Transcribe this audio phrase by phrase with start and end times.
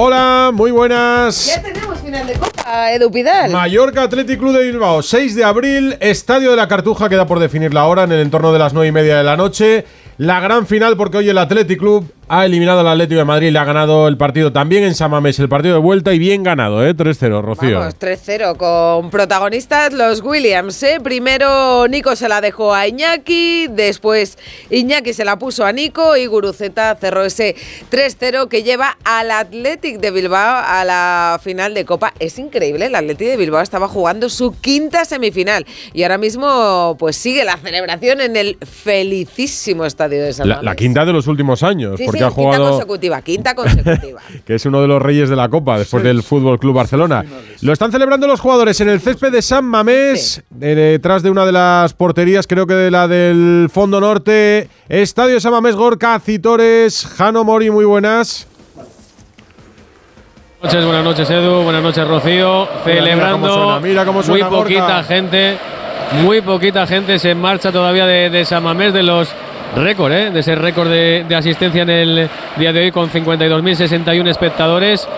[0.00, 1.46] Hola, muy buenas.
[1.46, 3.50] Ya tenemos final de Copa, Edu Pidal.
[3.50, 7.74] Mallorca Athletic Club de Bilbao, 6 de abril, Estadio de la Cartuja, queda por definir
[7.74, 9.84] la hora en el entorno de las 9 y media de la noche.
[10.18, 13.58] La gran final porque hoy el Athletic Club ha eliminado al Atlético de Madrid, le
[13.58, 16.94] ha ganado el partido también en Samamés, el partido de vuelta y bien ganado, ¿eh?
[16.94, 17.78] 3-0, Rocío.
[17.78, 20.82] Vamos, 3-0 con protagonistas los Williams.
[20.82, 20.98] ¿eh?
[21.02, 24.36] Primero Nico se la dejó a Iñaki, después
[24.70, 27.54] Iñaki se la puso a Nico y Guruceta cerró ese
[27.90, 32.12] 3-0 que lleva al Athletic de Bilbao a la final de Copa.
[32.18, 37.16] Es increíble, el Athletic de Bilbao estaba jugando su quinta semifinal y ahora mismo pues
[37.16, 41.62] sigue la celebración en el felicísimo estadio de San La, la quinta de los últimos
[41.62, 44.20] años, Sí, porque sí, ha jugado quinta consecutiva, quinta consecutiva.
[44.46, 47.24] que es uno de los reyes de la Copa después del Fútbol Club Barcelona.
[47.60, 51.44] Lo están celebrando los jugadores en el césped de San Mamés, eh, detrás de una
[51.44, 54.68] de las porterías, creo que de la del Fondo Norte.
[54.88, 58.46] Estadio San Mamés, Gorka, Citores, Jano Mori, muy buenas.
[60.60, 62.68] Buenas noches, buenas noches Edu, buenas noches Rocío.
[62.84, 65.04] Celebrando mira cómo suena, mira cómo suena, muy poquita Gorka.
[65.04, 65.58] gente,
[66.24, 69.28] muy poquita gente se marcha todavía de, de San Mamés de los
[69.76, 70.30] récord, ¿eh?
[70.30, 75.08] de ese récord de, asistencia en el día de hoy con 52.061 espectadores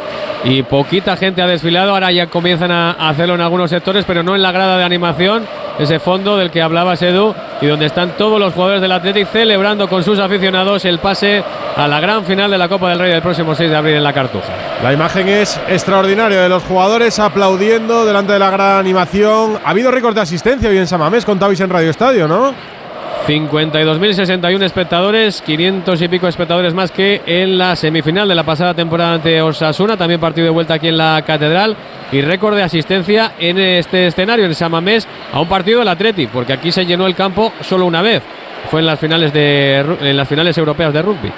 [0.44, 1.92] y poquita gente ha desfilado.
[1.92, 5.46] Ahora ya comienzan a hacerlo en algunos sectores, pero no en la grada de animación,
[5.78, 9.88] ese fondo del que hablabas Edu y donde están todos los jugadores del Athletic celebrando
[9.88, 11.42] con sus aficionados el pase
[11.76, 14.02] a la gran final de la Copa del Rey del próximo 6 de abril en
[14.02, 14.52] la Cartuja.
[14.82, 19.58] La imagen es extraordinaria de los jugadores aplaudiendo delante de la gran animación.
[19.64, 22.79] Ha habido récord de asistencia hoy en San Mamés, contabais en Radio Estadio, ¿no?
[23.26, 29.14] 52.061 espectadores, 500 y pico espectadores más que en la semifinal de la pasada temporada
[29.14, 31.76] ante Osasuna, también partido de vuelta aquí en la Catedral
[32.10, 36.52] y récord de asistencia en este escenario, en Samamés, a un partido del Atleti, porque
[36.52, 38.22] aquí se llenó el campo solo una vez.
[38.70, 41.32] Fue en las finales de en las finales europeas de rugby.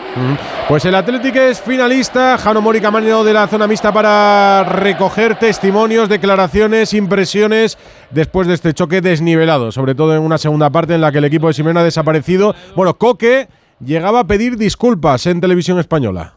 [0.69, 2.37] Pues el Atlético es finalista.
[2.37, 7.78] Jano Mori Camarino de la zona mixta para recoger testimonios, declaraciones, impresiones
[8.10, 11.25] después de este choque desnivelado, sobre todo en una segunda parte en la que el
[11.25, 12.55] equipo de Simeone ha desaparecido.
[12.77, 13.49] Bueno, Coque
[13.81, 16.34] llegaba a pedir disculpas en televisión española.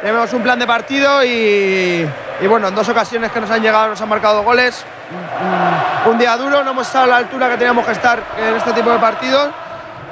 [0.00, 2.06] Tenemos un plan de partido y,
[2.40, 4.84] y bueno, en dos ocasiones que nos han llegado nos han marcado goles.
[5.10, 8.56] Mm, Un día duro, no hemos estado a la altura que teníamos que estar en
[8.56, 9.48] este tipo de partidos.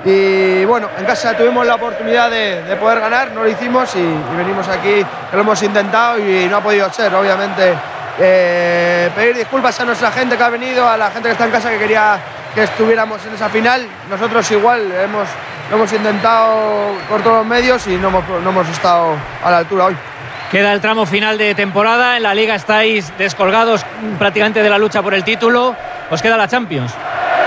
[0.05, 4.37] Y bueno, en casa tuvimos la oportunidad de, de poder ganar, no lo hicimos y,
[4.37, 7.75] venimos aquí, lo hemos intentado y no ha podido ser, obviamente.
[8.19, 11.51] Eh, pedir disculpas a nuestra gente que ha venido, a la gente que está en
[11.51, 12.19] casa que quería
[12.55, 13.87] que estuviéramos en esa final.
[14.09, 15.27] Nosotros igual hemos,
[15.71, 19.59] lo hemos intentado por todos los medios y no hemos, no hemos estado a la
[19.59, 19.97] altura hoy.
[20.51, 22.17] Queda el tramo final de temporada.
[22.17, 23.85] En la liga estáis descolgados
[24.19, 25.75] prácticamente de la lucha por el título.
[26.11, 26.93] Os queda la Champions.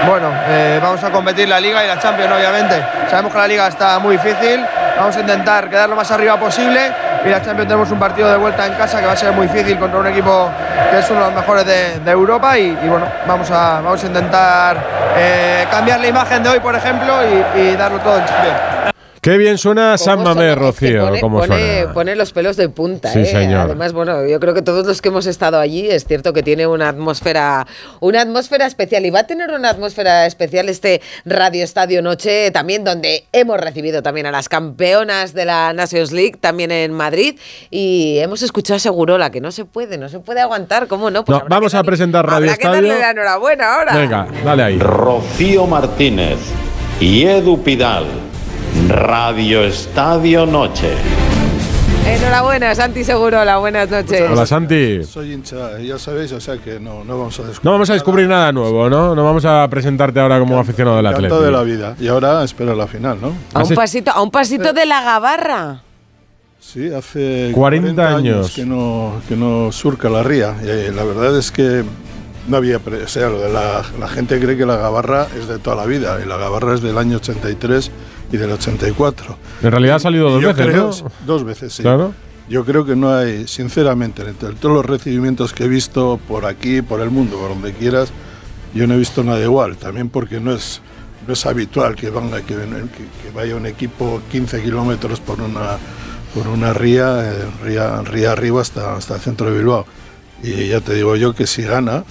[0.06, 2.82] Bueno, eh, vamos a competir la Liga y la Champions, obviamente.
[3.10, 4.64] Sabemos que la Liga está muy difícil.
[4.98, 6.92] Vamos a intentar quedar lo más arriba posible.
[7.26, 9.48] Y la Champions tenemos un partido de vuelta en casa que va a ser muy
[9.48, 10.50] difícil contra un equipo
[10.92, 12.58] que es uno de los mejores de, Europa.
[12.58, 14.78] Y, y bueno, vamos a, vamos a intentar
[15.18, 17.14] eh, cambiar la imagen de hoy, por ejemplo,
[17.56, 18.97] y, y darlo todo en Champions.
[19.22, 21.06] Qué bien suena San que Rocío.
[21.06, 21.94] pone, cómo pone- suena.
[21.94, 23.12] pone los pelos de punta.
[23.12, 23.26] Sí, ¿eh?
[23.26, 23.62] señor.
[23.62, 26.68] Además, bueno, yo creo que todos los que hemos estado allí es cierto que tiene
[26.68, 27.66] una atmósfera,
[28.00, 32.84] una atmósfera especial y va a tener una atmósfera especial este Radio Estadio Noche también
[32.84, 37.38] donde hemos recibido también a las campeonas de la Nations League también en Madrid
[37.72, 41.26] y hemos escuchado a Segurola que no se puede, no se puede aguantar, ¿cómo no?
[41.26, 43.02] Pues No, vamos que a darle- presentar Radio habrá que darle Estadio.
[43.02, 43.96] la enhorabuena ahora.
[43.96, 44.80] Venga, dale ahí.
[44.80, 46.38] Rocío Martínez
[47.00, 48.06] y Edu Pidal.
[48.88, 50.94] Radio Estadio Noche.
[52.08, 54.24] Enhorabuena, Santi Segurola, buenas noches.
[54.32, 55.04] Hola, Santi.
[55.04, 57.66] Soy hincha, ya sabéis, o sea que no, no vamos a descubrir.
[57.66, 59.14] No vamos a descubrir nada nuevo, ¿no?
[59.14, 61.42] No vamos a presentarte ahora como aficionado del Atlético.
[61.42, 61.96] de la vida.
[62.00, 63.34] Y ahora espero la final, ¿no?
[63.54, 65.82] A un pasito, a un pasito de la gabarra.
[66.60, 68.52] Sí, hace 40 años.
[68.56, 70.56] que no, que no surca la ría.
[70.64, 71.84] Y, eh, la verdad es que
[72.48, 72.80] no había.
[72.80, 75.76] pre- O sea, lo de la, la gente cree que la gabarra es de toda
[75.76, 76.20] la vida.
[76.24, 77.92] Y la gabarra es del año 83
[78.32, 79.38] y del 84.
[79.64, 81.12] En realidad ha salido dos veces, creo- ¿no?
[81.26, 81.82] Dos veces, sí.
[81.84, 82.14] Claro.
[82.50, 86.82] Yo creo que no hay, sinceramente, entre todos los recibimientos que he visto por aquí,
[86.82, 88.10] por el mundo, por donde quieras,
[88.74, 89.76] yo no he visto nada igual.
[89.78, 90.82] También porque no es
[91.28, 95.78] no es habitual que, que, que- que vaya un equipo 15 kilómetros por una,
[96.34, 99.86] por una ría, eh, ría, ría arriba hasta, hasta el centro de Bilbao.
[100.42, 102.06] Y ya te digo yo que si gana,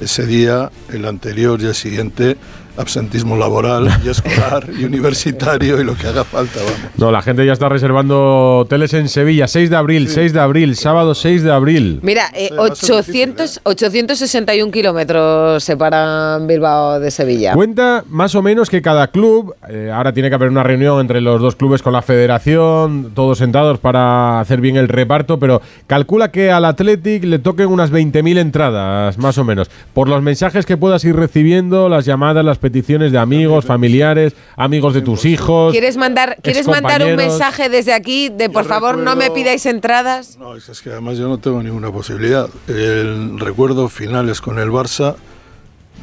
[0.00, 2.38] ese día, el anterior y el siguiente,
[2.76, 6.78] absentismo laboral y escolar y universitario y lo que haga falta, vamos.
[6.96, 9.48] No, la gente ya está reservando hoteles en Sevilla.
[9.48, 12.00] 6 de abril, 6 de abril, sábado 6 de abril.
[12.02, 17.54] Mira, eh, Sí, va a ser 800, 861 kilómetros separan Bilbao de Sevilla.
[17.54, 21.20] Cuenta más o menos que cada club, eh, ahora tiene que haber una reunión entre
[21.20, 26.30] los dos clubes con la federación, todos sentados para hacer bien el reparto, pero calcula
[26.30, 30.76] que al Athletic le toquen unas 20.000 entradas, más o menos, por los mensajes que
[30.76, 35.70] puedas ir recibiendo, las llamadas, las peticiones de amigos, familiares, amigos de tus hijos.
[35.70, 39.66] ¿Quieres mandar, ¿quieres mandar un mensaje desde aquí de por favor no me recuerdo- pidáis
[39.66, 40.38] entradas?
[40.38, 42.48] No, es que además yo no tengo ninguna posibilidad.
[42.66, 45.14] El recuerdo finales con el Barça,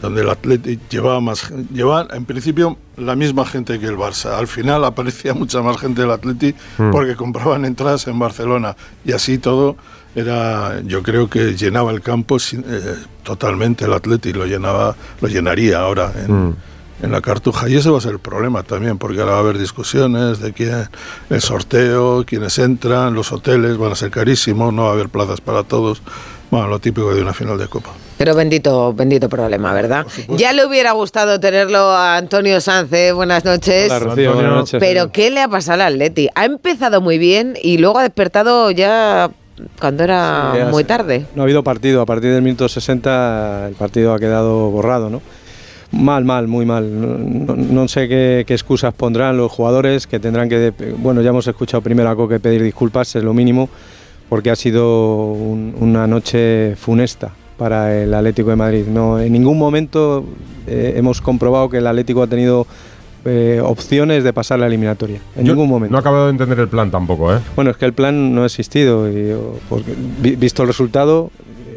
[0.03, 4.37] donde el Athletic llevaba más, llevaba en principio la misma gente que el Barça.
[4.37, 6.55] Al final aparecía mucha más gente del Athletic
[6.91, 9.77] porque compraban entradas en Barcelona y así todo
[10.15, 15.27] era, yo creo que llenaba el campo sin- eh, totalmente el Athletic, lo llenaba, lo
[15.27, 16.55] llenaría ahora en,
[17.01, 19.41] en la cartuja y ese va a ser el problema también porque ahora va a
[19.41, 20.87] haber discusiones de quién
[21.29, 25.39] el sorteo, quiénes entran, los hoteles van a ser carísimos, no va a haber plazas
[25.41, 26.01] para todos.
[26.51, 27.91] Bueno, lo típico de una final de Copa.
[28.17, 30.05] Pero bendito, bendito problema, ¿verdad?
[30.27, 33.13] Ya le hubiera gustado tenerlo a Antonio Sanz, ¿eh?
[33.13, 33.85] buenas noches.
[33.89, 34.33] Hola, Rocío, Antonio.
[34.33, 34.79] buenas noches.
[34.81, 36.27] Pero ¿qué le ha pasado al Atleti?
[36.35, 39.31] Ha empezado muy bien y luego ha despertado ya
[39.79, 41.25] cuando era Sí, muy tarde.
[41.35, 42.01] No ha habido partido.
[42.01, 45.21] A partir del minuto 60 el partido ha quedado borrado, ¿no?
[45.91, 46.89] Mal, mal, muy mal.
[47.01, 50.71] No, no- no sé qué, qué excusas pondrán los jugadores que tendrán que...
[50.97, 53.67] Bueno, ya hemos escuchado primero a Coque pedir disculpas, es lo mínimo,
[54.29, 58.85] porque ha sido un- una noche funesta para el Atlético de Madrid.
[58.87, 60.23] No, en ningún momento
[60.65, 62.65] eh, hemos comprobado que el Atlético ha tenido
[63.25, 65.19] eh, opciones de pasar la eliminatoria.
[65.35, 65.91] En Yo ningún momento.
[65.91, 67.39] No he acabado de entender el plan tampoco, ¿eh?
[67.55, 69.09] Bueno, es que el plan no ha existido.
[69.09, 69.35] Y,
[70.35, 71.29] visto el resultado,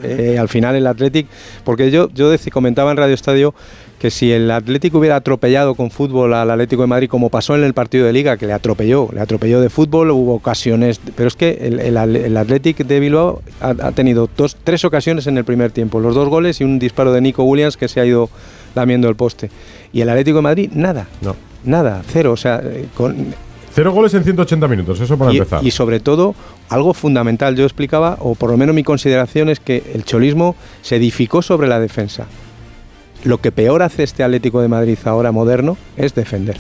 [0.03, 1.27] eh, al final el Athletic.
[1.65, 3.55] Porque yo, yo deci- comentaba en Radio Estadio
[3.99, 7.65] que si el Atlético hubiera atropellado con fútbol al Atlético de Madrid, como pasó en
[7.65, 11.01] el partido de Liga, que le atropelló, le atropelló de fútbol, hubo ocasiones.
[11.17, 15.27] Pero es que el, el, el Athletic de Bilbao ha, ha tenido dos, tres ocasiones
[15.27, 17.99] en el primer tiempo: los dos goles y un disparo de Nico Williams que se
[18.01, 18.29] ha ido
[18.75, 19.51] lamiendo el poste.
[19.93, 21.07] Y el Atlético de Madrid, nada.
[21.21, 21.37] No.
[21.65, 22.33] Nada, cero.
[22.33, 23.35] O sea, eh, con,
[23.75, 25.65] Cero goles en 180 minutos, eso para y, empezar.
[25.65, 26.37] y sobre todo,
[26.69, 30.95] algo fundamental, yo explicaba, o por lo menos mi consideración es que el cholismo se
[30.95, 32.27] edificó sobre la defensa.
[33.25, 36.57] Lo que peor hace este Atlético de Madrid ahora moderno es defender.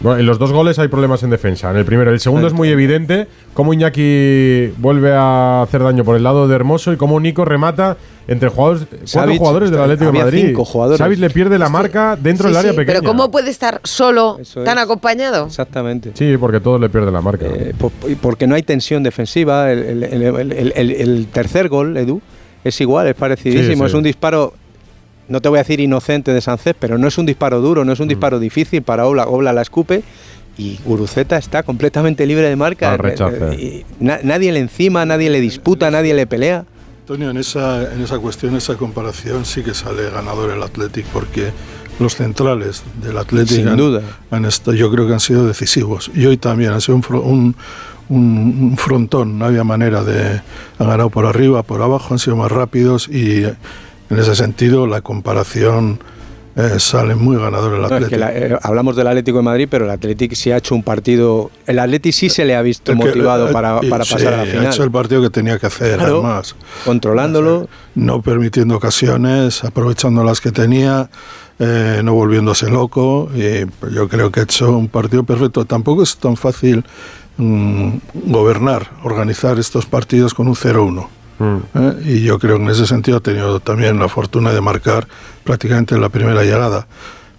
[0.00, 1.70] Bueno, en los dos goles hay problemas en defensa.
[1.70, 6.16] En el primero, el segundo es muy evidente cómo Iñaki vuelve a hacer daño por
[6.16, 7.96] el lado de Hermoso y cómo Nico remata
[8.28, 10.44] entre jugadores, cuatro Savic, jugadores del Atlético de Madrid.
[10.48, 10.98] cinco jugadores.
[10.98, 13.00] Savic le pierde la marca dentro Sí, del área sí, pequeña.
[13.00, 14.84] Pero ¿cómo puede estar solo, Eso tan es.
[14.84, 15.46] acompañado?
[15.46, 16.12] Exactamente.
[16.14, 17.46] Sí, porque todos le pierden la marca.
[17.46, 17.74] Eh,
[18.20, 19.70] porque no hay tensión defensiva.
[19.72, 22.20] El, el- el- el- el- el tercer gol, Edu,
[22.62, 23.72] es igual, es parecidísimo.
[23.74, 23.84] Sí, sí.
[23.86, 24.54] Es un disparo,
[25.30, 27.92] no te voy a decir inocente de Sánchez, pero no es un disparo duro, no
[27.92, 28.10] es un Mm.
[28.10, 29.26] disparo difícil para Obla.
[29.26, 30.02] Obla la escupe
[30.58, 32.92] y Guruceta está completamente libre de marca.
[32.92, 33.38] Al rechace.
[33.52, 36.64] Eh, y na- nadie le encima, nadie le disputa, nadie le pelea.
[37.02, 41.50] Antonio, en esa, en esa cuestión, esa comparación, sí que sale ganador el Athletic, porque
[41.98, 44.02] los centrales del Athletic Sin han- duda.
[44.30, 46.10] han estado- yo creo que han sido decisivos.
[46.14, 47.56] Y hoy también ha sido un, un,
[48.08, 50.40] un- frontón, no había manera de...
[50.78, 53.54] Han ganado por arriba, por abajo, han sido más rápidos y eh,
[54.10, 56.00] en ese sentido la comparación
[56.56, 59.68] eh, sale muy ganador el No, es que la- eh, hablamos del Atlético de Madrid,
[59.70, 61.50] pero el Atlético sí ha hecho un partido.
[61.64, 64.34] El Atlético sí se le ha visto El motivado eh, para, y para sí, pasar
[64.34, 64.90] a la Ha hecho el final.
[64.90, 66.14] partido que tenía que hacer, Claro.
[66.24, 66.56] además.
[66.84, 67.68] Controlándolo.
[67.94, 71.08] no permitiendo ocasiones, aprovechando las que tenía,
[71.60, 73.30] eh, no volviéndose loco.
[73.34, 73.64] Y
[73.94, 75.64] yo creo que ha hecho un partido perfecto.
[75.66, 76.84] Tampoco es tan fácil
[77.36, 77.90] mm,
[78.26, 81.08] gobernar, organizar estos partidos con un 0-1.
[81.40, 81.56] Mm.
[81.74, 81.94] ¿eh?
[82.04, 85.08] Y yo creo que en ese sentido ha tenido también la fortuna de marcar
[85.42, 86.86] prácticamente en la primera llegada.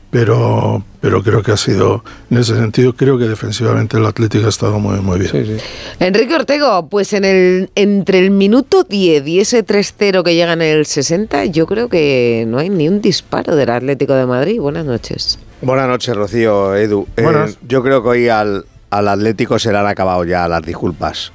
[0.10, 4.50] Pero, pero creo que ha sido, en ese sentido, creo que defensivamente el Atlético ha
[4.50, 5.32] estado muy, muy bien.
[5.32, 5.64] Sí, sí.
[6.02, 10.64] Enrique Ortego, pues en el, entre el minuto 10 y ese 3-0 que llega en
[10.64, 14.60] el 60, yo creo que no hay ni un disparo del Atlético de Madrid.
[14.60, 15.40] Buenas noches.
[15.62, 17.08] Buenas noches, Rocío, Edu.
[17.16, 21.32] Eh, yo creo que hoy al, al Atlético se le han acabado ya las disculpas.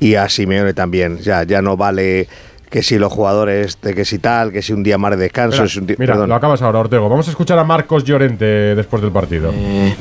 [0.00, 1.18] Y a Simeone también.
[1.18, 2.28] Ya, ya no vale
[2.70, 5.56] que si los jugadores, de que si tal, que si un día más de descanso.
[5.56, 7.08] Mira, es un di- mira, lo acabas ahora, Ortego.
[7.08, 9.50] Vamos a escuchar a Marcos Llorente después del partido.
[9.54, 9.94] Eh,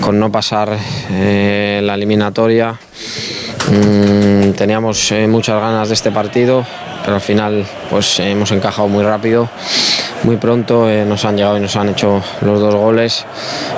[0.00, 0.76] con no pasar
[1.10, 2.78] eh, la eliminatoria.
[3.70, 6.64] mm, teníamos eh, muchas ganas de este partido,
[7.04, 9.48] pero al final pues hemos encajado muy rápido.
[10.24, 13.24] Muy pronto, eh, nos han llegado y nos han hecho los dos goles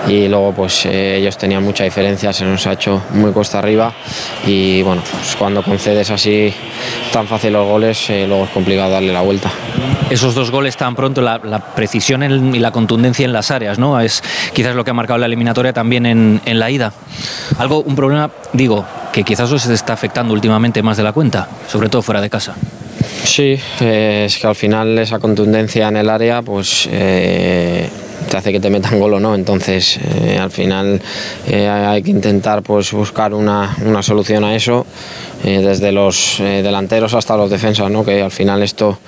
[0.09, 3.93] y luego pues eh, ellos tenían mucha diferencia, se nos ha hecho muy cuesta arriba
[4.47, 6.53] y bueno, pues cuando concedes así
[7.13, 9.51] tan fácil los goles, eh, luego es complicado darle la vuelta.
[10.11, 11.41] Esos dos goles tan pronto, la,
[11.75, 12.23] precisión
[12.55, 13.99] y la contundencia en las áreas, ¿no?
[14.01, 14.23] Es
[14.53, 16.93] quizás lo que ha marcado la eliminatoria también en, en la ida.
[17.59, 21.89] Algo, un problema, digo, que quizás os está afectando últimamente más de la cuenta, sobre
[21.89, 22.55] todo fuera de casa.
[23.25, 27.89] Sí, eh, es que al final esa contundencia en el área pues eh,
[28.31, 31.01] te hace que te metan gol o no, entonces eh, al final
[31.47, 34.87] hay que intentar pues buscar una, una solución a eso
[35.45, 38.05] eh, desde los eh, delanteros hasta los defensas, ¿no?
[38.05, 38.99] que al final esto,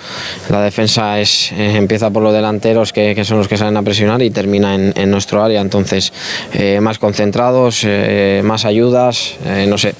[0.50, 3.82] la defensa es, eh, empieza por los delanteros que, que son los que salen a
[3.82, 6.12] presionar y termina en, en nuestro área, entonces
[6.52, 9.94] eh, más concentrados, eh, más ayudas, eh, no sé,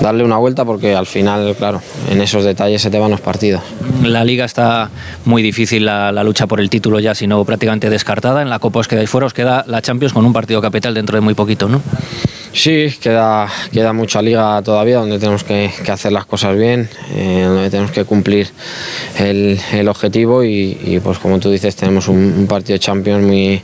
[0.00, 3.62] darle una vuelta porque al final, claro, en esos detalles se te van los partidos.
[4.02, 4.90] La liga está
[5.24, 8.42] muy difícil, la, la lucha por el título ya, sino prácticamente descartada.
[8.42, 11.16] En la Copa os quedáis fuera, os queda la Champions con un partido capital dentro
[11.16, 11.82] de muy poquito, ¿no?
[12.52, 17.44] Sí, queda, queda mucha liga todavía donde tenemos que, que hacer las cosas bien, eh,
[17.46, 18.48] donde tenemos que cumplir
[19.18, 23.24] el, el objetivo y, y, pues como tú dices tenemos un, un partido de Champions
[23.24, 23.62] muy,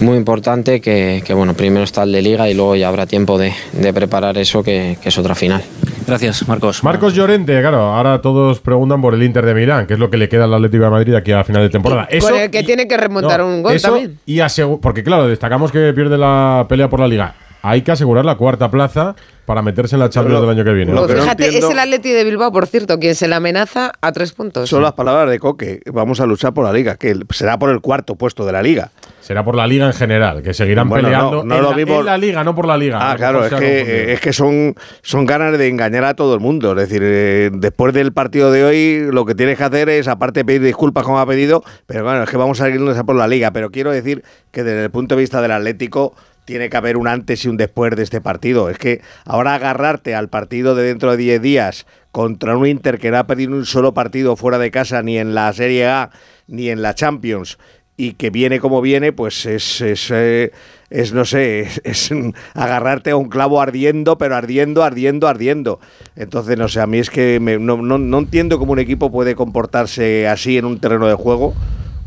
[0.00, 3.38] muy importante que, que, bueno, primero está el de liga y luego ya habrá tiempo
[3.38, 5.62] de, de preparar eso que, que es otra final.
[6.06, 6.82] Gracias, Marcos.
[6.82, 10.16] Marcos Llorente, claro, ahora todos preguntan por el Inter de Milán, que es lo que
[10.16, 12.08] le queda al Atlético de Madrid aquí a final de temporada.
[12.10, 14.18] Eso, Con el que tiene que remontar no, un gol eso también.
[14.26, 14.40] Y
[14.80, 17.34] porque claro, destacamos que pierde la pelea por la liga.
[17.62, 19.14] Hay que asegurar la cuarta plaza
[19.46, 20.92] para meterse en la Champions Lo- del año que viene.
[20.92, 23.36] lo que no fíjate, entiendo- es el Atleti de Bilbao, por cierto, quien se la
[23.36, 24.68] amenaza a tres puntos.
[24.68, 25.80] Son las palabras de Coque.
[25.92, 28.90] Vamos a luchar por la liga, que será por el cuarto puesto de la liga.
[29.20, 31.76] Será por la liga en general, que seguirán Bueno, peleando no, no en, lo la,
[31.76, 32.98] mismo- en la liga, no por la liga.
[33.10, 36.40] Ah, claro, es que, eh, es que son, son ganas de engañar a todo el
[36.40, 36.72] mundo.
[36.72, 40.40] Es decir, eh, después del partido de hoy, lo que tienes que hacer es, aparte
[40.40, 43.14] de pedir disculpas como ha pedido, pero bueno, es que vamos a irnos a por
[43.16, 43.52] la liga.
[43.52, 47.08] Pero quiero decir que desde el punto de vista del Atlético, tiene que haber un
[47.08, 48.68] antes y un después de este partido.
[48.70, 53.10] Es que ahora agarrarte al partido de dentro de 10 días contra un Inter que
[53.10, 56.10] no ha perdido un solo partido fuera de casa, ni en la Serie A,
[56.46, 57.58] ni en la Champions,
[57.96, 60.50] y que viene como viene, pues es, es, eh,
[60.90, 62.10] es, no sé, es,
[62.54, 65.80] agarrarte a un clavo ardiendo, pero ardiendo, ardiendo, ardiendo.
[66.16, 69.10] Entonces, no sé, a mí es que me- no, no, no entiendo cómo un equipo
[69.12, 71.54] puede comportarse así en un terreno de juego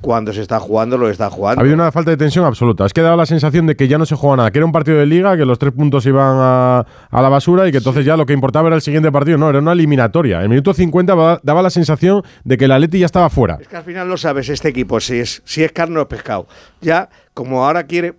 [0.05, 1.61] cuando se está jugando lo está Ha jugando.
[1.61, 2.85] habido una falta de tensión absoluta.
[2.85, 4.71] Es que daba la sensación de que ya no se juega nada, que era un
[4.71, 8.05] partido de liga, que los tres puntos iban a, a la basura y que entonces
[8.05, 9.39] ya lo que importaba era el siguiente partido.
[9.39, 10.41] No, era una eliminatoria.
[10.41, 13.57] El minuto 50 va- daba la sensación de que el Atleti ya estaba fuera.
[13.59, 16.07] Es que al final no sabes este equipo si es, si es carne o es
[16.07, 16.45] pescado.
[16.81, 18.13] Ya, como ahora quiere.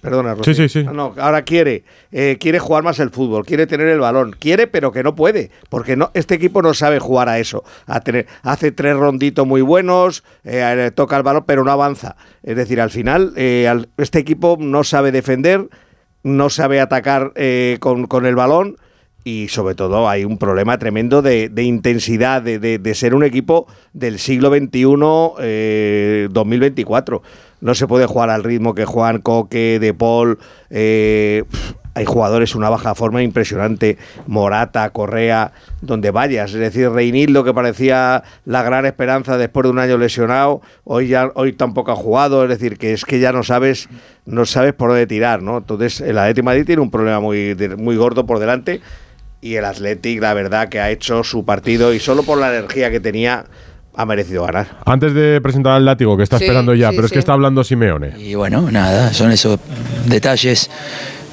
[0.00, 0.54] Perdona, Rocío.
[0.54, 0.84] Sí, sí, sí.
[0.84, 4.66] No, no, ahora quiere, eh, quiere jugar más el fútbol, quiere tener el balón, quiere,
[4.66, 7.64] pero que no puede, porque no, este equipo no sabe jugar a eso.
[7.86, 12.16] A tener, hace tres ronditos muy buenos, eh, toca el balón, pero no avanza.
[12.42, 15.68] Es decir, al final, eh, al- este equipo no sabe defender,
[16.22, 18.76] no sabe atacar eh, con, con el balón
[19.24, 23.24] y sobre todo hay un problema tremendo de, de intensidad, de, de- de ser un
[23.24, 24.84] equipo del siglo XXI,
[25.40, 27.22] eh, 2024.
[27.66, 30.38] No se puede jugar al ritmo que juegan Coque, De Paul.
[30.70, 31.42] eh,
[31.94, 36.52] hay jugadores una baja forma impresionante, Morata, Correa, donde vayas.
[36.52, 41.32] Es decir, Reinildo, que parecía la gran esperanza después de un año lesionado, hoy ya
[41.34, 42.44] hoy tampoco ha jugado.
[42.44, 43.88] Es decir, que es que ya no sabes,
[44.26, 45.58] no sabes por dónde tirar, ¿no?
[45.58, 48.80] Entonces, el Atlético Madrid tiene un problema muy, muy gordo por delante
[49.40, 52.92] y el Athletic, la verdad, que ha hecho su partido y solo por la energía
[52.92, 53.46] que tenía
[53.96, 54.68] ha merecido ganar.
[54.84, 57.32] Antes de presentar al látigo, que está Sí, esperando ya, sí, pero es que está
[57.32, 58.12] hablando Simeone.
[58.18, 59.58] Y bueno, nada, son esos
[60.06, 60.70] detalles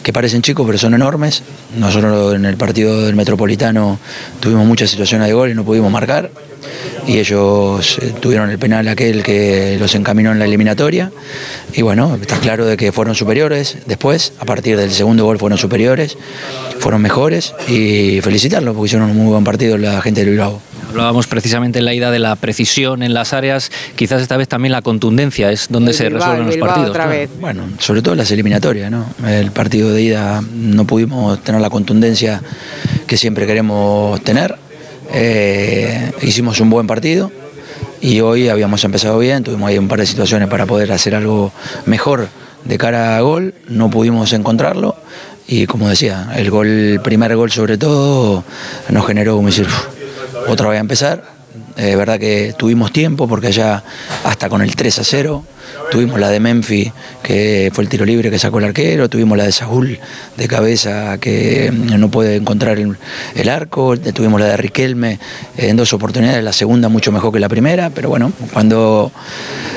[0.01, 1.43] que parecen chicos pero son enormes.
[1.77, 3.99] Nosotros en el partido del Metropolitano
[4.39, 6.29] tuvimos muchas situaciones de gol y no pudimos marcar.
[7.05, 11.11] Y ellos eh, tuvieron el penal aquel que los encaminó en la eliminatoria.
[11.73, 15.57] Y bueno, está claro de que fueron superiores después, a partir del segundo gol fueron
[15.57, 16.17] superiores,
[16.79, 20.61] fueron mejores y felicitarlos porque hicieron un muy buen partido la gente de Bilbao.
[20.93, 24.71] Hablábamos precisamente en la ida de la precisión en las áreas, quizás esta vez también
[24.71, 26.89] la contundencia es donde El se Bilbao, resuelven el los Bilbao partidos.
[26.91, 27.29] otra vez.
[27.39, 29.05] Bueno, sobre todo las eliminatorias, ¿no?
[29.27, 32.41] El partido de ida no pudimos tener la contundencia
[33.07, 34.55] que siempre queremos tener.
[35.11, 37.31] Eh, hicimos un buen partido
[38.01, 41.51] y hoy habíamos empezado bien, tuvimos ahí un par de situaciones para poder hacer algo
[41.87, 42.27] mejor
[42.65, 44.95] de cara a gol, no pudimos encontrarlo
[45.47, 48.43] y como decía, el gol, el primer gol sobre todo
[48.89, 49.87] nos generó como decir, "Uf,
[50.47, 51.23] otra vez a empezar,
[51.75, 53.83] Es verdad que tuvimos tiempo porque allá
[54.23, 55.43] hasta con el 3 a 0
[55.91, 59.45] tuvimos la de Memphis que fue el tiro libre que sacó el arquero, tuvimos la
[59.45, 59.99] de Saúl
[60.37, 62.97] de cabeza que no puede encontrar el,
[63.35, 65.19] el arco, tuvimos la de Riquelme
[65.57, 69.11] en dos oportunidades, la segunda mucho mejor que la primera, pero bueno, cuando,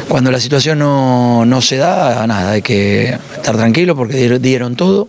[0.09, 5.09] cuando la situación no, no se da, nada, hay que estar tranquilo porque dieron todo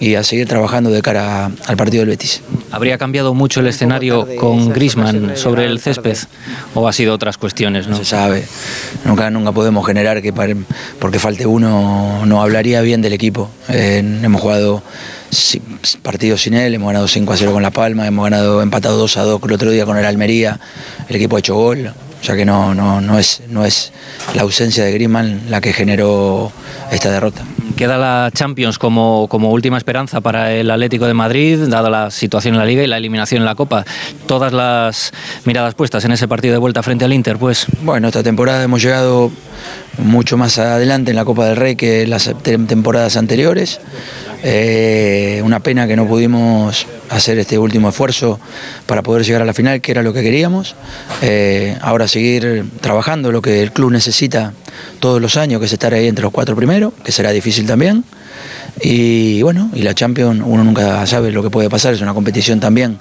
[0.00, 2.40] y a seguir trabajando de cara al partido del Betis.
[2.70, 6.16] ¿Habría cambiado mucho el escenario con Grisman sobre el césped
[6.74, 7.88] o ha sido otras cuestiones?
[7.88, 8.44] No, se sabe.
[9.04, 10.56] Nunca, nunca podemos generar que pare-
[11.00, 13.50] porque falte uno no hablaría bien del equipo.
[13.68, 14.82] Eh, hemos jugado
[15.30, 15.60] si-
[16.02, 19.16] partidos sin él, hemos ganado 5 a 0 con La Palma, hemos ganado empatado 2
[19.16, 20.60] a 2 el otro día con el Almería,
[21.08, 21.92] el equipo ha hecho gol.
[22.20, 23.92] O sea que no, no, no, es, no es
[24.34, 26.50] la ausencia de Griezmann la que generó
[26.90, 27.42] esta derrota.
[27.76, 32.54] Queda la Champions como, como última esperanza para el Atlético de Madrid, dada la situación
[32.54, 33.84] en la Liga y la eliminación en la Copa.
[34.26, 35.12] Todas las
[35.44, 37.66] miradas puestas en ese partido de vuelta frente al Inter, pues.
[37.82, 39.30] Bueno, esta temporada hemos llegado
[39.98, 43.80] mucho más adelante en la Copa del Rey que las tem- temporadas anteriores.
[44.42, 48.38] Eh, una pena que no pudimos hacer este último esfuerzo
[48.86, 50.76] para poder llegar a la final, que era lo que queríamos.
[51.22, 54.52] Eh, ahora seguir trabajando lo que el club necesita
[55.00, 58.04] todos los años, que es estar ahí entre los cuatro primeros, que será difícil también.
[58.80, 62.60] Y bueno, y la Champions uno nunca sabe lo que puede pasar, es una competición
[62.60, 62.98] también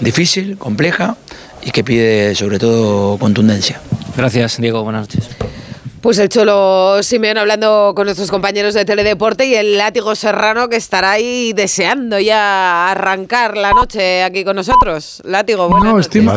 [0.00, 1.16] difícil, compleja
[1.62, 3.80] y que pide sobre todo contundencia.
[4.16, 4.82] Gracias, Diego.
[4.84, 5.47] Buenas noches.
[6.00, 10.76] Pues el Cholo Simeón hablando con nuestros compañeros de Teledeporte y el látigo serrano que
[10.76, 15.20] estará ahí deseando ya arrancar la noche aquí con nosotros.
[15.24, 16.14] Látigo, buenas No, noches.
[16.14, 16.34] ima-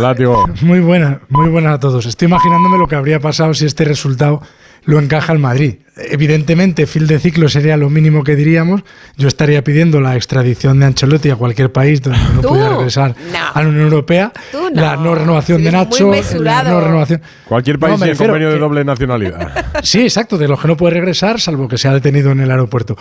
[0.64, 2.08] Muy buena, muy buena a todos.
[2.08, 4.42] Estoy imaginándome lo que habría pasado si este resultado
[4.84, 5.76] lo encaja el Madrid.
[5.98, 8.82] Evidentemente, fin de ciclo sería lo mínimo que diríamos.
[9.18, 13.40] Yo estaría pidiendo la extradición de Ancelotti a cualquier país donde no pudiera regresar no.
[13.54, 14.32] a la Unión Europea.
[14.52, 14.82] Tú no.
[14.82, 16.12] La no renovación de Nacho.
[16.40, 17.22] La no renovación.
[17.48, 19.66] Cualquier No, país me sin convenio de doble nacionalidad.
[19.84, 22.96] Sí, exacto, de los que no puede regresar, salvo que sea detenido en el aeropuerto.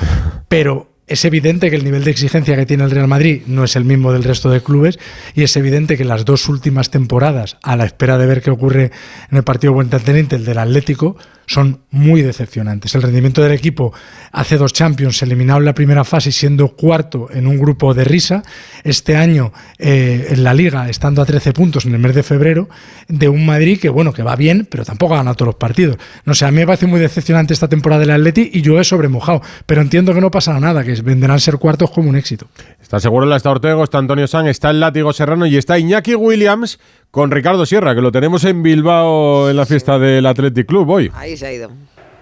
[0.49, 3.75] Pero es evidente que el nivel de exigencia que tiene el Real Madrid no es
[3.75, 4.99] el mismo del resto de clubes
[5.35, 8.93] y es evidente que las dos últimas temporadas, a la espera de ver qué ocurre
[9.31, 11.17] en el partido buen antecedente, el del Atlético,
[11.51, 12.95] son muy decepcionantes.
[12.95, 13.93] El rendimiento del equipo
[14.31, 18.05] hace dos Champions, eliminado en la primera fase y siendo cuarto en un grupo de
[18.05, 18.45] risa.
[18.85, 22.69] Este año eh, en la Liga, estando a 13 puntos en el mes de febrero,
[23.09, 25.97] de un Madrid que, bueno, que va bien, pero tampoco ha ganado todos los partidos.
[26.25, 28.85] No sé, a mí me parece muy decepcionante esta temporada del Atleti y yo he
[28.85, 32.47] sobremojado, pero entiendo que no pasará nada, que vendrán ser cuartos como un éxito.
[32.81, 36.79] Está seguro, está Ortego, está Antonio San, está el látigo serrano y está Iñaki Williams
[37.11, 41.13] con Ricardo Sierra, que lo tenemos en Bilbao en la fiesta del Athletic Club hoy.
[41.15, 41.71] Ahí se ha ido.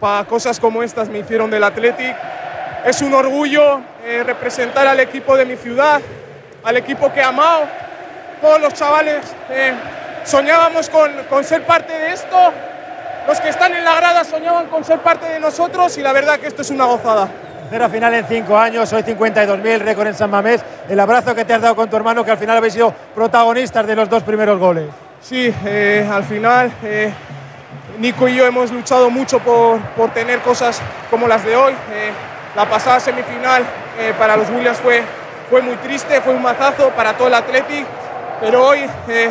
[0.00, 2.16] Pa cosas como estas me hicieron del Athletic.
[2.86, 6.00] Es un orgullo eh, representar al equipo de mi ciudad,
[6.64, 7.64] al equipo que he amado.
[8.40, 9.74] Todos los chavales eh,
[10.24, 12.52] soñábamos con, con ser parte de esto.
[13.26, 16.38] Los que están en la grada soñaban con ser parte de nosotros y la verdad
[16.38, 17.28] que esto es una gozada.
[17.68, 20.64] Tercera final en cinco años, hoy 52.000, récord en San Mamés.
[20.88, 23.86] El abrazo que te has dado con tu hermano, que al final habéis sido protagonistas
[23.86, 24.86] de los dos primeros goles.
[25.20, 27.12] Sí, eh, al final eh,
[27.98, 31.74] Nico y yo hemos luchado mucho por, por tener cosas como las de hoy.
[31.92, 32.10] Eh,
[32.56, 33.62] la pasada semifinal
[33.98, 35.02] eh, para los Williams fue,
[35.50, 37.84] fue muy triste, fue un mazazo para todo el Athletic,
[38.40, 39.28] pero hoy eh,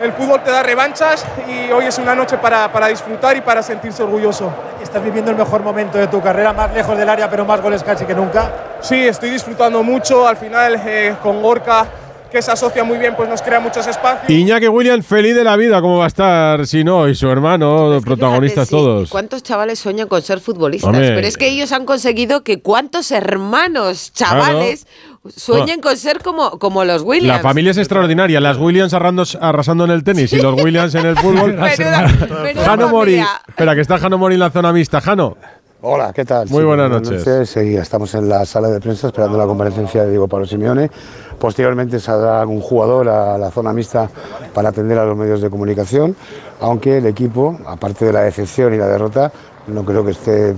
[0.00, 3.62] el fútbol te da revanchas y hoy es una noche para, para disfrutar y para
[3.62, 4.52] sentirse orgulloso.
[4.82, 7.82] Estás viviendo el mejor momento de tu carrera, más lejos del área, pero más goles
[7.82, 8.78] casi que nunca.
[8.80, 10.26] Sí, estoy disfrutando mucho.
[10.26, 11.86] Al final, eh, con Gorka,
[12.30, 14.30] que se asocia muy bien, pues nos crea muchos espacios.
[14.30, 17.08] Iñaki Williams, feliz de la vida, ¿cómo va a estar si no?
[17.08, 19.10] Y su hermano, protagonistas Fíjate, sí, todos.
[19.10, 20.88] ¿Cuántos chavales sueñan con ser futbolistas?
[20.88, 21.12] Hombre.
[21.14, 24.86] Pero es que ellos han conseguido que cuántos hermanos chavales
[25.34, 27.36] sueñen con ser como, como los Williams.
[27.38, 28.40] La familia es extraordinaria.
[28.40, 31.54] Las Williams arrando- arrasando en el tenis y los Williams en el fútbol.
[31.56, 32.08] Menuda-
[32.64, 33.22] Jano Mori.
[33.48, 35.00] Espera, que está Jano Mori en la zona mixta.
[35.00, 35.36] Jano.
[35.80, 36.48] Hola, ¿qué tal?
[36.48, 37.48] Muy buenas noches.
[37.48, 40.90] Sí, estamos en la sala de prensa esperando la comparecencia de Diego Pablo Simeone.
[41.38, 44.10] Posteriormente saldrá algún jugador a la zona mixta
[44.52, 46.16] para atender a los medios de comunicación,
[46.60, 49.30] aunque el equipo, aparte de la decepción y la derrota,
[49.68, 50.56] no creo que esté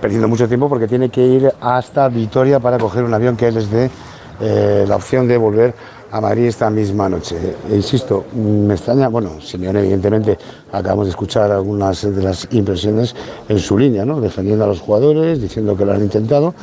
[0.00, 3.68] perdiendo mucho tiempo porque tiene que ir hasta Vitoria para coger un avión que les
[3.72, 3.90] dé
[4.40, 5.74] eh, la opción de volver
[6.10, 7.36] a Madrid esta misma noche.
[7.70, 10.38] E insisto, me extraña, bueno, Simeone evidentemente
[10.72, 13.14] acabamos de escuchar algunas de las impresiones
[13.48, 14.20] en su línea, ¿no?
[14.20, 16.54] defendiendo a los jugadores, diciendo que lo han intentado,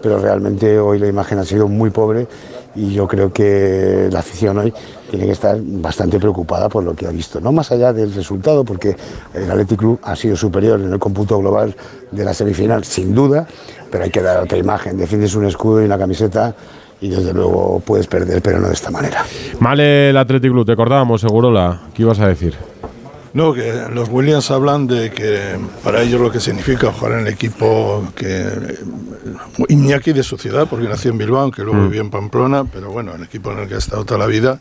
[0.00, 2.26] pero realmente hoy la imagen ha sido muy pobre
[2.74, 4.72] y yo creo que la afición hoy
[5.10, 8.64] tiene que estar bastante preocupada por lo que ha visto, no más allá del resultado,
[8.64, 8.96] porque
[9.32, 11.74] el Athletic Club ha sido superior en el cómputo global
[12.10, 13.46] de la semifinal, sin duda,
[13.90, 16.54] pero hay que dar otra imagen, defiendes un escudo y una camiseta
[17.00, 19.24] y desde luego puedes perder, pero no de esta manera.
[19.60, 21.82] Mal el Athletic Club, te acordábamos, Segurola.
[21.94, 22.54] ¿Qué ibas a decir?
[23.34, 27.32] No, que los Williams hablan de que para ellos lo que significa jugar en el
[27.32, 28.46] equipo que
[29.68, 31.84] Iñaki de su ciudad, porque nació en Bilbao, aunque luego Mm.
[31.86, 34.60] vivió en Pamplona, pero bueno, el equipo en el que ha estado toda la vida,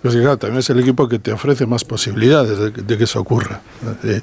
[0.00, 3.04] pues claro, también es el equipo que te ofrece más posibilidades de, que- de que
[3.04, 3.60] eso ocurra.
[4.04, 4.20] Eh,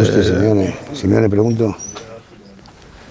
[0.00, 1.76] Usted, Simeone, Simeone, pregunto.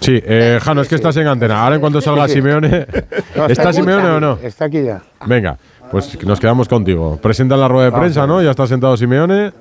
[0.05, 1.63] Sí, eh, Jano, es que estás en antena.
[1.63, 2.85] Ahora en cuanto salga Simeone.
[3.49, 4.37] ¿Está Simeone o no?
[4.43, 5.01] Está aquí ya.
[5.25, 5.57] Venga,
[5.89, 7.17] pues nos quedamos contigo.
[7.19, 8.39] Presenta la rueda de prensa, ¿no?
[8.39, 9.51] Ya está sentado Simeone.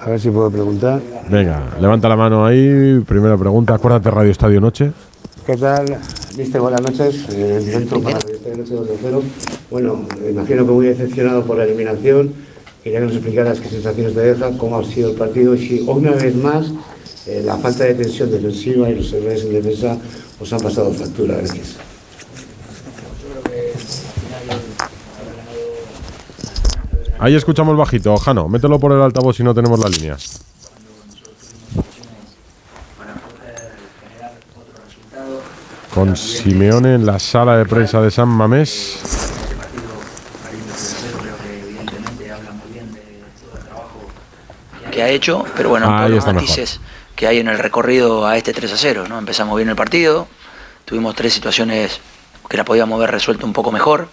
[0.00, 1.00] A ver si puedo preguntar.
[1.28, 3.02] Venga, levanta la mano ahí.
[3.08, 3.74] Primera pregunta.
[3.74, 4.92] Acuérdate, Radio Estadio Noche.
[5.44, 5.86] ¿Qué tal?
[6.36, 7.26] Mister, buenas noches.
[7.32, 9.22] Eh, En directo para Radio Estadio Noche 2 de 0.
[9.68, 12.32] Bueno, imagino que muy decepcionado por la eliminación.
[12.84, 15.80] Quería que nos explicaras qué sensaciones te deja, cómo ha sido el partido y si
[15.88, 16.72] una vez más
[17.28, 19.98] eh, la falta de tensión defensiva y los errores en defensa
[20.40, 21.36] os han pasado factura.
[21.36, 21.76] Gracias.
[27.18, 28.16] Ahí escuchamos bajito.
[28.16, 30.16] Jano, mételo por el altavoz si no tenemos la línea.
[35.94, 38.98] Con Simeone en la sala de prensa de San Mamés.
[44.90, 46.48] que ha hecho, pero bueno, Ahí todos los está mejor.
[46.48, 46.80] matices
[47.18, 49.06] que hay en el recorrido a este 3 a 0.
[49.08, 49.18] ¿no?
[49.18, 50.28] Empezamos bien el partido,
[50.84, 52.00] tuvimos tres situaciones
[52.48, 54.08] que la podíamos haber resuelto un poco mejor,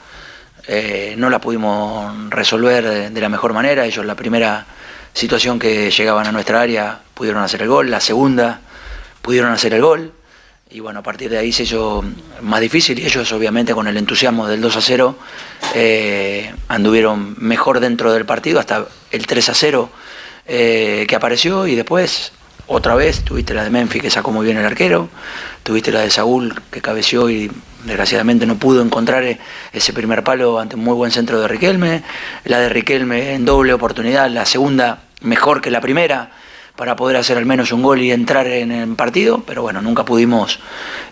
[0.68, 3.86] eh, no la pudimos resolver de, la mejor manera.
[3.86, 4.66] Ellos la primera
[5.14, 8.62] situación que llegaban a nuestra área pudieron hacer el gol, la segunda
[9.22, 10.12] pudieron hacer el gol.
[10.72, 12.04] Y bueno, a partir de ahí se hizo
[12.42, 15.16] más difícil y ellos obviamente con el entusiasmo del 2 a 0
[15.76, 19.90] eh, anduvieron mejor dentro del partido hasta el 3 a 0
[20.48, 22.32] eh, que apareció y después
[22.68, 25.10] otra vez tuviste la de Memphis que sacó muy bien el arquero,
[25.64, 27.52] tuviste la de Saúl que cabeció y
[27.86, 29.40] desgraciadamente no pudo encontrar eh,
[29.72, 32.04] ese primer palo ante un muy buen centro de Riquelme,
[32.46, 36.32] la de Riquelme en doble oportunidad, la segunda mejor que la primera
[36.76, 40.04] para poder hacer al menos un gol y entrar en el partido, pero bueno, nunca
[40.04, 40.60] pudimos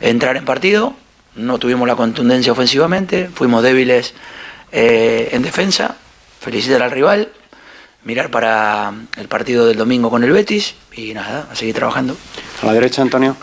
[0.01, 0.93] entrar en partido,
[1.35, 4.13] no tuvimos la contundencia ofensivamente, fuimos débiles
[4.71, 5.95] eh, en defensa,
[6.41, 7.29] felicitar al rival,
[8.05, 12.15] mirar para el partido del domingo con el Betis y nada, a seguir trabajando.
[12.61, 13.35] A la derecha, Antonio.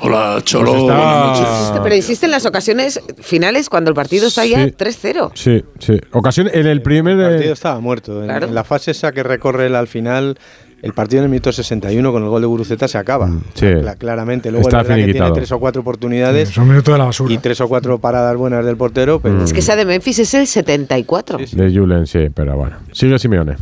[0.00, 0.70] hola, Cholo.
[0.72, 1.80] Pues está- buenas noches.
[1.82, 4.72] Pero existen las ocasiones finales cuando el partido está ya Sí.
[4.72, 5.30] 3-0.
[5.34, 5.98] Sí, sí.
[6.12, 7.18] Ocasión en el primer.
[7.18, 8.20] El eh, partido estaba muerto.
[8.20, 8.46] En, Claro.
[8.48, 10.38] en la fase esa que recorre él al final,
[10.82, 13.26] el partido en el minuto 61 con el gol de Guruceta se acaba.
[13.26, 13.66] Mm, sí.
[13.66, 14.50] Cla- claramente.
[14.50, 16.50] Luego Está es verdad que tiene tres o cuatro oportunidades.
[16.50, 17.32] Es un minuto de la basura.
[17.32, 20.34] Y tres o cuatro paradas buenas del portero, pero, Es que esa de Memphis es
[20.34, 21.38] el 74.
[21.38, 22.76] de Julen, sí, pero bueno.
[22.92, 23.56] Sigue Simeone.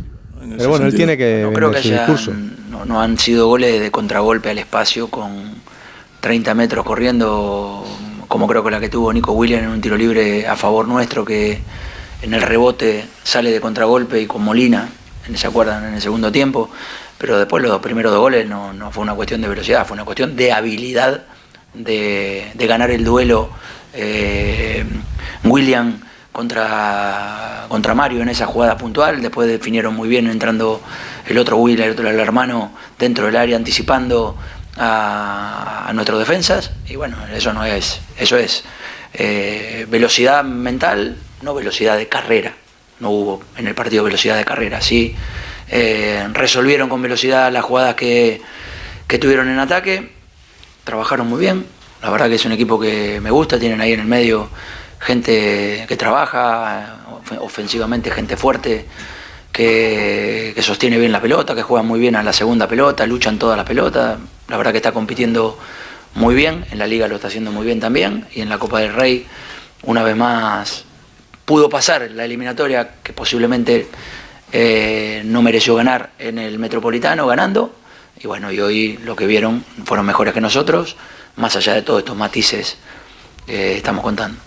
[0.57, 2.33] Pero bueno, él tiene que No creo que su discurso.
[2.69, 5.55] no, no han sido goles de contragolpe al espacio con
[6.21, 7.85] 30 metros corriendo,
[8.27, 11.25] como creo que la que tuvo Nico Williams en un tiro libre a favor nuestro,
[11.25, 11.59] que
[12.21, 14.89] en el rebote sale de contragolpe y con Molina,
[15.27, 15.85] en- ¿se acuerdan?
[15.85, 16.69] En el segundo tiempo.
[17.17, 20.05] Pero después los primeros dos goles no, no fue una cuestión de velocidad, fue una
[20.05, 21.23] cuestión de habilidad
[21.73, 23.49] de, de ganar el duelo.
[23.93, 24.83] eh,
[25.43, 25.99] William
[26.37, 29.23] contra, contra Mario en esa jugada puntual.
[29.23, 30.83] Después definieron muy bien entrando
[31.25, 34.37] el otro Will, el otro el hermano, dentro del área, anticipando
[34.77, 36.69] a, a nuestros defensas.
[36.87, 38.63] Y bueno, eso no es, eso es
[39.15, 42.53] eh, velocidad mental, no velocidad de carrera.
[42.99, 44.79] No hubo en el partido velocidad de carrera.
[44.79, 45.15] Sí,
[45.69, 48.41] eh, resolvieron con velocidad las jugadas que,
[49.07, 50.11] que tuvieron en ataque.
[50.83, 51.65] Trabajaron muy bien.
[52.03, 53.57] La verdad que es un equipo que me gusta.
[53.57, 54.49] Tienen ahí en el medio
[54.99, 58.85] gente que trabaja of- ofensivamente, gente fuerte
[59.51, 63.55] que, sostiene bien la pelota, que juega muy bien a la segunda pelota, luchan toda
[63.57, 64.17] la pelota.
[64.47, 65.57] La verdad que está compitiendo
[66.15, 66.65] muy bien.
[66.71, 68.27] En la liga lo está haciendo muy bien también.
[68.33, 69.25] Y en la Copa del Rey,
[69.83, 70.85] una vez más,
[71.45, 73.87] pudo pasar la eliminatoria que posiblemente
[74.51, 77.75] eh, no mereció ganar en el Metropolitano, ganando.
[78.19, 80.95] Y bueno, y hoy lo que vieron fueron mejores que nosotros,
[81.35, 82.77] más allá de todos estos matices
[83.45, 84.39] que estamos contando.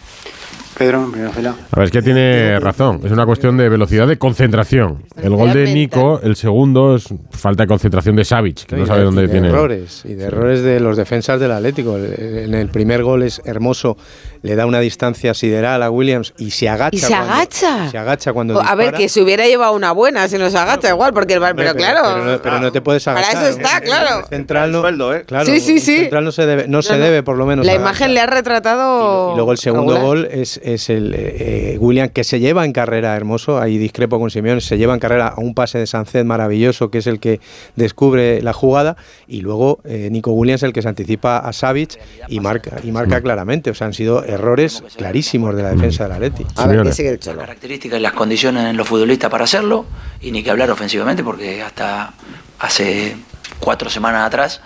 [0.81, 1.55] Pedro, en primera fila.
[1.73, 3.03] A ver, es que tiene razón.
[3.05, 5.03] Es una cuestión de velocidad de concentración.
[5.23, 9.01] El gol de Nico, el segundo, es falta de concentración de Savic, que no sabe
[9.01, 9.49] de- dónde y de tiene.
[9.49, 11.99] errores y de errores de los defensas del Atlético.
[11.99, 13.99] En el primer gol es hermoso,
[14.41, 16.97] le da una distancia sideral a Williams y se agacha.
[16.97, 17.91] Y se cuando- agacha.
[17.91, 21.13] Se agacha cuando a ver, que se hubiera llevado una buena, se nos agacha igual,
[21.13, 22.01] porque el bar- pero, claro.
[22.05, 23.43] pero, no, pero no te puedes Para agachar.
[23.51, 24.21] eso está, claro.
[24.21, 24.81] Un Central no,
[25.27, 25.99] claro, Sí, sí, sí.
[25.99, 27.67] central no se debe, no se debe por lo menos.
[27.67, 29.33] La imagen le ha retratado.
[29.33, 30.03] Y luego el segundo regular.
[30.03, 34.19] gol es, es el eh, eh, William que se lleva en carrera hermoso, ahí discrepo
[34.19, 37.21] con Simeone, se lleva en carrera a un pase de Sancet maravilloso que es el
[37.21, 37.41] que
[37.77, 42.41] descubre la jugada y luego eh, Nico Williams el que se anticipa a Savic y
[42.41, 46.47] marca y marca claramente, o sea, han sido errores clarísimos de la defensa del Atleti.
[46.57, 47.41] A ver, ¿qué sigue el Cholo?
[47.41, 49.87] características y las condiciones en los futbolistas para hacerlo
[50.21, 52.13] y ni que hablar ofensivamente porque hasta
[52.59, 53.17] hace
[53.59, 54.61] cuatro semanas atrás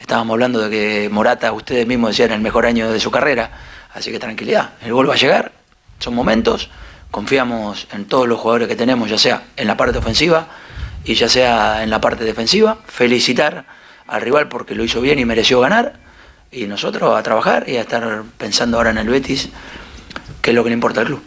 [0.00, 3.50] estábamos hablando de que Morata, ustedes mismos decían, el mejor año de su carrera,
[3.96, 5.52] así que tranquilidad, el gol va a llegar,
[6.00, 6.68] son momentos,
[7.10, 10.48] confiamos en todos los jugadores que tenemos, ya sea en la parte ofensiva
[11.02, 13.64] y ya sea en la parte defensiva, felicitar
[14.06, 15.94] al rival porque lo hizo bien y mereció ganar
[16.52, 19.48] y nosotros a trabajar y a estar pensando ahora en el Betis,
[20.42, 21.22] que es lo que le importa al club.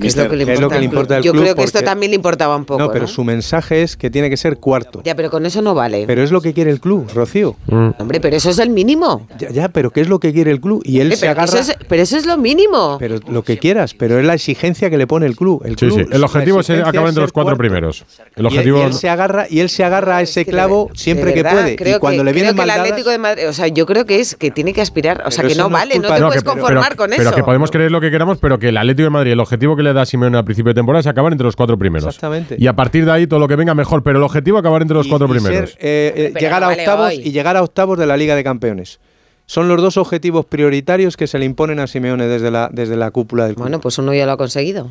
[0.00, 0.92] ¿Qué es lo que le ¿Qué es lo importa, que le al club?
[1.00, 2.80] importa al Yo creo que esto también le importaba un poco.
[2.80, 3.08] No, pero ¿no?
[3.08, 5.00] su mensaje es que tiene que ser cuarto.
[5.04, 6.04] Ya, pero con eso no vale.
[6.06, 7.56] Pero es lo que quiere el club, Rocío.
[7.98, 9.26] Hombre, pero eso es el mínimo.
[9.38, 10.82] Ya, ya, pero ¿qué es lo que quiere el club?
[10.84, 11.60] Y él Hombre, se pero, agarra.
[11.60, 12.96] eso es, pero eso es lo mínimo.
[12.98, 15.62] Pero lo que quieras, pero es la exigencia que le pone el club.
[15.64, 16.06] El, Sí, club sí.
[16.10, 17.58] El la objetivo es acabar entre los cuatro cuarto.
[17.58, 18.04] primeros.
[18.36, 21.26] El Y- objetivo y, él se agarra y él se agarra a ese clavo siempre
[21.26, 21.76] De que puede.
[21.76, 23.86] Creo y cuando que, le vienen creo que el Atlético de Madrid, o sea, yo
[23.86, 26.14] creo que es que tiene que aspirar, o sea, Pero que no vale, no te
[26.14, 27.32] de- puedes conformar pero, con pero eso.
[27.34, 29.83] que podemos creer lo que queramos, pero que el Atlético de Madrid, el objetivo que
[29.84, 32.08] le da Simeone al principio de temporada es acabar entre los cuatro primeros.
[32.08, 32.56] Exactamente.
[32.58, 34.82] Y a partir de ahí todo lo que venga mejor, pero el objetivo es acabar
[34.82, 35.70] entre los cuatro y ser, primeros.
[35.78, 37.22] eh, eh, llegar no a octavos hoy.
[37.24, 38.98] y llegar a octavos de la Liga de Campeones.
[39.46, 43.10] Son los dos objetivos prioritarios que se le imponen a Simeone desde la, desde la
[43.10, 43.64] cúpula del club.
[43.64, 44.88] Bueno, pues uno ya lo ha conseguido.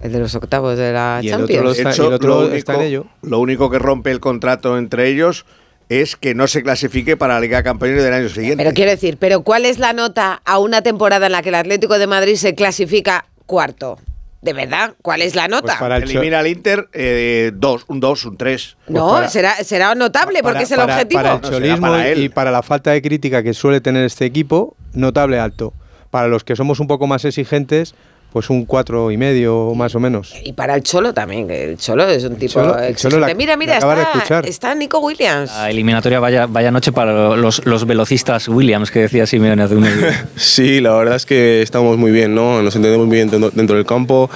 [0.00, 1.64] El de los octavos de la Y el otro Champions.
[1.64, 3.04] lo está- De hecho, y el otro lo, está en ello.
[3.20, 5.44] lo único que rompe el contrato entre ellos
[5.90, 8.56] es que no se clasifique para la Liga de Campeones del año siguiente.
[8.64, 11.54] Pero quiero decir, ¿pero cuál es la nota a una temporada en la que el
[11.56, 13.98] Atlético de Madrid se clasifica cuarto?
[14.42, 14.94] ¿De verdad?
[15.02, 15.78] ¿Cuál es la nota?
[15.96, 18.76] Elimina al Inter eh, dos, un 2, un 3.
[18.88, 21.22] no, será, será notable porque es el para, objetivo.
[21.22, 24.76] para el cholismo para y para la falta de crítica que suele tener este equipo,
[24.94, 25.72] notable alto.
[26.10, 27.94] Para los que somos un poco más exigentes,
[28.32, 30.34] pues un cuatro y medio más o menos.
[30.42, 33.34] Y para el Cholo también, que el Cholo es un tipo Cholo- el Cholo la-
[33.34, 35.50] mira, mira, está, está Nico Williams.
[35.50, 39.86] La eliminatoria vaya, vaya noche para los, los velocistas Williams que decía Simeone hace un
[40.36, 42.62] Sí, la verdad es que estamos muy bien, ¿no?
[42.62, 44.30] Nos entendemos muy bien dentro, dentro del campo.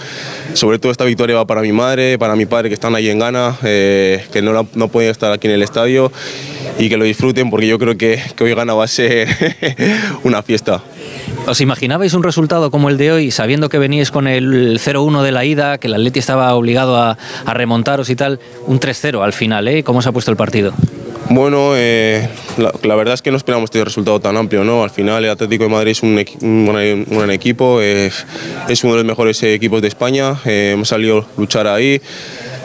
[0.54, 3.18] Sobre todo esta victoria va para mi madre, para mi padre que están ahí en
[3.18, 6.12] Ghana, eh, que no, la- no pueden estar aquí en el estadio
[6.78, 9.28] y que lo disfruten porque yo creo que, que hoy Ghana va a ser
[10.24, 10.82] una fiesta.
[11.46, 15.30] ¿Os imaginabais un resultado como el de hoy, sabiendo que veníais con el 0-1 de
[15.30, 18.40] la ida, que el Atleti estaba obligado a, remontaros y tal?
[18.66, 19.84] Un 3-0 al final, ¿eh?
[19.84, 20.72] ¿Cómo se ha puesto el partido?
[21.30, 24.82] Bueno, eh, la, verdad es que no esperamos este resultado tan amplio, ¿no?
[24.82, 26.16] Al final el Atlético de Madrid es un,
[27.06, 28.24] gran, equipo, es
[28.82, 32.00] uno de los mejores equipos de España, eh, hemos salido a luchar ahí,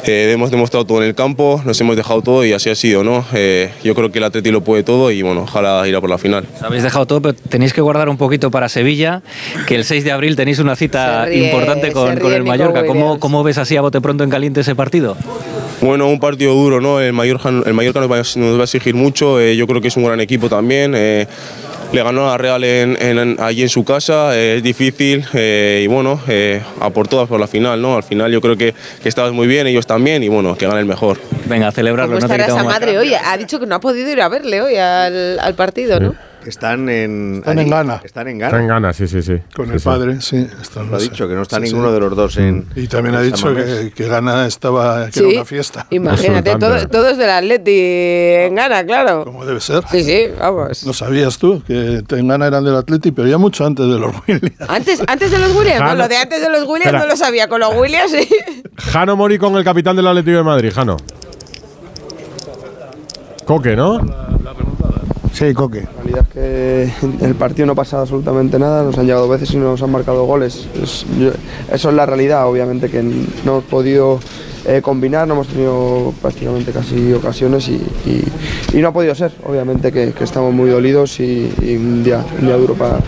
[0.06, 3.04] eh, hemos demostrado todo en el campo, nos hemos dejado todo y así ha sido,
[3.04, 3.24] ¿no?
[3.34, 6.18] Eh, yo creo que el Atlético lo puede todo y bueno, ojalá irá por la
[6.18, 6.46] final.
[6.56, 9.22] Os habéis dejado todo, pero tenéis que guardar un poquito para Sevilla,
[9.68, 12.86] que el 6 de abril tenéis una cita ríe- importante con, con el Mallorca.
[12.86, 13.20] ¿Cómo.
[13.20, 15.16] ¿Cómo ves así a bote pronto en caliente ese partido?
[15.82, 17.00] Bueno, un partido duro, ¿no?
[17.00, 19.82] El Mallorca, el Mallorca nos, va, a- nos va a exigir mucho, eh, yo creo
[19.82, 20.94] que es un gran equipo también.
[20.96, 21.28] eh,
[21.94, 25.88] le ganó a Real en, en- allí en su casa, eh, es difícil eh, y
[25.88, 27.96] bueno, eh, a por todas por la final, ¿no?
[27.98, 28.74] Al final yo creo que,
[29.04, 31.18] que estabas muy bien, ellos también y bueno, que gane el mejor.
[31.46, 33.14] Venga, a celebrarlo, ¿Cómo estará esa madre hoy?
[33.14, 36.16] Ha dicho que no ha podido ir a verle hoy al, al partido, ¿no?
[36.46, 38.02] Están en, Están allí, en Ghana.
[38.04, 38.74] Están en Está en Ghana.
[38.88, 39.38] Ghana, sí, sí, sí.
[39.56, 39.86] Con Sí, el sí.
[39.86, 40.48] padre, sí.
[40.62, 41.74] Están Lo ha dicho, que no está sí, sí.
[41.74, 42.66] ninguno de los dos en.
[42.76, 45.86] Y también ha dicho que, que Ghana estaba, que Sí, era una fiesta.
[45.92, 46.88] Imagínate, Absolutamente.
[46.88, 47.72] todo- todos del Atleti
[48.48, 49.24] en Ghana, claro.
[49.26, 49.84] Como debe ser.
[49.92, 50.84] Sí, sí, vamos.
[50.86, 54.12] ¿No sabías tú que en Ghana eran del Atleti, pero ya mucho antes de los
[54.28, 54.52] Williams?
[54.68, 57.00] Antes, antes de los Williams, no, lo de antes de los Williams Espera.
[57.00, 58.28] no lo sabía, con los Williams sí.
[58.78, 60.98] Jano Mori con el capitán del Atlético de Madrid, Jano.
[63.46, 64.00] Coque, ¿no?
[65.34, 65.82] Sí, Coque.
[65.82, 69.52] La realidad es que en el partido no pasa absolutamente nada, nos han llegado veces
[69.54, 70.68] y nos han marcado goles.
[70.82, 71.32] Es- yo-
[71.72, 73.14] eso es la realidad, obviamente que no
[73.46, 74.20] hemos podido
[74.66, 79.32] eh, combinar, no hemos tenido prácticamente casi ocasiones y, y- y no ha podido ser.
[79.48, 83.00] Obviamente que, que estamos muy dolidos y, y un, día, un día duro para,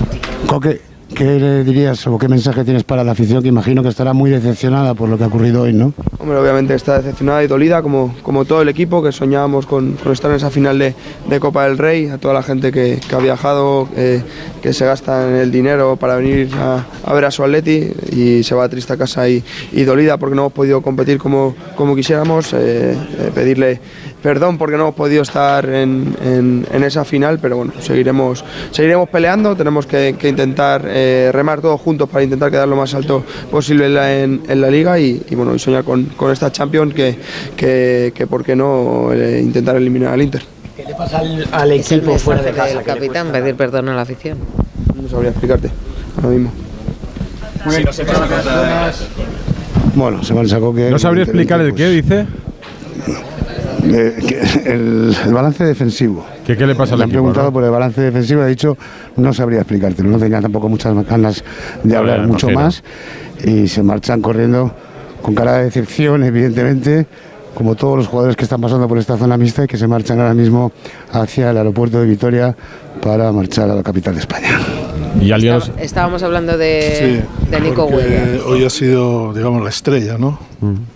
[0.48, 0.82] Coque,
[1.16, 4.32] ¿qué le dirías o qué mensaje tienes para la afición que imagino que estará muy
[4.32, 5.94] decepcionada por lo que ha ocurrido hoy, ¿no?
[6.20, 10.12] Hombre, obviamente está decepcionada y dolida, como, como todo el equipo, que soñábamos con, con
[10.14, 10.96] estar en esa final de,
[11.30, 14.22] de Copa del Rey, a toda la gente que, que ha viajado, eh,
[14.62, 18.44] que se gasta en el dinero para venir a, a ver a su Atleti y
[18.44, 21.96] se va triste a casa y, y dolida porque no hemos podido competir como, como
[21.96, 23.80] quisiéramos, eh, eh, pedirle
[24.24, 29.56] perdón porque no hemos podido estar en, en- esa final, pero bueno, seguiremos, seguiremos peleando,
[29.56, 33.94] tenemos que intentar eh, remar todos juntos para intentar quedar lo más alto posible en
[33.94, 37.16] la, en- en la liga y, y, bueno, y soñar con, con esta Champions que,
[37.58, 40.42] que, que por qué no eh, intentar eliminar al Inter.
[40.78, 42.68] ¿Qué le pasa al, el equipo fuera de casa?
[42.76, 44.38] del que le capitán, pedir perdón a la afición.
[45.02, 45.70] No sabría explicarte.
[46.22, 46.52] Lo mismo.
[49.96, 50.90] Bueno, se marcha Coque.
[50.90, 52.26] ¿No sabría explicar el qué, dice?
[53.86, 56.26] Eh, que el, el balance defensivo.
[56.46, 57.22] ¿Qué, qué le pasa al Le han equipo?
[57.22, 57.54] preguntado no?
[57.54, 58.78] por el balance defensivo y ha dicho
[59.18, 60.10] no sabría explicártelo.
[60.10, 61.44] No tenía tampoco muchas ganas
[61.84, 62.60] de hablar Vale, mucho Rocero.
[62.66, 62.84] más
[63.46, 64.74] y se marchan corriendo
[65.22, 67.08] con cara de decepción, evidentemente,
[67.56, 70.20] como todos los jugadores que están pasando por esta zona mixta y que se marchan
[70.20, 70.72] ahora mismo
[71.14, 72.56] hacia el aeropuerto de Vitoria
[73.02, 74.60] para marchar a la capital de España.
[75.22, 78.42] Y al día los- Estábamos hablando de, de Nico Williams.
[78.46, 80.40] hoy ha sido, digamos, la estrella, ¿no?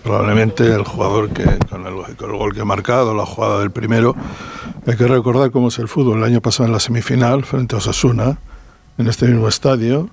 [0.02, 3.70] Probablemente el jugador que, con el, con el gol que ha marcado, la jugada del
[3.70, 4.14] primero.
[4.88, 6.18] Hay que recordar cómo es el fútbol.
[6.18, 8.38] El año pasado en la semifinal, frente a Osasuna,
[8.96, 10.08] en este mismo estadio,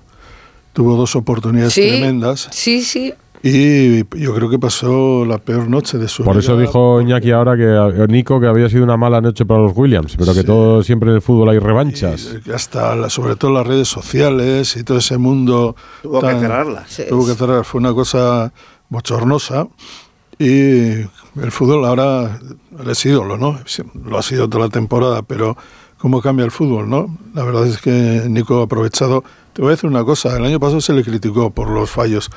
[0.72, 3.12] tuvo dos oportunidades Sí, tremendas sí, sí.
[3.42, 7.56] y yo creo que pasó la peor noche de su Por eso dijo Iñaki ahora
[7.56, 10.82] que eh, Nico que había sido una mala noche para los Williams, pero que todo
[10.82, 12.36] siempre en el fútbol hay revanchas.
[12.44, 16.90] que hasta la- sobre todo las redes sociales y todo ese mundo Tuvo que cerrarlas.
[16.90, 17.04] Sí.
[17.08, 18.52] tuvo que cerrar fue una cosa
[18.90, 19.66] bochornosa
[20.38, 21.00] y
[21.40, 22.38] el fútbol ahora
[22.86, 23.58] es ídolo no
[24.04, 25.56] lo ha sido toda la temporada pero
[25.98, 29.24] cómo cambia el fútbol no la verdad es que Nico ha aprovechado.
[29.52, 32.30] Te voy a decir una cosa el año pasado se le criticó por los fallos.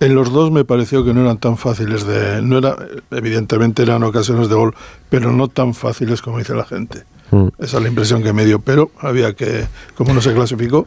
[0.00, 2.76] En los dos me pareció que no eran tan fáciles de no era
[3.10, 4.74] evidentemente eran ocasiones de gol
[5.10, 7.04] pero no tan fáciles como dice la gente.
[7.30, 7.48] Mm.
[7.58, 10.86] esa es la impresión que me dio, pero había que, como no se clasificó,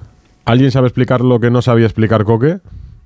[0.49, 2.57] ¿Alguien sabe explicar lo que no sabía explicar Coque?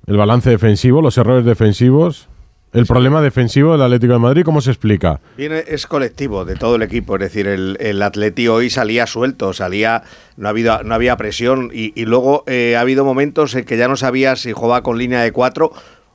[0.06, 2.26] El balance defensivo, los errores defensivos,
[2.74, 5.20] el problema defensivo del Atlético de Madrid, ¿cómo se explica?
[5.36, 9.52] Viene, es colectivo de todo el equipo, es decir, el, el Atleti hoy salía suelto,
[9.52, 10.02] salía,
[10.36, 13.76] no, ha habido, no había presión y, y luego eh, ha habido momentos en que
[13.76, 15.72] ya no sabía si jugaba con línea de cuatro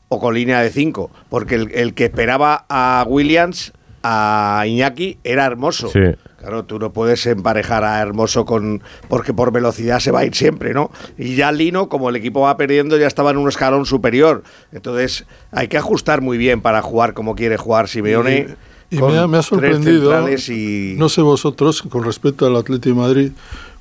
[0.10, 5.45] o con línea de cinco, porque el, el que esperaba a Williams, a Iñaki, era
[5.45, 5.88] hermoso.
[5.89, 6.00] Sí.
[6.39, 8.82] Claro, tú no puedes emparejar a Hermoso con.
[9.10, 10.89] porque por velocidad se va a ir siempre, ¿no?
[11.17, 14.43] Y ya Lino, como el equipo va perdiendo, ya estaba en un escalón superior.
[14.71, 18.56] Entonces, hay que ajustar muy bien para jugar como quiere jugar Simeone.
[18.89, 22.56] y con me ha, me ha tres sorprendido, y- no sé vosotros, con respecto al
[22.56, 23.32] Atlético de Madrid,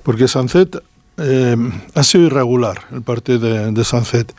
[0.02, 0.82] porque Sancet
[1.18, 1.56] eh,
[1.94, 4.34] ha sido irregular el partido de, de Sancet.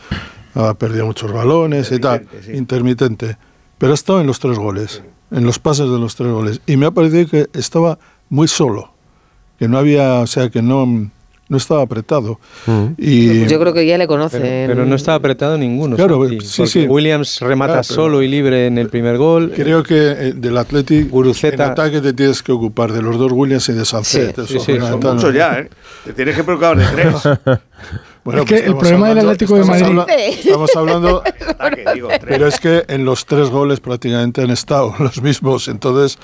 [0.56, 3.38] Ha perdido muchos balones y tal, intermitente,
[3.80, 6.62] pero ha estado en los tres goles, en los pases de los tres goles.
[6.68, 7.98] Y me ha parecido que estaba
[8.30, 8.94] muy solo,
[9.58, 10.86] que no había, o sea, que no,
[11.50, 12.40] no estaba apretado.
[12.98, 14.42] Y Yo creo que ya le conocen.
[14.42, 15.96] Pero, pero no estaba apretado ninguno.
[15.96, 16.86] Claro, Santi, sí, sí.
[16.88, 19.52] Williams remata Claro, pero- solo y libre en el primer gol.
[19.56, 23.68] Creo que eh, del Atlético en ataque te tienes que ocupar de los dos Williams
[23.70, 24.46] y de Sancet.
[24.46, 25.70] Sí, son muchos ya, ¿eh?
[26.06, 27.16] Te tienes que preocupar de tres.
[28.32, 31.24] Bueno, Es que pues el estamos problema del Atlético de Madrid- habla- estamos hablando.
[31.74, 32.20] Tres.
[32.28, 35.68] Pero es que en los tres goles prácticamente han estado los mismos.
[35.68, 36.18] Entonces,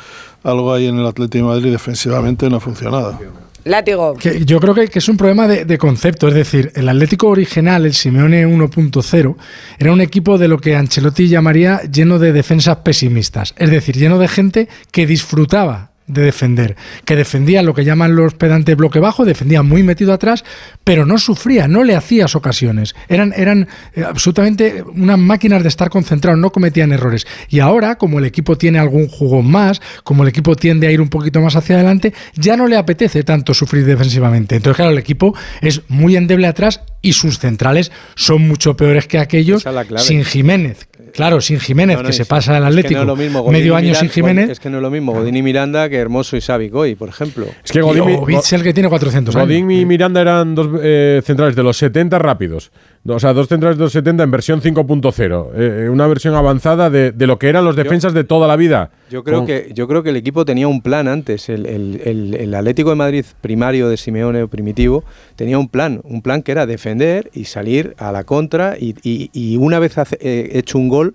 [0.43, 3.19] algo ahí en el Atlético de Madrid defensivamente no ha funcionado.
[3.63, 4.13] Látigo.
[4.13, 6.27] Que yo creo que, que es un problema de, de concepto.
[6.27, 9.35] Es decir, el Atlético original, el Simeone 1.0,
[9.79, 13.55] era un equipo de lo que Ancelotti llamaría lleno de defensas pesimistas.
[13.57, 18.35] Es decir, lleno de gente que disfrutaba de defender, que defendía lo que llaman los
[18.35, 20.43] pedantes bloque bajo, defendía muy metido atrás,
[20.83, 22.95] pero no sufría, no le hacías ocasiones.
[23.07, 27.25] Eran, eran eh, absolutamente unas máquinas de estar concentrados, no cometían errores.
[27.49, 31.01] Y ahora, como el equipo tiene algún jugón más, como el equipo tiende a ir
[31.01, 34.55] un poquito más hacia adelante, ya no le apetece tanto sufrir defensivamente.
[34.55, 39.19] Entonces, claro, el equipo es muy endeble atrás y sus centrales son mucho peores que
[39.19, 40.87] aquellos es sin Jiménez.
[41.15, 43.15] Claro, sin Jiménez, No, no, que se pasa al es que Atlético no es lo
[43.15, 44.49] mismo Godín medio año sin Jiménez.
[44.49, 47.10] Es que no es lo mismo Godín y Miranda que Hermoso y Savic hoy, por
[47.10, 47.47] ejemplo.
[47.63, 49.47] Es que Godín, Y Ovic, el que tiene 400 años.
[49.47, 52.71] Godín y Miranda eran dos eh, centrales de los 70 rápidos.
[53.07, 55.49] O sea, dos centrales de los 70 en versión 5.0.
[55.55, 58.89] Eh, una versión avanzada de, de lo que eran los defensas de toda la vida.
[59.11, 61.47] Yo creo, Con- que, yo creo que el equipo tenía un plan antes.
[61.49, 65.03] El, el- el- el Atlético de Madrid primario de Simeone primitivo
[65.35, 66.01] tenía un plan.
[66.03, 68.75] Un plan que era defender y salir a la contra.
[68.79, 71.13] Y, y- y una vez hace- eh, hecho un gol,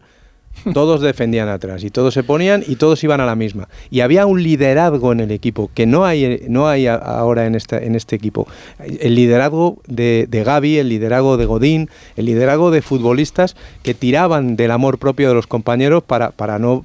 [0.74, 1.84] todos defendían atrás.
[1.84, 3.68] Y todos se ponían y todos iban a la misma.
[3.90, 7.94] Y había un liderazgo en el equipo que no hay, no hay ahora en, en
[7.94, 8.46] este equipo.
[8.78, 14.56] El liderazgo de, de Gaby, el liderazgo de Godín, el liderazgo de futbolistas que tiraban
[14.56, 16.84] del amor propio de los compañeros para, para no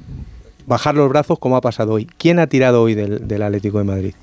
[0.67, 2.07] bajar los brazos como ha pasado hoy.
[2.17, 4.13] ¿Quién ha tirado hoy del, del Atlético de Madrid?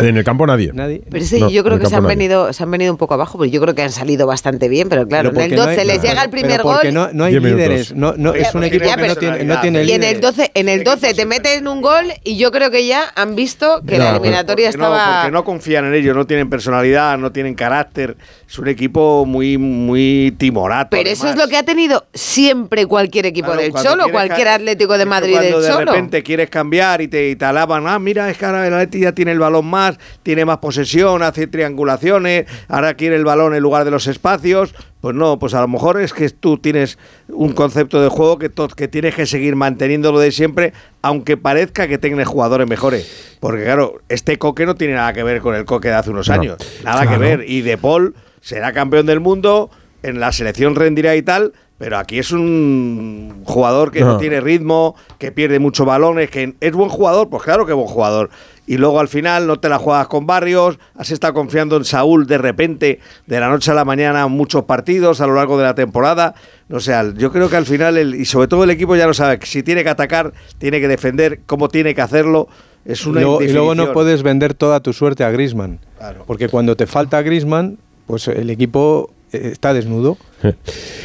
[0.00, 0.70] En el campo nadie.
[0.72, 1.02] Nadie.
[1.10, 2.16] Pero sí, No, yo creo que se han, nadie.
[2.16, 4.88] venido, se han venido un poco abajo, porque yo creo que han salido bastante bien,
[4.88, 6.86] pero claro, Pero en el porque no 12 hay- les llega el pero primer porque
[6.90, 6.94] gol.
[6.94, 7.94] no, no hay líderes.
[7.94, 10.20] No, no, es un equipo Ya, que no tiene, no tiene y en el líderes.
[10.20, 13.82] 12, en el 12 te meten un gol y yo creo que ya han visto
[13.86, 15.20] que la eliminatoria porque no- estaba...
[15.22, 18.16] porque no confían en ellos, no tienen personalidad, no tienen carácter.
[18.48, 20.90] Es un equipo muy, muy timorato.
[20.90, 24.98] Pero eso es lo que ha tenido siempre cualquier equipo Claro, del Cholo, cualquier Atlético
[24.98, 25.92] de Madrid cuando del de Cholo.
[25.92, 29.00] repente quieres cambiar y te, y te alaban, ah, mira, es que ahora el Atleti
[29.00, 33.54] ya tiene el balón más más, tiene más posesión, hace triangulaciones, ahora quiere el balón
[33.54, 34.74] en lugar de los espacios.
[35.00, 38.50] Pues no, pues a lo mejor es que tú tienes un concepto de juego que,
[38.76, 43.36] que tienes que seguir manteniéndolo de siempre, aunque parezca que tengas jugadores mejores.
[43.40, 46.28] Porque claro, este coque no tiene nada que ver con el coque de hace unos
[46.28, 46.58] No, años.
[46.84, 47.10] Nada claro.
[47.12, 47.44] que ver.
[47.50, 49.70] Y De Paul será campeón del mundo,
[50.02, 54.18] en la selección rendirá y tal, pero aquí es un jugador que no, No.
[54.18, 57.88] tiene ritmo, que pierde muchos balones, que es buen jugador, pues claro que es buen
[57.88, 58.28] jugador.
[58.70, 62.28] Y luego al final no te la juegas con Barrios, has estado confiando en Saúl
[62.28, 65.74] de repente, de la noche a la mañana, muchos partidos a lo largo de la
[65.74, 66.36] temporada.
[66.68, 69.08] No sé, al- yo creo que al final, el, y sobre todo el equipo ya
[69.08, 72.46] lo sabe, que si tiene que atacar, tiene que defender, cómo tiene que hacerlo.
[72.84, 75.80] Es Y una luego, y luego no puedes vender toda tu suerte a Grisman.
[75.98, 76.22] Claro.
[76.24, 80.16] Porque cuando te falta Grisman, pues el equipo eh, está desnudo.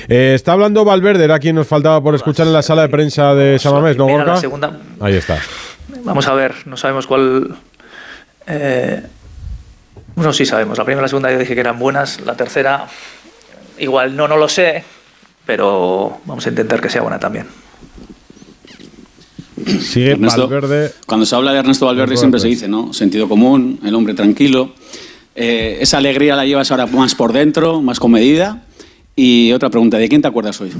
[0.07, 3.33] Eh, está hablando Valverde, era quien nos faltaba por escuchar en la sala de prensa
[3.33, 4.39] de Samamés, ¿no, Gorka?
[4.99, 5.39] Ahí está.
[6.03, 7.55] Vamos a ver, no sabemos cuál.
[8.47, 9.03] eh,
[10.15, 10.77] bueno, sí sabemos.
[10.77, 12.21] La primera y la segunda yo dije que eran buenas.
[12.21, 12.87] La tercera,
[13.77, 14.83] igual no, no lo sé,
[15.45, 17.47] pero vamos a intentar que sea buena también.
[19.81, 20.91] Sigue Ernesto, Valverde.
[21.05, 22.19] Cuando se habla de Ernesto Valverde Valverde.
[22.19, 22.93] siempre se dice, ¿no?
[22.93, 24.73] Sentido común, el hombre tranquilo.
[25.33, 28.63] Eh, esa alegría la llevas ahora más por dentro, más comedida.
[29.15, 30.71] Y otra pregunta, ¿de quién te acuerdas hoy?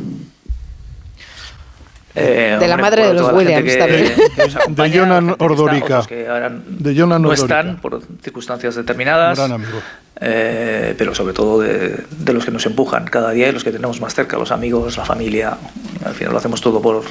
[2.18, 4.14] Eh, De la hombre, madre de los Williams que- también.
[4.36, 9.38] que De Jonan está, que ahora De Jonan no están por circunstancias determinadas.
[9.38, 9.80] Gran amigo.
[10.22, 13.72] Eh, pero sobre todo de, de los que nos empujan cada día y los que
[13.72, 15.58] tenemos más cerca, los amigos, la familia.
[16.06, 17.04] Al final lo hacemos todo por,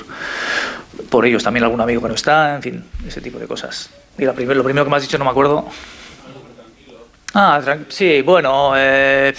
[1.10, 1.42] por ellos.
[1.44, 3.90] También algún amigo que no está, en fin, ese tipo de cosas.
[4.16, 5.66] Y la primer- lo primero que me has dicho no me acuerdo.
[7.34, 8.72] Ah, sí, bueno.
[8.76, 9.34] eh,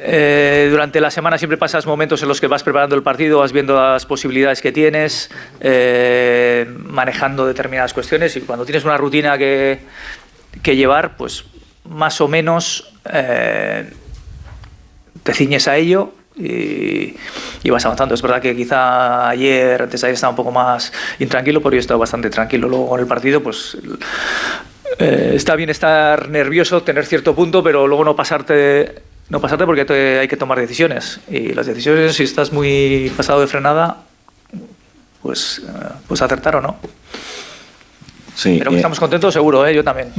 [0.00, 3.52] eh, durante la semana siempre pasas momentos en los que vas preparando el partido, vas
[3.52, 5.28] viendo las posibilidades que tienes,
[5.60, 9.80] eh, manejando determinadas cuestiones y cuando tienes una rutina que,
[10.62, 11.44] que llevar, pues
[11.88, 13.90] más o menos eh,
[15.24, 17.16] te ciñes a ello y,
[17.68, 18.14] vas avanzando.
[18.14, 21.78] Es verdad que quizá ayer, antes de ayer estaba un poco más intranquilo, pero yo
[21.78, 22.68] he estado bastante tranquilo.
[22.68, 23.76] Luego con el partido, pues
[24.98, 30.18] está bien estar nervioso, tener cierto punto, pero luego no pasarte, no pasarte porque te-
[30.20, 31.20] hay que tomar decisiones.
[31.30, 33.98] Y las decisiones, si estás muy pasado de frenada,
[35.22, 36.76] pues, eh, pues acertar o no.
[38.34, 39.74] Sí, Pero que eh, estamos contentos, seguro, ¿eh?
[39.74, 40.12] yo también.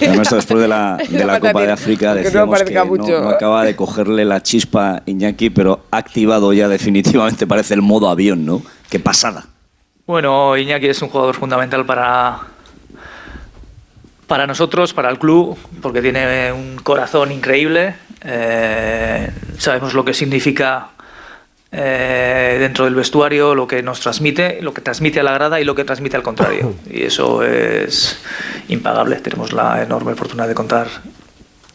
[0.00, 2.60] además después de la, de la Copa de África que no decíamos
[3.06, 7.74] que no, no acaba de cogerle la chispa Iñaki, pero ha activado ya definitivamente, parece
[7.74, 8.62] el modo avión, ¿no?
[8.88, 9.44] Qué pasada.
[10.06, 12.40] Bueno, Iñaki es un jugador fundamental para,
[14.26, 17.94] para nosotros, para el club, porque tiene un corazón increíble.
[18.24, 20.90] Eh, sabemos lo que significa
[21.74, 25.64] eh, dentro del vestuario, lo que nos transmite, lo que transmite a la grada y
[25.64, 26.74] lo que transmite al contrario.
[26.90, 28.18] Y eso es
[28.68, 29.16] impagable.
[29.16, 30.88] Tenemos la enorme fortuna de contar,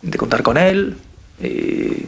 [0.01, 0.97] de contar con él.
[1.41, 2.05] Y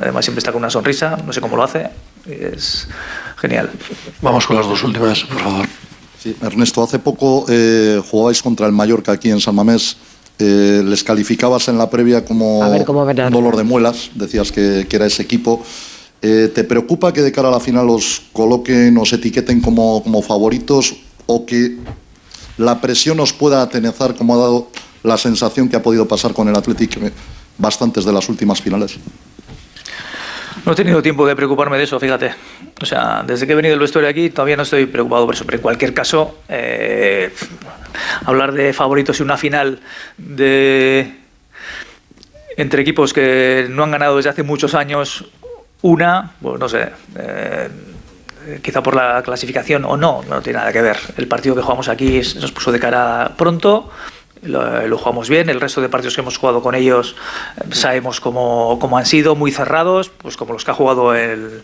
[0.00, 1.88] además siempre está con una sonrisa, no sé cómo lo hace.
[2.26, 2.88] y Es
[3.36, 3.70] genial.
[4.20, 5.66] Vamos con las dos últimas, por favor.
[6.18, 9.96] Sí, Ernesto, hace poco eh, jugabais contra el Mallorca aquí en San Mamés.
[10.38, 13.32] Eh, les calificabas en la previa como A ver cómo verán.
[13.32, 15.62] dolor de muelas, decías que, que era ese equipo.
[16.22, 20.22] Eh, ¿Te preocupa que de cara a la final os coloquen, os etiqueten como, como
[20.22, 21.78] favoritos o que
[22.56, 24.68] la presión os pueda atenezar como ha dado
[25.02, 27.12] la sensación que ha podido pasar con el Athletic eh,
[27.56, 28.94] bastantes de las últimas finales?
[30.68, 32.30] No he tenido tiempo de preocuparme de eso, fíjate.
[32.82, 35.46] O sea, desde que he venido del vestuario aquí todavía no estoy preocupado por eso.
[35.46, 37.32] Pero en cualquier caso, eh,
[38.26, 39.80] hablar de favoritos en una final
[40.18, 41.10] de
[42.58, 45.24] entre equipos que no han ganado desde hace muchos años
[45.80, 46.90] una, pues no sé.
[47.16, 47.70] eh,
[48.60, 50.98] quizá por la clasificación o no, no tiene nada que ver.
[51.16, 53.90] El partido que jugamos aquí nos puso de cara pronto,
[54.42, 57.16] lo, jugamos bien, el resto de partidos que hemos jugado con ellos
[57.56, 61.62] eh, sabemos cómo, cómo han sido, muy cerrados, pues como los que ha jugado el-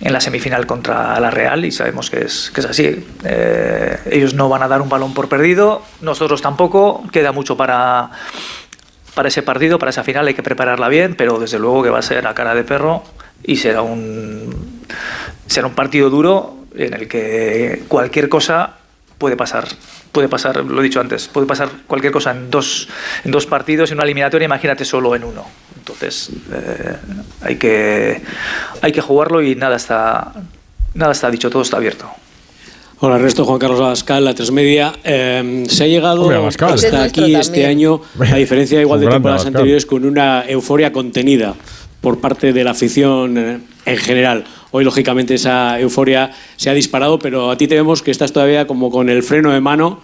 [0.00, 3.06] en la semifinal contra la Real y sabemos que es, que es así.
[3.24, 8.10] Eh, ellos no van a dar un balón por perdido, nosotros tampoco, queda mucho para,
[9.14, 11.98] para ese partido, para esa final hay que prepararla bien, pero desde luego que va
[11.98, 13.02] a ser a cara de perro
[13.42, 14.82] y será un,
[15.46, 18.74] será un partido duro en el que cualquier cosa
[19.18, 19.66] puede pasar.
[20.16, 22.88] Puede pasar, lo he dicho antes, puede pasar cualquier cosa en dos,
[23.22, 25.44] en dos partidos, en una eliminatoria, imagínate solo en uno.
[25.76, 26.96] Entonces, eh,
[27.42, 28.22] hay, que,
[28.80, 30.32] hay que jugarlo y nada está,
[30.94, 32.08] nada está dicho, todo está abierto.
[33.00, 34.94] Hola, Ernesto Juan Carlos Abascal, la tres media.
[35.04, 37.40] Eh, se ha llegado Hombre, hasta aquí también.
[37.42, 39.60] este año, a diferencia igual de temporadas Abascal.
[39.60, 41.54] anteriores, con una euforia contenida
[42.00, 43.36] por parte de la afición
[43.84, 44.44] en general.
[44.70, 48.66] Hoy lógicamente esa euforia se ha disparado, pero a ti te vemos que estás todavía
[48.66, 50.00] como con el freno de mano,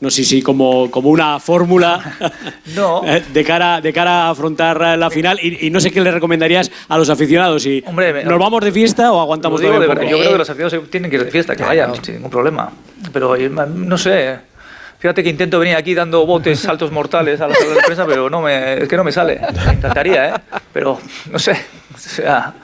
[0.00, 2.02] no sé si como, como una fórmula
[2.74, 3.02] No.
[3.32, 6.70] De, cara, de cara a afrontar la final y, y no sé qué le recomendarías
[6.88, 9.86] a los aficionados, si Hombre, nos vamos de fiesta o aguantamos digo de?
[9.86, 12.70] Yo creo que los aficionados tienen que ir de fiesta, que vayan, sin ningún problema.
[13.12, 14.38] Pero eh, no sé.
[14.98, 18.30] Fíjate que intento venir aquí dando botes, saltos mortales a la sala de prensa, pero
[18.30, 19.40] no me, es que no me sale.
[19.66, 20.34] Me encantaría, ¿eh?
[20.72, 20.98] Pero
[21.30, 21.52] no sé.
[21.94, 22.54] O sea.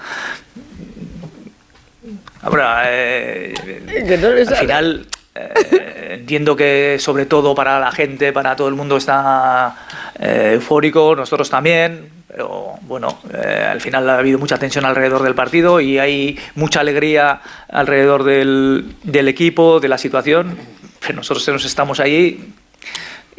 [2.43, 3.55] Ahora, eh,
[4.49, 5.07] al final.
[5.35, 9.77] eh, entiendo que sobre todo para la gente, para todo el mundo está
[10.19, 15.35] eh, eufórico, nosotros también, pero bueno, eh, al final ha habido mucha tensión alrededor del
[15.35, 20.57] partido y hay mucha alegría alrededor del, del equipo, de la situación,
[21.01, 22.53] pero nosotros nos estamos ahí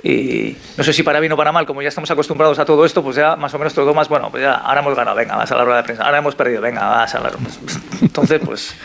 [0.06, 2.84] y no sé si para bien o para mal, como ya estamos acostumbrados a todo
[2.84, 5.38] esto, pues ya más o menos todo más, bueno, pues ya ahora hemos ganado, venga,
[5.38, 7.32] vas a la rueda de prensa, ahora hemos perdido, venga, vas a la
[8.01, 8.76] Entonces, pues,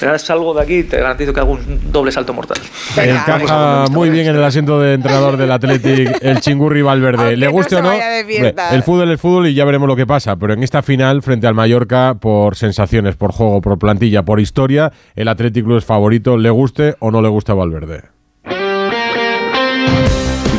[0.00, 2.56] pero salgo de aquí y te garantizo que hago un doble salto mortal.
[2.96, 7.36] Encaja muy bien en el asiento de entrenador del Athletic el chingurri Valverde.
[7.36, 10.36] Le guste o no, hombre, el fútbol es fútbol y ya veremos lo que pasa.
[10.36, 14.92] Pero en esta final, frente al Mallorca, por sensaciones, por juego, por plantilla, por historia,
[15.14, 18.13] el Athletic Club es favorito, le guste o no le guste a Valverde.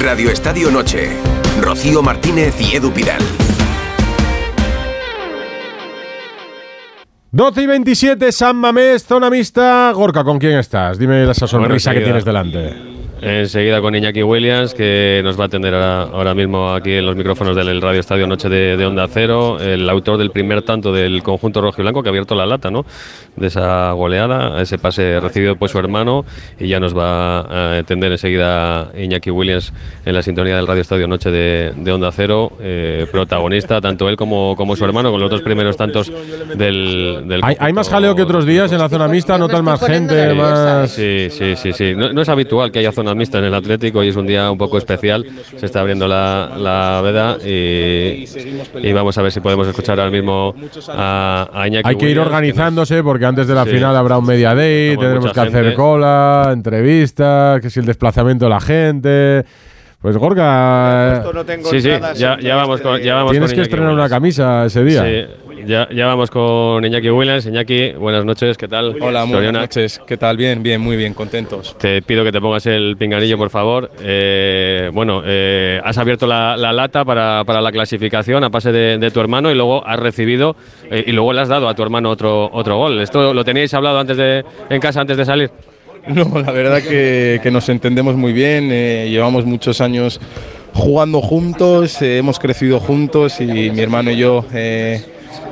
[0.06, 1.10] Radio Estadio Noche.
[1.60, 3.24] Rocío Martínez y Edu Pidal.
[7.36, 9.92] 12 y 27, San Mamés, zona mixta.
[9.94, 10.98] Gorka, ¿con quién estás?
[10.98, 12.96] Dime esa sonrisa que tienes delante.
[13.22, 17.16] Enseguida con Iñaki Williams, que nos va a atender ahora, ahora mismo aquí en los
[17.16, 21.24] micrófonos del Radio Estadio Noche de, de Onda Cero, el autor del primer tanto del
[21.24, 22.86] conjunto rojo y blanco que ha abierto la lata ¿no?
[23.38, 26.26] de esa goleada, ese pase recibido por su hermano,
[26.60, 29.74] y ya nos va a atender enseguida Iñaki Williams
[30.06, 34.18] en la sintonía del Radio Estadio Noche de, de Onda Cero, eh, protagonista, tanto él
[34.18, 36.12] como, como su hermano, con los dos primeros tantos
[36.56, 39.80] del, del Hay, hay más jaleo que otros días en la zona mixta, notas más
[39.86, 40.92] gente, más.
[40.92, 41.94] Sí, sí, sí, sí.
[41.96, 44.50] No, no es habitual que haya zona mixta en el Atlético, hoy es un día
[44.52, 45.26] un poco especial.
[45.58, 48.26] Se está abriendo la, la veda y,
[48.82, 50.56] y vamos a ver si podemos escuchar ahora mismo
[50.90, 53.72] a, a Iñaki Hay que ir organizándose porque antes de la Sí.
[53.72, 58.50] final habrá un media day, tendremos que hacer cola, entrevistas, que si el desplazamiento de
[58.50, 59.46] la gente.
[60.06, 63.56] Pues Gorka, Esto no tengo Sí, sí, ya, ya vamos con, ya vamos tienes con
[63.56, 65.04] que Iñaki estrenar una camisa ese día.
[65.04, 67.48] Sí, ya, ya vamos con Iñaki Williams.
[67.48, 68.96] Iñaki, buenas noches, ¿qué tal?
[69.02, 70.00] Hola, muy buenas noches.
[70.06, 70.38] ¿Qué tal?
[70.38, 71.76] Bien, bien, muy bien, contentos.
[71.80, 73.90] Te pido que te pongas el pinganillo, por favor.
[74.00, 79.00] Eh, bueno, eh, has abierto la, la lata para, para la clasificación a pase de,
[79.00, 80.56] de tu hermano y luego has recibido
[80.92, 83.02] eh, y luego le has dado a tu hermano otro, otro gol.
[83.02, 85.50] ¿Esto lo teníais hablado antes de, en casa antes de salir?
[86.08, 90.20] No, la verdad que, que nos entendemos muy bien, eh, llevamos muchos años
[90.74, 95.02] jugando juntos, eh, hemos crecido juntos y mi hermano y yo eh,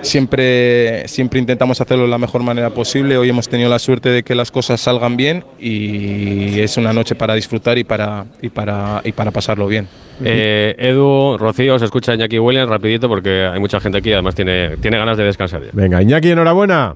[0.01, 3.18] siempre, siempre intentamos hacerlo de la mejor manera posible.
[3.18, 7.16] Hoy hemos tenido la suerte de que las cosas salgan bien y es una noche
[7.16, 9.88] para disfrutar y para, y para, y para pasarlo bien.
[10.24, 14.36] Eh, Edu, Rocío, se escucha Iñaki Williams rapidito porque hay mucha gente aquí y además
[14.36, 15.70] tiene, tiene ganas de descansar ya.
[15.74, 16.95] Venga, Iñaki, enhorabuena.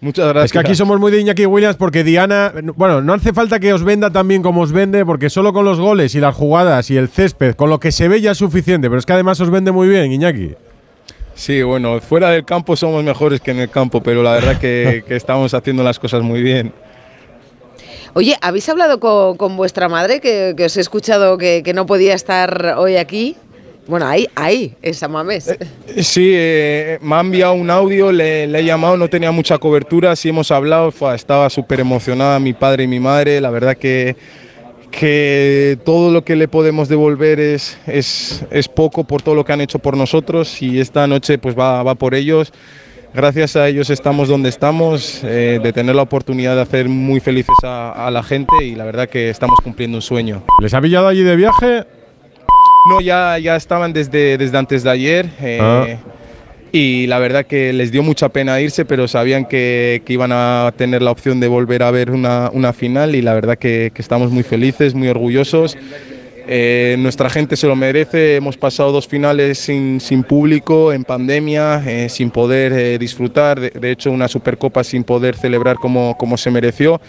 [0.00, 0.46] Muchas gracias.
[0.46, 3.72] Es que aquí somos muy de Iñaki Williams porque Diana, bueno, no hace falta que
[3.72, 6.90] os venda tan bien como os vende, porque solo con los goles y las jugadas
[6.90, 9.38] y el césped, con lo que se ve ya es suficiente, pero es que además
[9.40, 10.54] os vende muy bien, Iñaki.
[11.34, 15.04] Sí, bueno, fuera del campo somos mejores que en el campo, pero la verdad que,
[15.08, 16.72] que estamos haciendo las cosas muy bien.
[18.14, 21.86] Oye, ¿habéis hablado con, con vuestra madre que, que os he escuchado que, que no
[21.86, 23.36] podía estar hoy aquí?
[23.90, 25.54] Bueno, ahí, ahí, en San Mamés.
[26.00, 30.14] Sí, eh, me ha enviado un audio, le, le he llamado, no tenía mucha cobertura,
[30.14, 34.14] sí hemos hablado, fue- estaba súper emocionada mi padre y mi madre, la verdad que,
[34.90, 39.52] que todo lo que le podemos devolver es, es, es poco por todo lo que
[39.52, 42.52] han hecho por nosotros y esta noche pues va, va por ellos.
[43.12, 47.56] Gracias a ellos estamos donde estamos, eh, de tener la oportunidad de hacer muy felices
[47.64, 50.44] a, a la gente y la verdad que estamos cumpliendo un sueño.
[50.62, 51.84] ¿Les ha pillado allí de viaje?
[52.88, 55.26] No, ya, ya estaban desde, desde antes de ayer.
[55.40, 55.86] eh, Ah.
[56.72, 60.72] Y la verdad que les dio mucha pena irse, pero sabían que, que iban a
[60.76, 64.00] tener la opción de volver a ver una, una final y la verdad que, que
[64.00, 65.76] estamos muy felices, muy orgullosos.
[66.46, 71.82] Eh, nuestra gente se lo merece, hemos pasado dos finales sin, sin público, en pandemia,
[71.86, 76.52] eh, sin poder disfrutar, de, de hecho una Supercopa sin poder celebrar como, como se
[76.52, 77.00] mereció.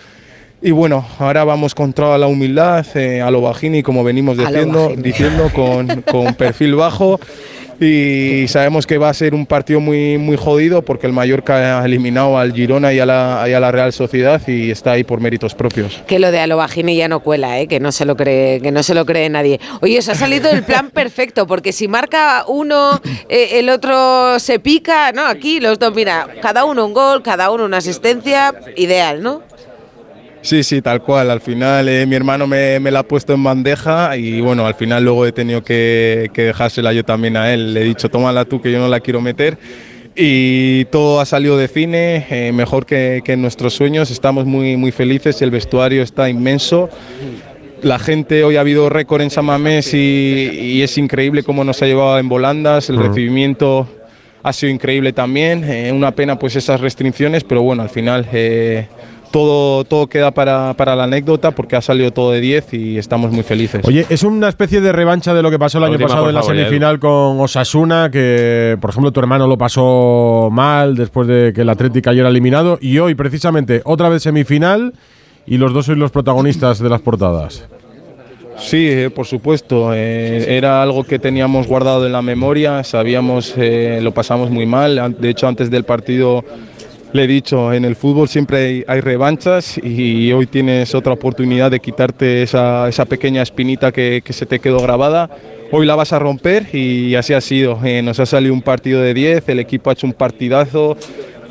[0.64, 5.50] Y bueno, ahora vamos contra la humildad, eh, a lo bajini, como venimos diciendo, diciendo
[5.56, 7.20] con, con perfil bajo.
[7.80, 11.86] y sabemos que va a ser un partido muy, muy jodido porque el Mallorca ha
[11.86, 15.20] eliminado al Girona y a, la, y a la Real Sociedad y está ahí por
[15.20, 16.00] méritos propios.
[16.06, 17.66] Que lo de Alovagini ya no cuela, ¿eh?
[17.66, 19.60] que no se lo cree, que no se lo cree nadie.
[19.82, 24.60] Oye, os ha salido el plan perfecto, porque si marca uno, eh, el otro se
[24.60, 29.24] pica, no, aquí los dos, mira, cada uno un gol, cada uno una asistencia, ideal,
[29.24, 29.42] ¿no?
[30.42, 31.30] Sí, sí, tal cual.
[31.30, 34.74] Al final eh, mi hermano me, me, la ha puesto en bandeja y bueno, al
[34.74, 37.74] final luego he tenido que, que, dejársela yo también a él.
[37.74, 39.58] Le he dicho, tómala tú que yo no la quiero meter.
[40.16, 44.12] Y todo ha salido de cine, eh, mejor que, que, en nuestros sueños.
[44.12, 46.90] Estamos muy, muy felices, el vestuario está inmenso.
[47.82, 51.82] La gente, hoy ha habido récord en San Mamés y, y, es increíble cómo nos
[51.82, 52.90] ha llevado en volandas.
[52.90, 53.08] El uh -huh.
[53.08, 53.88] recibimiento
[54.44, 55.64] ha sido increíble también.
[55.64, 58.88] Eh, una pena pues esas restricciones, pero bueno, al final eh,
[59.32, 63.32] todo, todo queda para, para, la anécdota porque ha salido todo de 10 y estamos
[63.32, 63.82] muy felices.
[63.86, 66.30] Oye, es una especie de revancha de lo que pasó el La año última, pasado
[66.30, 71.28] en la favor, semifinal con Osasuna, que por ejemplo tu hermano lo pasó mal después
[71.28, 74.94] de que el Atlético cayera eliminado y hoy precisamente otra vez semifinal
[75.46, 77.66] y los dos sois los protagonistas de las portadas.
[78.58, 79.94] Sí, eh, por supuesto.
[79.94, 82.84] eh, era algo que teníamos guardado en la memoria.
[82.84, 85.16] Sabíamos, eh, lo pasamos muy mal.
[85.20, 86.44] De hecho, antes del partido
[87.14, 91.80] le he dicho, en el fútbol siempre hay, revanchas y hoy tienes otra oportunidad de
[91.80, 95.30] quitarte esa, pequeña espinita que, que se te quedó grabada.
[95.74, 97.80] Hoy la vas a romper y así ha sido.
[97.84, 100.98] Eh, nos ha salido un partido de 10, el equipo ha hecho un partidazo.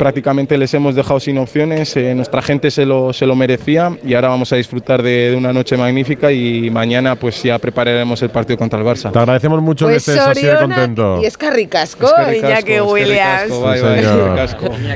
[0.05, 4.15] Prácticamente les hemos dejado sin opciones, eh, nuestra gente se lo, se lo merecía y
[4.15, 8.31] ahora vamos a disfrutar de, de una noche magnífica y mañana pues ya prepararemos el
[8.31, 9.13] partido contra el Barça.
[9.13, 11.21] Te agradecemos mucho Pues que estés así de contento.
[11.23, 13.53] y es que ricasco, Iñaki es que Williams.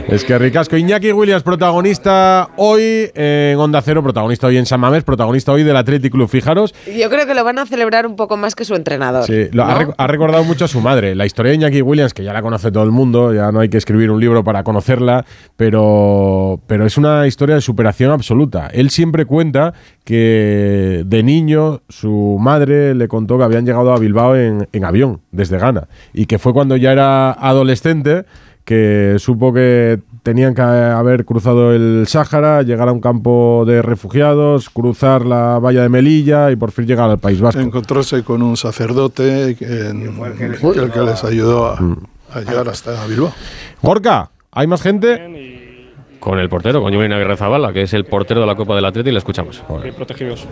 [0.09, 0.77] Es que ricasco.
[0.79, 5.77] Iñaki Williams, protagonista hoy en Onda Cero, protagonista hoy en San Mamés, protagonista hoy del
[5.77, 6.29] Athletic Club.
[6.29, 9.25] Fijaros, Yo creo que lo van a celebrar un poco más que su entrenador.
[9.25, 9.81] sí, lo- ha, ¿no?
[9.81, 11.15] rec- ha recordado mucho a su madre.
[11.15, 13.69] La historia de Iñaki Williams, que ya la conoce todo el mundo, ya no hay
[13.69, 14.63] que escribir un libro para
[14.95, 15.25] conocerla,
[15.57, 18.69] pero, pero es una historia de superación absoluta.
[18.73, 19.75] Él siempre cuenta
[20.05, 25.21] que de niño su madre le contó que habían llegado a Bilbao en, en avión
[25.33, 28.25] desde Ghana y que fue cuando ya era adolescente
[28.65, 34.71] que supo que tenían que haber cruzado el Sáhara, llegar a un campo de refugiados,
[34.71, 37.61] cruzar la valla de Melilla y por fin llegar al País Vasco.
[37.61, 41.97] Encontrarse con un sacerdote que, que el que les ayudó a, Mm.
[42.33, 43.35] a llegar hasta Bilbao.
[43.83, 45.91] Gorka, ¿hay más gente?
[46.21, 48.85] Con el portero, con Julen Aguirre Zabala, que es el portero de la Copa del
[48.87, 49.63] Atleti, y le escuchamos.
[49.85, 50.47] y protegidos.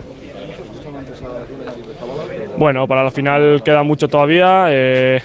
[2.57, 4.67] Bueno, para la final queda mucho todavía.
[4.69, 5.21] eh,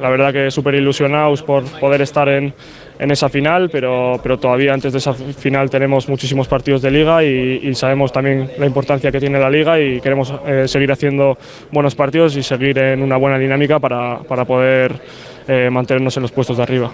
[0.00, 2.52] la verdad que súper ilusionados por poder estar en,
[2.98, 7.24] en esa final, pero, pero todavía antes de esa final tenemos muchísimos partidos de liga
[7.24, 11.36] y, y sabemos también la importancia que tiene la liga y queremos eh, seguir haciendo
[11.72, 15.00] buenos partidos y seguir en una buena dinámica para, para poder
[15.48, 16.90] eh, mantenernos en los puestos de arriba.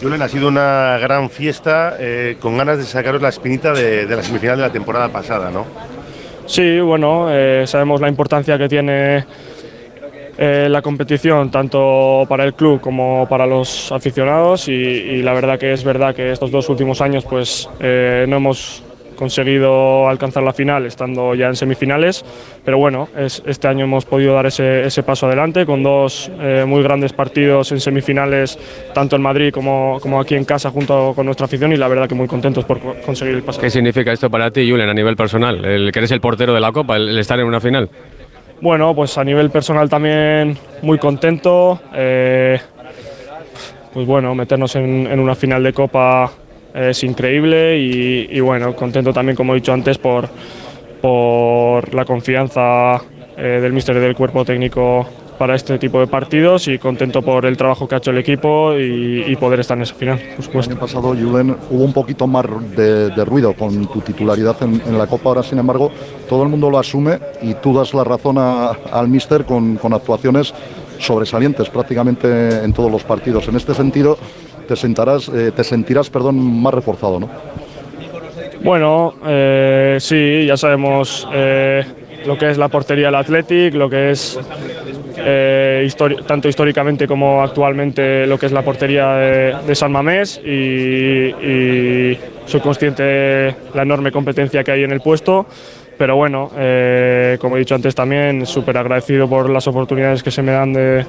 [0.00, 4.22] Julen, ha sido una gran fiesta eh, con ganas de sacaros la espinita de, la
[4.22, 5.64] semifinal de la temporada pasada, ¿no?
[6.46, 9.24] Sí, bueno, eh, sabemos la importancia que tiene
[10.36, 15.58] eh, la competición, tanto para el club como para los aficionados, y, y la verdad
[15.58, 18.83] que es verdad que estos dos últimos años pues, no hemos
[19.14, 22.24] conseguido alcanzar la final estando ya en semifinales,
[22.64, 26.64] pero bueno, es- este año hemos podido dar ese, ese paso adelante con dos eh,
[26.66, 28.58] muy grandes partidos en semifinales,
[28.94, 32.08] tanto en Madrid como, como aquí en casa junto con nuestra afición y la verdad
[32.08, 33.60] que muy contentos por co- conseguir el paso.
[33.60, 35.64] ¿Qué significa esto para ti, Julen, a nivel personal?
[35.64, 37.88] El que eres el portero de la Copa, el, el estar en una final.
[38.60, 41.80] Bueno, pues a nivel personal también muy contento.
[41.94, 42.58] eh,
[43.92, 46.30] pues bueno, meternos en, en una final de Copa
[46.74, 50.28] es increíble y, y bueno, contento también, como he dicho antes, por,
[51.00, 53.00] por la confianza
[53.36, 55.06] eh, del míster del cuerpo técnico
[55.38, 58.72] para este tipo de partidos y contento por el trabajo que ha hecho el equipo
[58.78, 60.70] y, y poder estar en esa final, por El supuesto.
[60.72, 62.44] año pasado, Julen, hubo un poquito más
[62.76, 65.30] de, de ruido con tu titularidad en, en la Copa.
[65.30, 65.90] Ahora, sin embargo,
[66.28, 69.92] todo el mundo lo asume y tú das la razón a- al míster con, con
[69.92, 70.54] actuaciones
[71.00, 73.48] sobresalientes prácticamente en todos los partidos.
[73.48, 74.16] En este sentido,
[74.66, 77.28] te, sentarás, eh, te sentirás perdón, más reforzado, ¿no?
[78.62, 81.84] Bueno, eh, sí, ya sabemos eh,
[82.26, 84.38] lo que es la portería del Athletic, lo que es
[85.18, 85.88] eh,
[86.26, 92.18] tanto históricamente como actualmente lo que es la portería de, de San Mamés y, y
[92.46, 95.46] soy consciente de la enorme competencia que hay en el puesto.
[95.96, 100.42] Pero bueno, eh, como he dicho antes también, súper agradecido por las oportunidades que se
[100.42, 101.06] me dan de,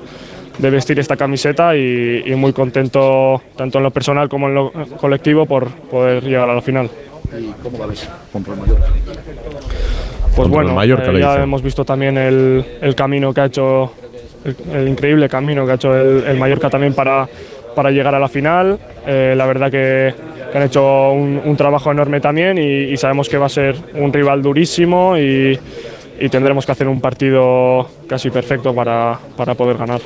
[0.57, 4.71] de vestir esta camiseta y, y muy contento tanto en lo personal como en lo
[4.97, 6.89] colectivo por poder llegar a la final.
[7.37, 8.85] ¿Y cómo la ves contra el Mallorca?
[8.85, 11.43] Pues Contra bueno, Mallorca, eh, ya dice.
[11.43, 13.91] hemos visto también el, el camino que ha hecho
[14.43, 17.27] el, el increíble camino que ha hecho el, el Mallorca también para,
[17.75, 18.77] para llegar a la final.
[19.07, 20.13] Eh, la verdad que,
[20.51, 23.75] que han hecho un, un trabajo enorme también y, y sabemos que va a ser
[23.95, 25.57] un rival durísimo y,
[26.19, 30.01] y tendremos que hacer un partido casi perfecto para, para poder ganar.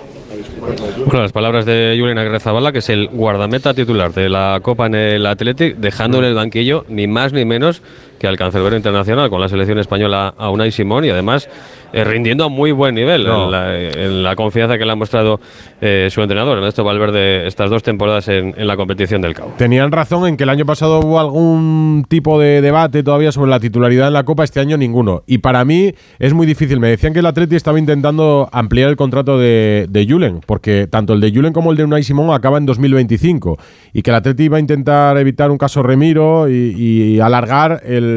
[1.05, 4.95] Bueno, las palabras de Julián Agrezabala, que es el guardameta titular de la Copa en
[4.95, 7.81] el Athletic, dejando en el banquillo ni más ni menos
[8.19, 11.49] que al cancerbero internacional con la selección española a Unai Simón y además
[11.91, 13.45] eh, rindiendo a muy buen nivel No.
[13.45, 15.39] en, la, en la confianza que le ha mostrado
[15.81, 19.53] eh, su entrenador, Ernesto Valverde, estas dos temporadas en, en la competición del CAO.
[19.57, 23.59] Tenían razón en que el año pasado hubo algún tipo de debate todavía sobre la
[23.59, 25.23] titularidad en la Copa, este año ninguno.
[25.25, 26.79] Y para mí es muy difícil.
[26.79, 31.13] Me decían que el Atleti estaba intentando ampliar el contrato de, de Julen, porque tanto
[31.13, 33.57] el de Julen como el de Unai Simón acaba en 2025.
[33.93, 38.08] Y que el Atleti iba a intentar evitar un caso Remiro y, y alargar el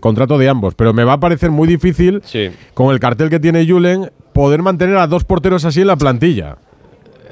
[0.00, 0.74] contrato de ambos.
[0.74, 2.22] Pero me va a parecer muy difícil,
[2.74, 6.56] con el cartel que tiene Julen, poder mantener a dos porteros así en la plantilla.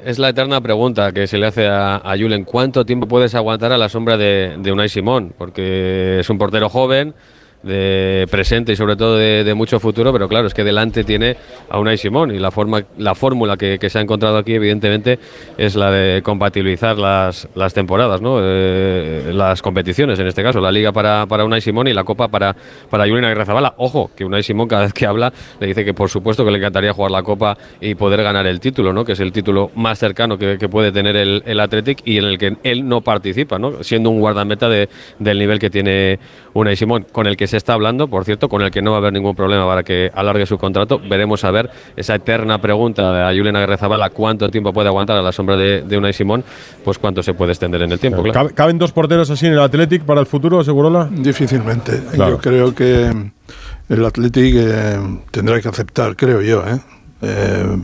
[0.05, 2.45] Es la eterna pregunta que se le hace a, a Julen.
[2.45, 5.33] ¿Cuánto tiempo puedes aguantar a la sombra de, de Unai Simón?
[5.37, 7.13] Porque es un portero joven,
[7.63, 11.35] de presente y sobre todo de, mucho futuro, pero claro, es que delante tiene
[11.69, 15.19] a Unai Simón y la forma, la fórmula que, se ha encontrado aquí, evidentemente,
[15.57, 18.37] es la de compatibilizar las, las temporadas, ¿no?
[18.41, 22.27] Eh, las competiciones, en este caso, la Liga para, para Unai Simón y la Copa
[22.27, 22.55] para,
[22.89, 23.73] para Julen Agrazabala.
[23.77, 26.59] Ojo, que Unai Simón cada vez que habla le dice que por supuesto que le
[26.59, 29.03] encantaría jugar la Copa y poder ganar el título, ¿no?
[29.03, 32.25] Que es el título más cercano que, que puede tener el, el Athletic y en
[32.25, 33.83] el que él no participa, ¿no?
[33.83, 34.87] Siendo un guardameta de,
[35.17, 36.19] del nivel que tiene
[36.53, 38.97] Unai Simón, con el que se está hablando, por cierto, con el que no va
[38.97, 40.99] a haber ningún problema para que alargue su contrato.
[41.09, 45.21] Veremos a ver esa eterna pregunta de a Julen Agrazabala cuánto tiempo puede aguantar a
[45.21, 46.43] la sombra de, de Unai Simón,
[46.85, 48.33] pues cuánto se puede extender en el tiempo, claro.
[48.39, 51.09] ¿Cabe- ¿Caben dos porteros así en el Athletic para el futuro, Segurola?
[51.11, 52.01] Difícilmente.
[52.13, 52.31] Claro.
[52.31, 53.11] Yo creo que
[53.89, 54.99] el Athletic eh,
[55.31, 56.63] tendrá que aceptar, creo yo.
[56.67, 56.79] ¿eh?
[57.21, 57.77] Eh,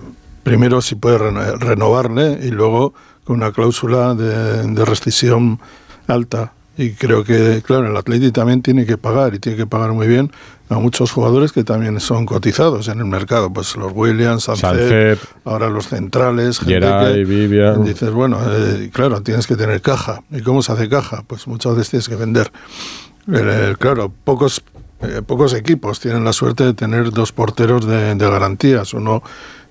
[0.43, 2.93] primero si puede reno- renovarle y luego
[3.24, 5.59] con una cláusula de, de rescisión
[6.07, 6.53] alta.
[6.78, 10.07] Y creo que, claro, el Athletic también tiene que pagar y tiene que pagar muy
[10.07, 10.32] bien
[10.67, 13.53] a muchos jugadores que también son cotizados en el mercado.
[13.53, 17.84] Pues los Williams, Sancet, ahora los centrales, gente Geray, que Vivian.
[17.86, 20.21] dices, bueno, eh, claro, tienes que tener caja.
[20.32, 21.23] ¿Y cómo se hace caja?
[21.26, 22.51] Pues muchas veces tienes que vender.
[23.28, 24.61] El- claro, pocos,
[25.01, 28.93] eh, pocos equipos tienen la suerte de tener dos porteros de, de garantías.
[28.93, 29.23] Uno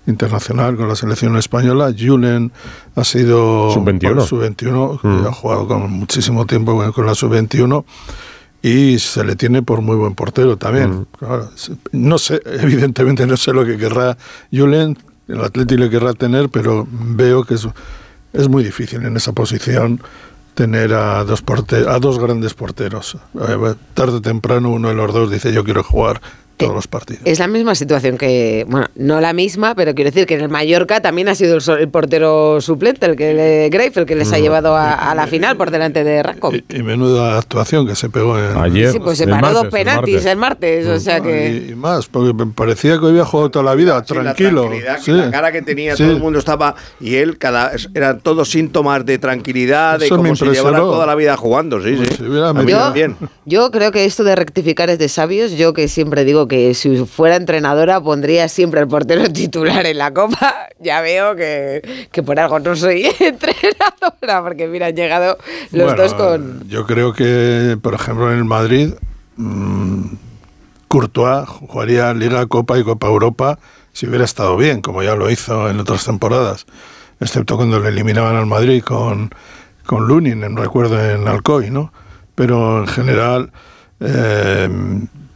[0.07, 2.53] internacional con la selección española, Julen
[2.95, 4.01] ha sido Sub-21.
[4.03, 5.27] bueno, sub-21, Mm.
[5.27, 7.85] ha jugado con muchísimo tiempo con- la sub-21
[8.63, 11.01] y se le tiene por muy buen portero también.
[11.01, 11.07] Mm.
[11.19, 11.51] Claro,
[11.93, 14.17] no sé, evidentemente no sé lo que querrá
[14.53, 14.99] Julen,
[15.29, 17.67] el Atleti le querrá tener, pero veo que es,
[18.35, 20.01] es muy difícil en esa posición
[20.55, 23.17] tener a dos, porte- a dos grandes porteros.
[23.41, 26.21] Eh, Tarde o temprano uno de los dos dice yo quiero jugar
[26.57, 27.23] todos los partidos.
[27.25, 30.49] Es la misma situación que, bueno, no la misma, pero quiero decir que en el
[30.49, 34.33] Mallorca también ha sido el, el portero suplente, el que le, Greif, el que les
[34.33, 34.43] ha Mm.
[34.43, 36.65] llevado a, a la final por delante de Rakovic.
[36.73, 38.91] Y menuda actuación que se pegó en Ayer.
[38.93, 41.65] Sí, pues se paró dos penaltis el martes, o sea que...
[41.69, 44.71] Y, y más, porque me parecía que había jugado toda la vida, Sí, tranquilo.
[45.01, 45.13] sí.
[45.13, 46.03] La cara que tenía, Sí.
[46.03, 46.75] todo el mundo estaba.
[47.01, 51.07] Y él, cada, eran todos síntomas de tranquilidad, de Eso me como si llevara toda
[51.07, 51.83] la vida jugando.
[51.83, 52.23] Sí, sí.
[52.25, 53.17] metido- también.
[53.45, 55.53] Yo creo que esto de rectificar es de sabios.
[55.53, 60.13] Yo que siempre digo que si fuera entrenadora pondría siempre el portero titular en la
[60.13, 60.69] copa.
[60.81, 65.39] Ya veo que, que por algo no soy entrenadora, porque mira, han llegado
[65.73, 66.69] los Bueno, dos con...
[66.69, 68.95] Yo creo que, por ejemplo, en el Madrid,
[69.37, 70.05] mm,
[70.89, 73.59] Courtois jugaría Liga, Copa y Copa Europa
[73.95, 76.67] si hubiera estado bien, como ya lo hizo en otras temporadas,
[77.21, 79.31] excepto cuando le eliminaban al Madrid con,
[79.87, 81.93] con Lunin, recuerdo en Alcoy, ¿no?
[82.35, 83.53] Pero en general,
[84.01, 84.69] eh,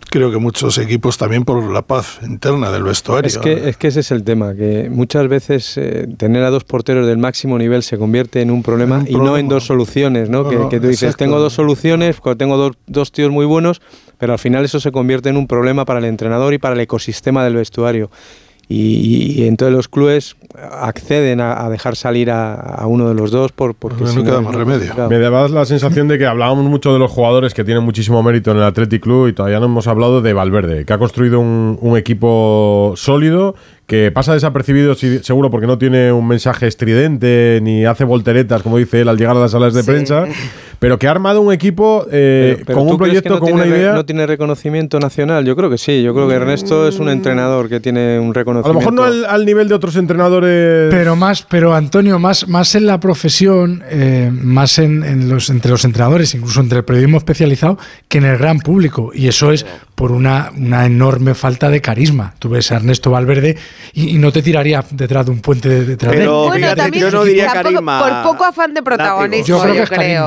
[0.08, 3.26] creo que muchos equipos también por la paz interna del vestuario.
[3.26, 6.64] Es que, es que ese es el tema, que muchas veces eh, tener a dos
[6.64, 10.42] porteros del máximo nivel se convierte en un problema y no en dos soluciones, ¿no?
[10.44, 11.24] No, que, no, que tú dices, exacto.
[11.24, 13.80] tengo dos soluciones, tengo dos, dos tíos muy buenos,
[14.18, 16.80] pero al final eso se convierte en un problema para el entrenador y para el
[16.80, 18.10] ecosistema del vestuario.
[18.70, 20.36] Y, y entonces los clubes
[20.72, 24.24] acceden a, a dejar salir a, a uno de los dos por, porque si no
[24.24, 24.92] queda más remedio.
[24.92, 25.08] claro.
[25.08, 28.50] Me daba la sensación de que hablábamos mucho de los jugadores que tienen muchísimo mérito
[28.50, 31.78] en el Athletic Club y todavía no hemos hablado de Valverde, que ha construido un,
[31.80, 33.54] un equipo sólido
[33.88, 39.00] que pasa desapercibido seguro porque no tiene un mensaje estridente ni hace volteretas, como dice
[39.00, 40.26] él, al llegar a las salas de prensa,
[40.78, 43.46] pero que ha armado un equipo eh, Pero- pero con ¿tú un proyecto, no con
[43.46, 43.92] tiene una re- idea.
[43.94, 45.46] ¿No tiene reconocimiento nacional?
[45.46, 46.02] Yo creo que sí.
[46.02, 48.72] Yo creo que Ernesto es un entrenador que tiene un a reconocimiento.
[48.74, 50.90] lo mejor no al, al nivel de otros entrenadores.
[50.90, 55.70] Pero más, pero Antonio, más, más en la profesión, eh, más en, en los, entre
[55.70, 59.12] los entrenadores, incluso entre el periodismo especializado, que en el gran público.
[59.14, 59.64] Y eso es
[59.94, 62.34] por una, una enorme falta de carisma.
[62.38, 63.56] Tú ves a Ernesto Valverde
[63.92, 66.24] y, y no te tiraría detrás de un puente de- detrás de él.
[66.24, 68.00] Pero fíjate, yo no diría carisma.
[68.24, 70.20] Por poco afán de protagonismo, Yo creo que es.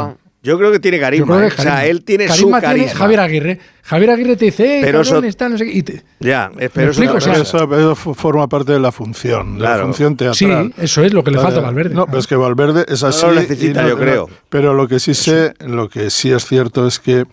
[0.43, 1.37] Yo creo que tiene carisma.
[1.39, 1.51] que ¿eh?
[1.55, 2.97] O sea, él tiene Carisma su carisma.
[2.97, 3.59] Javier Aguirre.
[3.83, 6.47] Javier Aguirre te dice, eh, Pero eso- cabrón, está, no sé qué", y te- Ya,
[6.53, 7.13] eh, ¿Me pero eso?
[7.15, 9.77] O sea, eso, forma parte de la función, de Claro.
[9.77, 10.73] la función teatral.
[10.75, 11.93] Sí, eso es lo que le falta a Valverde.
[11.93, 13.23] No, pero es que Valverde es No así.
[13.27, 14.29] lo necesita, no- yo creo.
[14.49, 17.25] pero lo que sí sé, lo que sí es cierto es que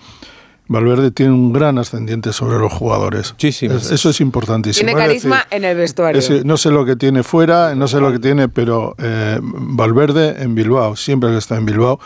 [0.68, 3.32] Valverde tiene un gran ascendiente sobre los jugadores.
[3.32, 3.74] Muchísimo.
[3.74, 4.86] Es- eso es importantísimo.
[4.86, 6.18] Tiene carisma decir, en el vestuario.
[6.20, 10.42] es no sé lo que tiene fuera, no sé lo que tiene, pero eh, Valverde
[10.42, 11.98] en Bilbao, siempre que está en Bilbao,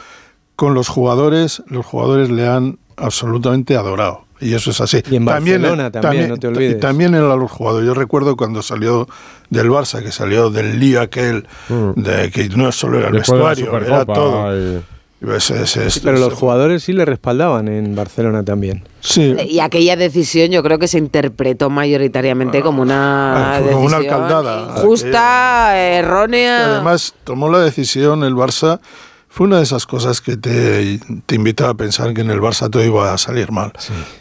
[0.56, 4.24] con los jugadores, los jugadores le han absolutamente adorado.
[4.40, 5.02] Y eso es así.
[5.08, 6.76] Y en Barcelona también, no te olvides.
[6.76, 7.86] Y también en los jugadores.
[7.86, 9.06] Yo recuerdo cuando salió
[9.50, 11.46] del Barça, que salió del lío aquel,
[11.94, 13.16] de que no solo era el Mm.
[13.18, 14.56] Después vestuario, era todo.
[14.78, 14.82] y-
[15.24, 18.82] Pues es- es- Sí, pero los es- jugadores sí le respaldaban en Barcelona también.
[19.00, 19.34] Sí.
[19.48, 24.82] Y aquella decisión yo creo que se interpretó mayoritariamente como una Ah, como una alcaldada.
[24.82, 26.66] justa, errónea.
[26.74, 28.80] Además, tomó la decisión el Barça.
[29.28, 32.68] Fue una de esas cosas que te, te invitaba a pensar que en el Barça
[32.68, 33.72] todo iba a salir mal.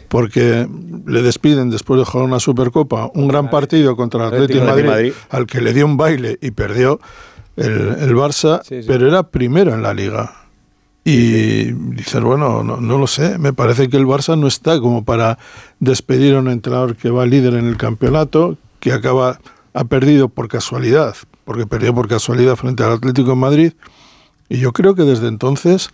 [0.08, 0.66] Porque
[1.06, 4.86] le despiden después de jugar una Supercopa, un gran partido contra el Atlético de Madrid,
[4.86, 5.12] Madrid.
[5.30, 6.98] al que le dio un baile y perdió
[7.56, 10.32] el, el Barça, pero era primero en la liga.
[11.04, 15.04] Y dices, bueno, no, no lo sé, me parece que el Barça no está como
[15.04, 15.38] para
[15.80, 19.40] despedir a un entrenador que va líder en el campeonato, que acaba,
[19.74, 23.72] ha perdido por casualidad, porque perdió por casualidad frente al Atlético de Madrid.
[24.48, 25.90] Y yo creo que desde entonces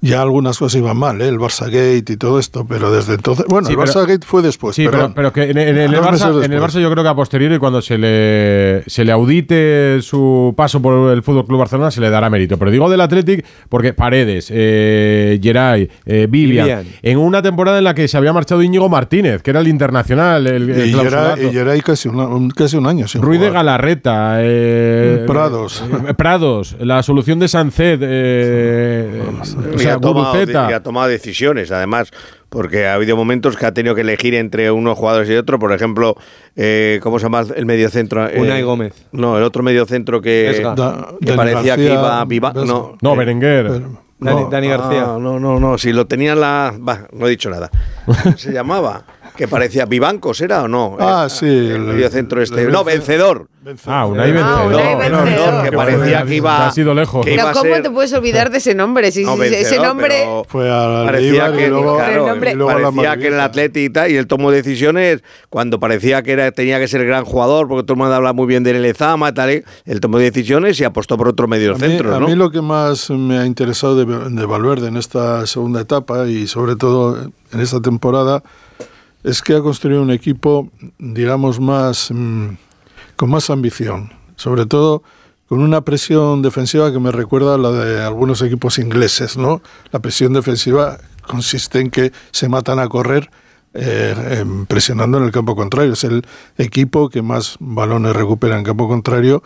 [0.00, 1.28] ya algunas cosas iban mal, ¿eh?
[1.28, 4.26] el Barça Gate y todo esto, pero desde entonces, bueno, Sí, el pero- Barça Gate
[4.26, 4.76] fue después.
[4.76, 5.12] Sí, pero, perdón.
[5.14, 6.60] pero que en, en el Barça, en el.
[6.60, 11.10] Barça yo creo que a posteriori cuando se le, se le audite su paso por
[11.12, 12.58] el Fútbol Club Barcelona se le dará mérito.
[12.58, 16.86] Pero digo del Athletic porque Paredes, eh, Geray, eh, Vivian, Vivian.
[17.02, 20.46] en una temporada en la que se había marchado Íñigo Martínez, que era el internacional,
[20.46, 20.92] el, el y.
[20.94, 23.50] Geray- y Geray casi, una- un, casi un año sin Ruiz de.
[23.50, 25.82] Galarreta, eh, Prados.
[26.08, 29.22] eh, Prados, la solución de Sanced, eh,
[29.74, 32.10] o y, sea, ha tomado, y ha tomado decisiones, además,
[32.48, 35.58] porque ha habido momentos que ha tenido que elegir entre unos jugadores y otro.
[35.58, 36.16] Por ejemplo,
[36.56, 38.28] eh, ¿cómo se llama el mediocentro?
[38.28, 38.94] Eh, Unai Gómez.
[39.12, 40.62] No, el otro mediocentro que.
[40.76, 42.52] Da- que parecía que iba viva.
[42.52, 42.66] Vesga.
[42.66, 43.70] No, No, eh, Berenguer.
[44.20, 45.04] Dani, no, Dani García.
[45.14, 45.78] ah, no, no, no.
[45.78, 46.74] Si lo tenía en la.
[46.76, 47.70] Va, no he dicho nada.
[48.24, 49.04] ¿Cómo se llamaba?
[49.38, 50.96] Que parecía Vivancos, ¿era o no?
[50.98, 52.60] Ah, Eh, sí, El, el- mediocentro este.
[52.62, 53.46] el no, vencedor.
[53.62, 53.94] vencedor.
[53.94, 54.66] Ah, Unai Ah, Vencedor.
[54.66, 55.62] Unai No, no, Vencedor.
[55.64, 56.66] que parecía que iba.
[56.66, 57.24] ha sido lejos.
[57.24, 59.12] que iba a ¿cómo ser- te puedes olvidar de ese nombre?
[59.12, 60.26] Si, No, si- ese nombre...
[60.48, 63.26] Fue al parecía que, y luego, claro, el nombre- y luego a la parecía que
[63.28, 63.44] en el Madrid.
[63.50, 67.24] Atleti y tal, y él tomó decisiones cuando parecía que era, tenía que ser gran
[67.24, 69.64] jugador, porque todo el mundo habla muy bien de Lezama y tal, ¿eh?
[69.84, 72.26] él tomó decisiones y apostó por otro medio A mí, centro, a ¿no?
[72.26, 76.48] mí lo que más me ha interesado de, de Valverde en esta segunda etapa y
[76.48, 77.16] sobre todo
[77.52, 78.42] en esta temporada
[79.24, 82.48] es que ha construido un equipo, digamos, más mm,
[83.16, 85.02] con más ambición, sobre todo
[85.48, 89.62] con una presión defensiva que me recuerda a la de algunos equipos ingleses, ¿no?
[89.92, 93.30] La presión defensiva consiste en que se matan a correr
[93.74, 95.92] eh, em, presionando en el campo contrario.
[95.94, 96.24] Es el
[96.58, 99.42] equipo que más balones recupera en campo contrario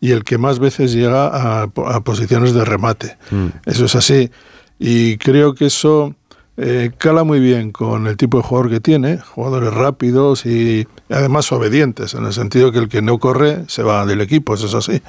[0.00, 3.16] y el que más veces llega a, po- a posiciones de remate.
[3.64, 4.30] Eso es así.
[4.78, 6.14] Y creo que eso
[6.56, 11.50] eh, cala muy bien con el tipo de jugador que tiene, jugadores rápidos y además
[11.50, 14.74] obedientes, en el sentido que el que no corre se va del equipo, eso es
[14.74, 15.02] así.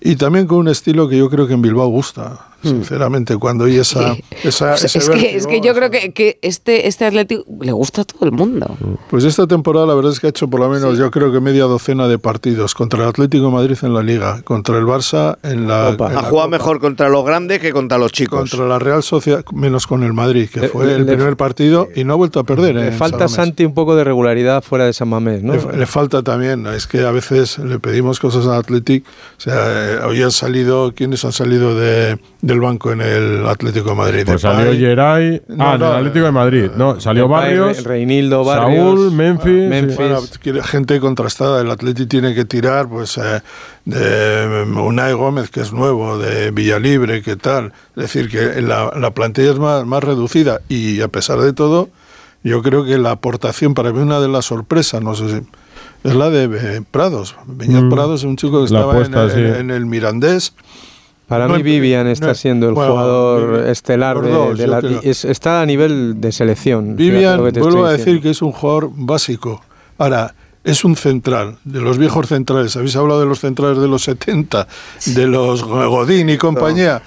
[0.00, 3.76] Y también con un estilo que yo creo que en Bilbao gusta, sinceramente, cuando hay
[3.78, 4.16] esa...
[4.42, 7.44] esa Pues ese es, que, vértigo, es que yo creo que, que este, este Atlético
[7.60, 8.76] le gusta a todo el mundo.
[9.10, 11.40] Pues esta temporada la verdad es que ha hecho por lo menos yo creo que
[11.40, 15.36] media docena de partidos contra el Atlético de Madrid en la Liga, contra el Barça
[15.42, 18.50] en la, en ha la jugado mejor contra los grandes que contra los chicos.
[18.50, 21.36] contra la Real Sociedad, menos con el Madrid, que Le- fue le- el le- primer
[21.36, 22.74] partido y no ha vuelto a perder.
[22.74, 23.28] Le eh, falta.
[23.28, 25.54] Santi un poco de regularidad fuera de San Mamés, ¿no?
[25.54, 29.04] Le, le falta también, es que a veces le pedimos cosas al Athletic.
[29.38, 29.54] O sea,
[29.94, 32.18] eh, hoy han salido, ¿quiénes han salido de,
[32.52, 34.22] del banco en el Atlético de Madrid?
[34.24, 34.56] Pues Depay.
[34.64, 35.42] salió Geray.
[35.48, 36.70] No, ah, en no, el Atlético de Madrid.
[36.76, 37.76] No, salió Depay, Barrios.
[37.84, 39.68] Re- Reinildo, Barrios, Saúl, Memphis.
[39.68, 39.96] Memphis.
[39.96, 40.20] Bueno,
[40.62, 41.60] gente contrastada.
[41.60, 43.40] El Atleti tiene que tirar pues eh,
[43.84, 47.72] de mm, Unai Gómez, que es nuevo, de Villalibre, que tal.
[47.96, 51.88] Es decir, que la, la plantilla es más, más reducida y a pesar de todo,
[52.44, 55.46] yo creo que la aportación, para mí una de las sorpresas, no sé si...
[56.04, 57.36] Es la de Prados.
[57.46, 57.90] Beñat Mm.
[57.90, 59.38] Prados es un chico que La estaba en, apuesta, el, sí.
[59.38, 60.52] en- en el Mirandés.
[61.32, 65.24] Para No mí Vivian está no- siendo el bueno, jugador Vivian- estelar de, la- es-
[65.24, 66.94] está a nivel de selección.
[66.96, 69.62] Vivian, vuelvo a decir que es un jugador básico.
[69.98, 72.76] Ahora, es un central, de los viejos centrales.
[72.76, 74.68] Habéis hablado de los centrales de los 70,
[75.06, 77.00] de los Godín y compañía.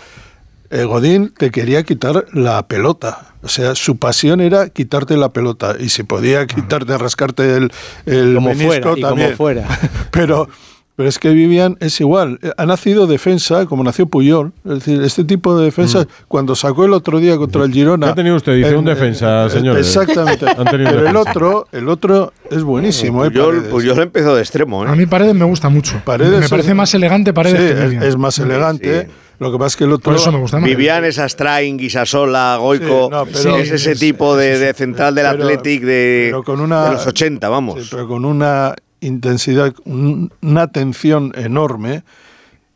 [0.71, 3.35] eh, Godín te quería quitar la pelota.
[3.43, 5.75] O sea, su pasión era quitarte la pelota.
[5.79, 7.71] Y si podía quitarte, rascarte el,
[8.07, 9.35] el Como menisco fuera, y como también.
[9.37, 9.67] fuera.
[10.11, 10.49] Pero,
[10.95, 12.39] pero es que Vivian es igual.
[12.41, 14.53] Eh, Ha nacido defensa, como nació Puyol.
[14.65, 18.07] Es decir, este tipo de defensa, cuando sacó el otro día contra el Girona.
[18.07, 18.55] ¿Qué ha tenido usted?
[18.55, 19.87] Dice un defensa, eh, señores.
[19.87, 20.45] Exactamente.
[20.47, 23.25] Han tenido Pero el otro, el otro es buenísimo.
[23.25, 23.29] ¿eh?
[23.31, 23.71] Puyol, Paredes.
[23.71, 24.85] Puyol empezó de extremo.
[24.85, 24.89] ¿eh?
[24.89, 26.01] A mí Paredes me gusta mucho.
[26.05, 28.03] Paredes me parece es- más elegante Paredes Sí, que es, Vivian.
[28.03, 29.09] es más elegante.
[29.37, 30.11] Lo que pasa es que el otro.
[30.13, 30.69] Por eso me gusta más.
[30.69, 32.85] Vivian es Astrain, Guisasola, Goico.
[33.05, 36.61] Sí, no, pero- es ese tipo de, de central del Pero- Athletic de, pero con
[36.61, 37.81] una- de los 80, vamos.
[37.83, 38.73] Sí, pero con una
[39.05, 42.03] intensidad, un- una atención enorme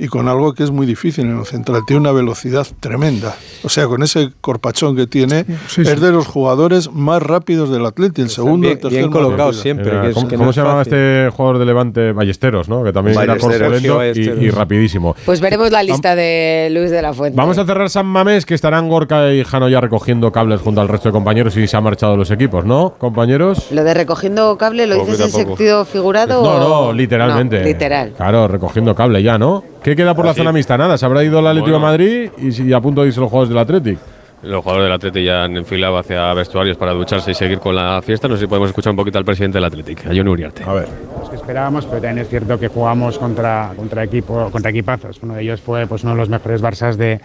[0.01, 1.81] y con algo que es muy difícil en el central.
[1.85, 3.35] Tiene una velocidad tremenda.
[3.63, 5.95] O sea, con ese corpachón que tiene, sí, es sí.
[5.95, 8.21] de los jugadores más rápidos del Atleti.
[8.21, 9.53] El segundo, bien- el tercer bien rápido.
[9.53, 10.93] siempre, Era- que es- ¿Cómo, que cómo no se es llamaba fácil.
[10.93, 12.11] este jugador de Levante?
[12.13, 12.81] Ballesteros, ¿no?
[12.83, 13.55] Que también Ballesteros.
[13.55, 14.05] era corpulento
[14.41, 15.15] y, y rapidísimo.
[15.25, 17.35] Pues veremos la lista de Luis de la Fuente.
[17.35, 20.87] Vamos a cerrar San Mamés, que estarán Gorka y Jano ya recogiendo cables junto al
[20.87, 23.67] resto de compañeros y se han marchado los equipos, ¿no, compañeros?
[23.71, 26.41] Lo de recogiendo cable, ¿lo dices en sentido figurado?
[26.41, 27.59] No, o- no, literalmente.
[27.59, 28.13] No, literal.
[28.15, 29.61] Claro, recogiendo cable ya, ¿no?
[29.83, 30.39] ¿Qué queda por la Así.
[30.39, 30.77] zona mixta?
[30.77, 31.87] Nada, se habrá ido el Atlético de Bueno.
[31.87, 34.01] Madrid y, y a punto de irse los jugadores del Atlético.
[34.41, 38.01] Los jugadores del Atleti ya han enfilado hacia vestuarios para ducharse y seguir con la
[38.01, 38.29] fiesta.
[38.29, 40.63] No sé si podemos escuchar un poquito al presidente del Athletic, a Johnny Uriarte.
[40.63, 40.87] A ver.
[41.19, 45.19] Los que esperábamos, pero también es cierto que jugamos contra, contra, equipo, contra equipazos.
[45.23, 47.19] Uno de ellos fue pues, uno de los mejores Barças de,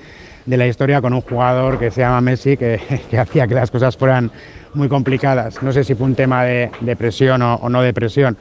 [0.44, 3.70] de la historia con un jugador que se llama Messi que, que hacía que las
[3.70, 4.32] cosas fueran
[4.74, 5.62] muy complicadas.
[5.62, 8.36] No sé si fue un tema de, de presión o, o no de presión.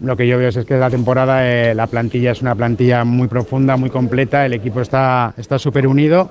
[0.00, 3.28] Lo que yo veo es que la temporada eh, la plantilla es una plantilla muy
[3.28, 6.30] profunda, muy completa, el equipo está está súper unido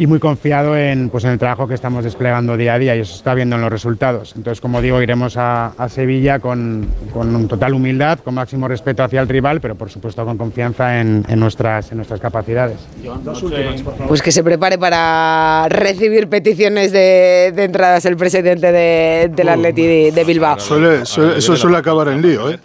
[0.00, 3.00] y muy confiado en, pues, en el trabajo que estamos desplegando día a día y
[3.00, 4.32] eso se está viendo en los resultados.
[4.34, 9.20] Entonces, como digo, iremos a, a Sevilla con, con total humildad, con máximo respeto hacia
[9.20, 12.78] el rival, pero por supuesto con confianza en, en nuestras, en nuestras capacidades.
[14.08, 19.82] Pues que se prepare para recibir peticiones de, de entradas el presidente de- del Atleti
[19.86, 20.56] de, de Bilbao.
[20.58, 22.58] Suele- suele- eso suele acabar en lío, ¿eh?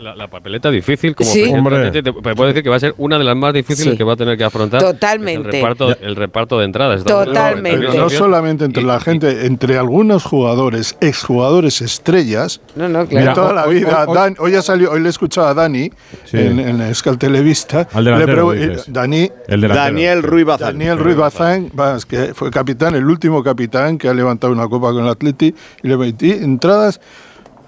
[0.00, 1.44] La, la papeleta difícil, como Sí.
[1.44, 1.76] Hombre.
[1.86, 3.96] Atleti, te- te puedo decir que va a ser una de las más difíciles Sí.
[3.96, 4.80] que va a tener que afrontar.
[4.80, 5.46] Totalmente.
[5.48, 6.79] El reparto, el reparto de entradas.
[7.04, 7.86] Totalmente.
[7.88, 13.34] Pero no solamente entre la gente, entre algunos jugadores, exjugadores estrellas, No, no, de claro.
[13.34, 14.04] toda la hoy- vida.
[14.06, 15.90] hoy- Dan- hoy, ha salido, hoy le he escuchado a Dani
[16.24, 16.38] Sí.
[16.38, 17.88] en, en Escal Televista.
[17.92, 19.74] Al delantero, eh, Dani, El delantero.
[19.74, 20.78] Daniel Ruiz Bazán.
[20.78, 21.70] Daniel Ruiz Bazán,
[22.08, 25.88] que fue capitán, el último capitán que ha levantado una copa con el Atleti, y
[25.88, 27.00] le metí entradas.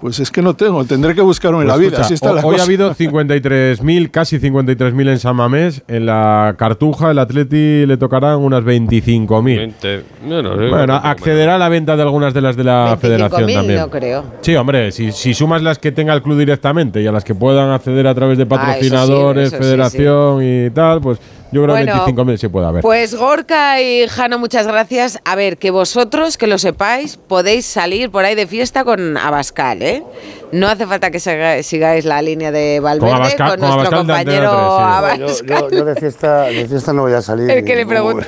[0.03, 1.87] Pues es que no tengo, tendré que buscarme en Pues la vida.
[1.91, 2.63] escucha, Así está la hoy cosa.
[2.63, 5.81] ha habido 53.000, casi 53.000 en San Mamés.
[5.87, 9.57] En la Cartuja, el Atleti le tocarán unas 25.000.
[9.57, 12.97] Veinte- no, no, sí, Bueno, accederá a la venta de algunas de las de la
[12.99, 13.79] federación 25.000 también.
[13.79, 14.23] no creo.
[14.41, 17.33] Sí, hombre, si, si sumas las que tenga el club directamente y a las que
[17.33, 21.17] puedan acceder a través de Ah, eso sí, patrocinadores, eso sí, federación y tal, pues
[21.53, 22.81] yo creo Bueno, que 25.000 sí puede haber.
[22.81, 25.19] Pues Gorka y Jano, muchas gracias.
[25.25, 29.81] A ver, que vosotros, que lo sepáis, podéis salir por ahí de fiesta con Abascal,
[29.81, 30.03] ¿eh?
[30.51, 33.91] No hace falta que siga- sigáis la línea de Valverde con, Abascal- con nuestro Abascal
[33.91, 35.71] de compañero Antena Yo, Abascal.
[35.71, 37.49] yo- yo de, fiesta, de fiesta no voy a salir.
[37.51, 38.27] El que le pregunta.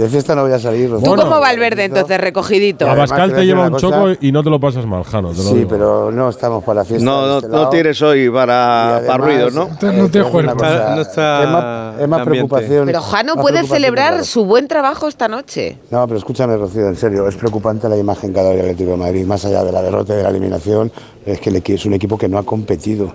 [0.00, 0.88] De fiesta no voy a salir.
[0.88, 1.16] Tú Rocío.
[1.16, 2.88] como Valverde, entonces, recogidito.
[2.88, 3.86] Abascal te lleva un cosa.
[3.88, 5.30] choco y no te lo pasas mal, Jano.
[5.30, 5.68] Te lo Sí, digo.
[5.68, 7.04] pero no estamos para la fiesta.
[7.04, 9.64] No, no, este no tienes hoy para, ruidos, ¿no?
[9.64, 12.30] eh, No te No está es más, es más el ambiente.
[12.30, 12.86] preocupación.
[12.86, 14.24] Pero Jano puede celebrar claro.
[14.24, 15.78] su buen trabajo esta noche.
[15.90, 18.92] No, pero escúchame, Rocío, en serio, es preocupante la imagen que ha dado el Atlético
[18.92, 20.90] de Madrid, más allá de la derrota y de la eliminación,
[21.26, 23.12] es que el es un equipo que no ha competido.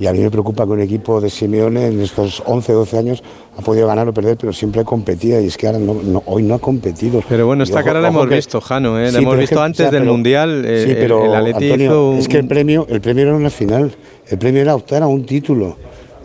[0.00, 2.98] Y a mí me preocupa que un equipo de Simeone en estos 11 o 12
[2.98, 3.22] años
[3.56, 5.40] ha podido ganar o perder, pero siempre competía.
[5.40, 7.20] Y es que ahora no, no- hoy no ha competido.
[7.28, 9.08] Pero bueno, esta ojo- cara la hemos que- visto, Jano, ¿eh?
[9.08, 10.64] Sí, la hemos es visto que- antes ya, del pero- Mundial.
[10.64, 13.24] eh, sí, el- pero, el, Atleti Antonio, hizo un- es que el premio, el premio
[13.24, 13.90] era una final.
[14.28, 15.76] El premio era optar a un título.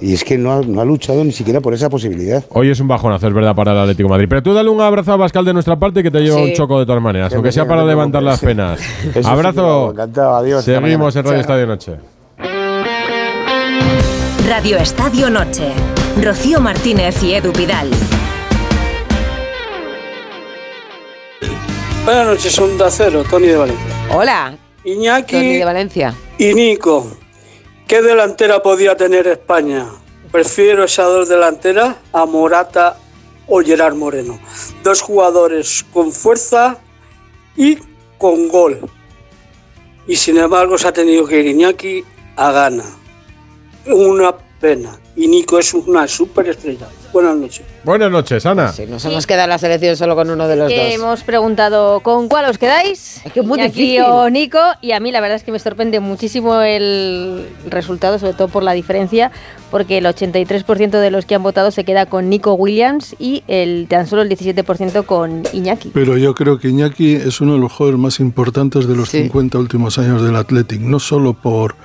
[0.01, 2.43] Y es que no ha, no ha luchado ni siquiera por esa posibilidad.
[2.49, 4.25] Hoy es un bajonazo, es verdad, para el Atlético de Madrid.
[4.29, 6.43] Pero tú dale un abrazo a Pascal de nuestra parte que te lleva Sí.
[6.43, 8.79] un choco de todas maneras, Que aunque sea para levantar las penas.
[9.15, 9.91] Eso sí Abrazo.
[9.91, 11.41] encantado, adiós, Seguimos en Radio Chao.
[11.41, 12.12] Estadio Noche.
[14.55, 15.73] Radio Estadio Noche.
[16.21, 17.89] Rocío Martínez y Edu Vidal.
[22.05, 23.95] Buenas noches, Onda Cero, Tony de Valencia.
[24.11, 24.55] Hola.
[24.83, 26.13] Iñaki Tony de Valencia.
[26.37, 27.17] y Nico.
[27.87, 29.87] ¿Qué delantera podía tener España?
[30.31, 32.99] Prefiero esas dos delanteras a Morata
[33.47, 34.39] o Gerard Moreno.
[34.83, 36.77] Dos jugadores con fuerza
[37.57, 37.79] y
[38.19, 38.81] con gol.
[40.05, 42.03] Y sin embargo se ha tenido que ir Iñaki
[42.35, 42.83] a gana.
[43.87, 44.97] Una pena.
[45.17, 46.87] Y Nico es una superestrella.
[47.11, 47.65] Buenas noches.
[47.83, 48.71] Buenas noches, Ana.
[48.71, 50.93] Sí, nos hemos quedado en la selección solo con uno de los Que dos.
[50.93, 53.21] hemos preguntado con cuál os quedáis.
[53.33, 54.01] que es muy difícil.
[54.07, 54.57] o Nico.
[54.81, 58.63] Y a mí la verdad es que me sorprende muchísimo el resultado, sobre todo por
[58.63, 59.31] la diferencia,
[59.69, 63.87] porque el 83% de los que han votado se queda con Nico Williams y el
[63.89, 65.91] tan solo el 17% con Iñaki.
[65.93, 69.57] Pero yo creo que Iñaki es uno de los jugadores más importantes de los 50
[69.59, 71.75] últimos años del Athletic, no solo por,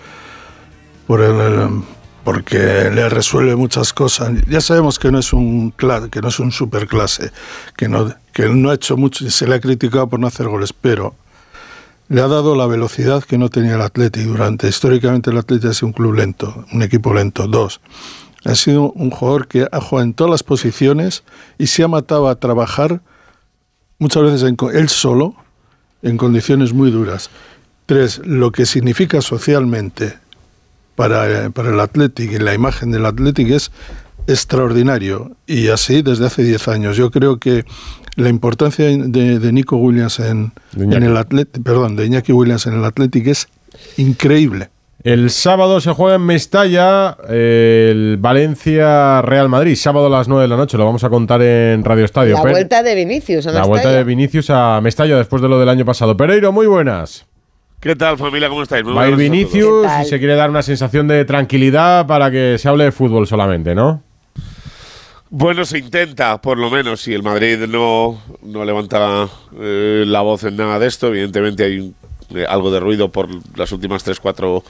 [1.08, 1.97] por el, el-
[2.28, 4.32] porque le resuelve muchas cosas.
[4.50, 7.32] Ya sabemos que no es un que no es un superclase,
[7.74, 10.46] que no que no ha hecho mucho y se le ha criticado por no hacer
[10.46, 11.14] goles, pero
[12.10, 15.72] le ha dado la velocidad que no tenía el Athletic durante históricamente el Athletic ha
[15.72, 17.46] sido un club lento, un equipo lento.
[17.46, 17.80] Dos,
[18.44, 21.24] ha sido un jugador que ha jugado en todas las posiciones
[21.56, 23.00] y se ha matado a trabajar
[23.98, 25.34] muchas veces él solo,
[26.02, 27.30] en condiciones muy duras.
[27.86, 30.18] Tres, lo que significa socialmente
[30.98, 33.70] para, para el Athletic y la imagen del Athletic es
[34.26, 35.30] extraordinario.
[35.46, 36.96] Y así desde hace 10 años.
[36.96, 37.64] Yo creo que
[38.16, 42.74] la importancia de, de Nico Williams en, en el Athletic, perdón, de Iñaki Williams en
[42.74, 43.46] el Athletic es
[43.96, 44.70] increíble.
[45.04, 50.48] El sábado se juega en Mestalla el Valencia Real Madrid, sábado a las 9 de
[50.48, 52.34] la noche, lo vamos a contar en Radio Estadio.
[52.34, 53.46] La vuelta de Vinicius.
[53.46, 56.16] a la vuelta de Vinicius a Mestalla después de lo del año pasado.
[56.16, 57.27] Pereiro, muy buenas.
[57.80, 58.48] ¿Qué tal, familia?
[58.48, 58.84] ¿Cómo estáis?
[58.84, 59.16] Muy Va a ir.
[59.16, 63.26] Vinicius y se quiere dar una sensación de tranquilidad para que se hable de fútbol
[63.26, 64.02] solamente, ¿no?
[65.30, 69.28] Bueno, se intenta, por lo menos, si el Madrid no, no levanta
[69.60, 71.08] eh, la voz en nada de esto.
[71.08, 71.94] Evidentemente hay un-
[72.34, 74.64] eh, algo de ruido por las últimas tres, cuatro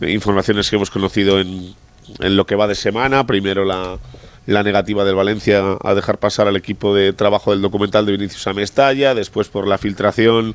[0.00, 1.74] eh, informaciones que hemos conocido en,
[2.20, 3.24] en lo que va de semana.
[3.26, 3.98] Primero la,
[4.46, 8.46] la negativa del Valencia a dejar pasar al equipo de trabajo del documental de Vinicius
[8.48, 9.14] a Mestalla.
[9.14, 10.54] Después por la filtración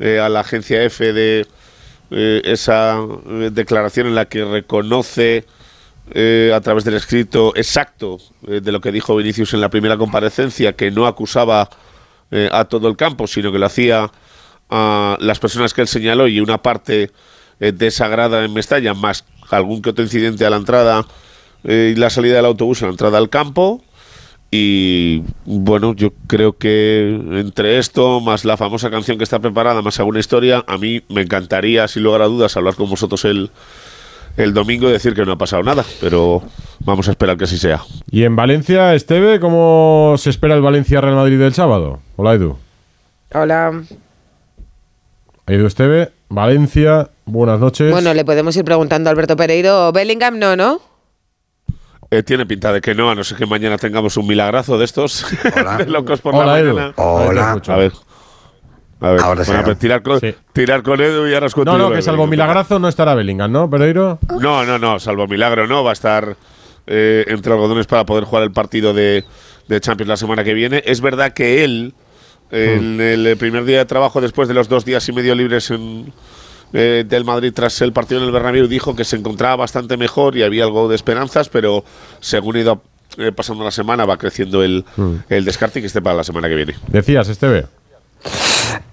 [0.00, 1.46] eh, a la agencia F de
[2.10, 5.44] eh, esa eh, declaración en la que reconoce
[6.12, 10.90] a través del escrito exacto de lo que dijo Vinicius en la primera comparecencia, que
[10.90, 11.70] no acusaba
[12.50, 14.10] a todo el campo, sino que lo hacía
[14.70, 17.12] a las personas que él señaló y una parte
[17.60, 21.06] eh, de esa grada en Mestalla, más algún que otro incidente a la entrada
[21.62, 23.84] y la salida del autobús, a la entrada al campo.
[24.52, 29.98] Y bueno, yo creo que entre esto, más la famosa canción que está preparada, más
[30.00, 33.50] alguna historia, a mí me encantaría, sin lugar a dudas, hablar con vosotros el,
[34.36, 36.42] el domingo y decir que no ha pasado nada, pero
[36.80, 37.82] vamos a esperar que así sea.
[38.10, 42.00] Y en Valencia, Esteve, ¿cómo se espera el Valencia Real Madrid del sábado?
[42.16, 42.56] Hola, Edu.
[43.32, 43.82] Hola.
[45.46, 47.92] Edu Esteve, Valencia, buenas noches.
[47.92, 49.92] Bueno, le podemos ir preguntando a Alberto Pereiro.
[49.92, 50.89] Bellingham no, ¿no?
[52.12, 54.84] Eh, tiene pinta de que no, a no ser que mañana tengamos un milagrazo de
[54.84, 55.24] estos
[55.78, 56.74] de locos por Hola, la Edu.
[56.74, 56.92] mañana.
[56.96, 57.60] Hola.
[57.68, 57.92] A ver.
[59.02, 59.66] A ver, Ahora sí, bueno, ¿no?
[59.66, 60.20] pues tirar, con,
[60.52, 63.50] tirar con Edu y ahora os cuento no, no, que salvo milagrazo no estará Bellingham,
[63.50, 64.18] ¿no, Pereiro?
[64.40, 65.82] No, no, no, salvo milagro, no.
[65.84, 66.36] Va a estar
[66.86, 69.24] eh, entre algodones para poder jugar el partido de,
[69.68, 70.82] de Champions la semana que viene.
[70.84, 71.94] Es verdad que él,
[72.50, 76.12] en el primer día de trabajo, después de los dos días y medio libres en,
[76.72, 80.36] eh, del Madrid tras el partido en el Bernabéu, dijo que se encontraba bastante mejor
[80.36, 81.84] y había algo de esperanzas, pero
[82.20, 82.82] según ha ido
[83.18, 84.84] eh, pasando la semana va creciendo el,
[85.28, 86.76] el descarte y que esté para la semana que viene.
[86.88, 87.66] Decías, Esteve.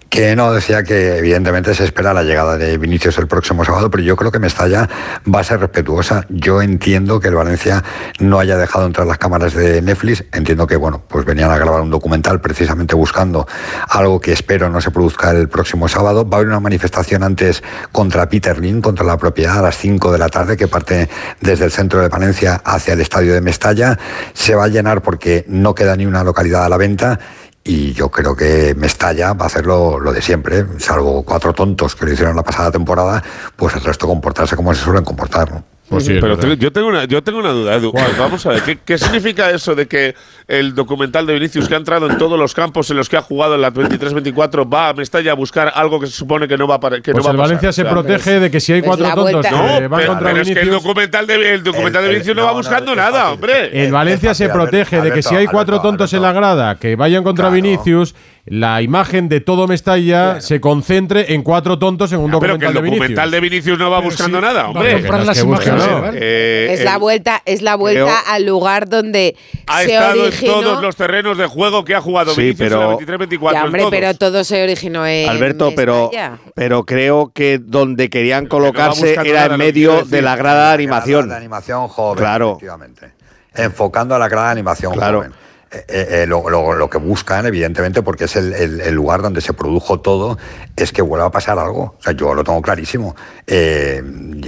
[0.10, 4.04] Que no, decía que evidentemente se espera la llegada de Vinicius el próximo sábado, pero
[4.04, 4.90] yo creo que Mestalla
[5.34, 6.26] va a ser respetuosa.
[6.30, 7.84] Yo entiendo que el Valencia
[8.20, 10.24] no haya dejado entrar las cámaras de Netflix.
[10.32, 13.48] Entiendo que, bueno, pues venían a grabar un documental precisamente buscando
[13.90, 16.28] algo que espero no se produzca el próximo sábado.
[16.28, 20.12] Va a haber una manifestación antes contra Peter Lin, contra la propiedad, a las 5
[20.12, 21.10] de la tarde, que parte
[21.42, 23.98] desde el centro de Valencia hacia el estadio de Mestalla.
[24.34, 27.20] Se va a llenar porque no queda ni una localidad a la venta.
[27.68, 32.06] Y yo creo que Mestalla va a hacer lo, de siempre, salvo cuatro tontos que
[32.06, 33.22] lo hicieron la pasada temporada,
[33.58, 35.64] pues el resto comportarse como se suelen comportar.
[35.90, 37.94] Pero te- yo tengo una, yo tengo una duda, Edu.
[38.20, 40.16] Vamos a ver, ¿qué, qué significa eso de que
[40.48, 43.22] el documental de Vinicius que ha entrado en todos los campos en los que ha
[43.22, 46.68] jugado en la 23-24 va a Mestalla a buscar algo que se supone que no
[46.68, 47.38] va a, que Pues no va el pasar?
[47.38, 50.42] Valencia se protege de que si hay pues cuatro tontos No, van pero- contra pero
[50.42, 53.32] es que el documental de, el documental de El- Vinicius no, no, va buscando nada,
[53.32, 53.84] hombre.
[53.86, 57.24] El Valencia se protege de que si hay cuatro tontos en la grada que vayan
[57.24, 58.14] contra Vinicius,
[58.50, 62.68] la imagen de todo Mestalla se concentre en cuatro tontos en un Pero que documental
[62.70, 63.00] el de Vinicius.
[63.02, 65.02] documental de Vinicius no va buscando nada, hombre.
[65.02, 65.84] va a las imágenes,
[66.16, 69.36] Eh, es la el- vuelta, es la vuelta creo- al lugar donde
[69.68, 70.54] ha se estado originó.
[70.54, 73.54] en todos los terrenos de juego que ha jugado Sí, Vinicius pero- en la 23-24.
[73.54, 73.92] Ya, en hombre, todos.
[73.92, 76.38] pero todo se originó en Alberto, pero, Mestalla.
[76.56, 80.62] pero creo que donde querían colocarse buscando era nada, en que medio de la grada
[80.64, 81.22] de La animación.
[81.26, 82.52] grada de animación joven, Claro.
[82.52, 83.12] efectivamente.
[83.56, 85.18] Enfocando a la grada de animación Claro.
[85.20, 85.34] joven.
[85.72, 85.86] Eh,
[86.24, 89.54] eh, lo, lo- lo que buscan, evidentemente, porque es el, el- el lugar donde se
[89.54, 90.38] produjo todo,
[90.76, 91.96] es que vuelva a pasar algo.
[92.00, 93.16] O sea, yo lo tengo clarísimo.
[93.46, 94.02] Eh,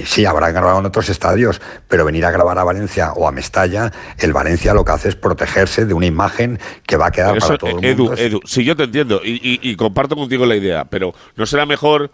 [0.06, 3.92] sí, habrá grabado en otros estadios, pero venir a grabar a Valencia o a Mestalla,
[4.18, 7.48] el Valencia lo que hace es protegerse de una imagen que va a quedar Eso,
[7.48, 8.22] para todo el Edu, mundo.
[8.22, 11.66] Edu, sí, yo te entiendo y, y- y comparto contigo la idea, pero ¿no será
[11.66, 12.12] mejor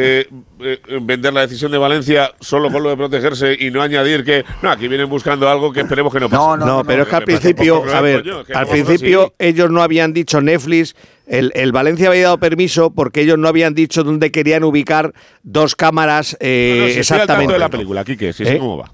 [0.00, 0.28] eh,
[0.60, 4.44] eh, vender la decisión de Valencia solo con lo de protegerse y no añadir que
[4.62, 6.64] no, aquí vienen buscando algo que esperemos que no pase?
[6.64, 9.46] No, pero es que al principio, a ver, coño, al principio sí.
[9.46, 10.94] ellos no habían dicho Netflix,
[11.26, 15.12] el, el Valencia había dado permiso porque ellos no habían dicho dónde querían ubicar
[15.42, 17.52] dos cámaras eh, No, no, si estoy al tanto exactamente.
[17.54, 18.58] de la película, Quique, si sé ¿Eh?
[18.58, 18.90] cómo va.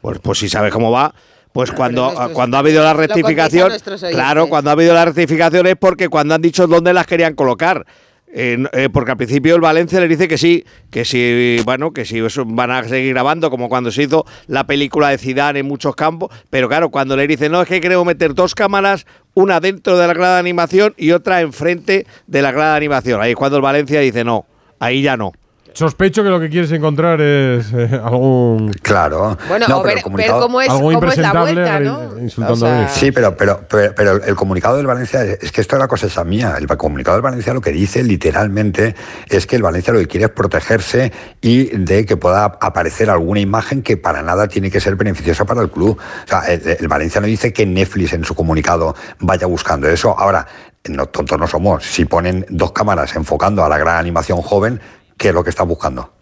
[0.00, 1.14] Pues, pues si sabes cómo va.
[1.52, 3.70] Pues cuando, cuando ha habido la rectificación,
[4.10, 7.86] claro, cuando ha habido la rectificación es porque cuando han dicho dónde las querían colocar.
[8.36, 12.04] Eh, eh, porque al principio el Valencia le dice que sí, que sí, bueno, que
[12.04, 15.66] sí eso van a seguir grabando, como cuando se hizo la película de Zidane en
[15.66, 19.60] muchos campos, pero claro, cuando le dicen, no, es que queremos meter dos cámaras, una
[19.60, 23.22] dentro de la grada de animación y otra enfrente de la grada de animación.
[23.22, 24.46] Ahí es cuando el Valencia dice, no,
[24.80, 25.30] ahí ya no.
[25.74, 28.70] Sospecho que lo que quieres encontrar es eh, algún.
[28.80, 29.36] Claro.
[29.48, 30.18] Bueno, No, o pero ver, cómo
[30.60, 32.18] es, Algo cómo es la vuelta, ¿no?
[32.18, 33.00] insultando O sea, a Vinicius.
[33.00, 36.06] Sí, pero, pero, pero, pero el comunicado del Valencia, es que esto es la cosa
[36.06, 36.54] esa mía.
[36.56, 38.94] El comunicado del Valencia lo que dice literalmente
[39.28, 43.40] es que el Valencia lo que quiere es protegerse y de que pueda aparecer alguna
[43.40, 45.98] imagen que para nada tiene que ser beneficiosa para el club.
[45.98, 50.16] O sea, el, el Valencia no dice que Netflix en su comunicado vaya buscando eso.
[50.16, 50.46] Ahora,
[50.88, 51.84] no, tontos no somos.
[51.84, 54.80] Si ponen dos cámaras enfocando a la gran animación joven,
[55.16, 56.12] ¿qué es lo que está buscando?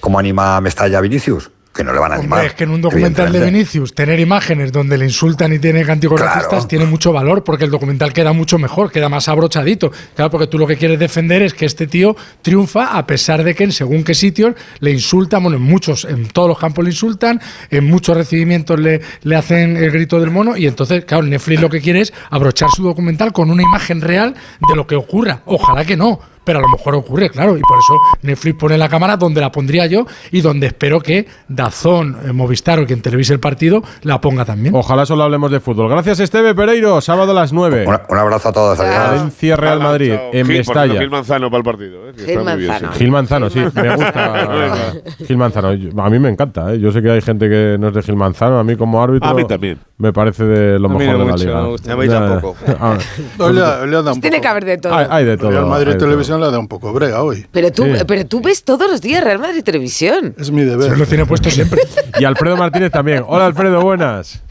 [0.00, 1.50] ¿Cómo anima a Mestalla a Vinicius?
[1.72, 2.38] Que no le van a animar.
[2.38, 3.40] Hombre, es que en un documental de.
[3.46, 6.34] Vinicius tener imágenes donde le insultan y tiene cánticos Claro.
[6.36, 9.90] racistas tiene mucho valor porque el documental queda mucho mejor, queda más abrochadito.
[10.14, 13.56] Claro, porque tú lo que quieres defender es que este tío triunfa a pesar de
[13.56, 16.90] que en según qué sitios le insultan, bueno, en muchos, en todos los campos le
[16.92, 17.40] insultan,
[17.70, 21.70] en muchos recibimientos le, le hacen el grito del mono y entonces, claro, Netflix lo
[21.70, 24.34] que quiere es abrochar su documental con una imagen real
[24.68, 25.40] de lo que ocurra.
[25.46, 26.20] Ojalá que no.
[26.44, 29.50] Pero a lo mejor ocurre, claro, y por eso Netflix pone la cámara donde la
[29.50, 34.20] pondría yo y donde espero que Dazón, eh, Movistar o quien televise el partido la
[34.20, 34.74] ponga también.
[34.74, 35.88] Ojalá solo hablemos de fútbol.
[35.88, 37.00] Gracias, Esteve Pereiro.
[37.00, 37.86] Sábado a las 9.
[37.86, 38.78] Un, un abrazo a todos.
[38.78, 40.30] Valencia Real Madrid chao.
[40.32, 41.00] en Gil, Mestalla.
[41.00, 42.08] Gil Manzano para el partido.
[42.08, 42.12] ¿eh?
[42.16, 42.92] Gil está muy bien, Manzano.
[42.92, 42.98] sí.
[42.98, 44.92] Gil Manzano, sí, me gusta
[45.26, 45.68] Gil Manzano.
[45.68, 46.78] A mí me encanta, ¿eh?
[46.80, 49.28] yo sé que hay gente que no es de Gil Manzano, a mí como árbitro
[49.28, 49.78] A mí también.
[49.98, 51.62] me parece de lo mejor no de la mucho, liga.
[51.62, 51.92] me gusta.
[51.92, 52.56] A mí Ya, tampoco.
[52.80, 52.98] ah,
[53.38, 54.94] dado un Tiene que haber de todo.
[54.94, 55.50] hay, hay de todo.
[55.50, 56.08] Real Madrid hay de todo.
[56.34, 57.46] Televisión le ha dado un poco brega hoy.
[57.52, 58.04] Pero tú, Sí.
[58.06, 60.34] pero tú ves todos los días Real Madrid Televisión.
[60.38, 60.98] Es mi Se deber.
[60.98, 61.80] lo tiene puesto siempre.
[62.20, 63.24] Y Alfredo Martínez también.
[63.26, 64.42] Hola Alfredo, buenas.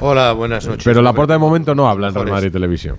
[0.00, 0.84] Hola, buenas noches.
[0.84, 2.30] Pero la porta de momento no habla en Real.
[2.30, 2.96] Madrid Televisión.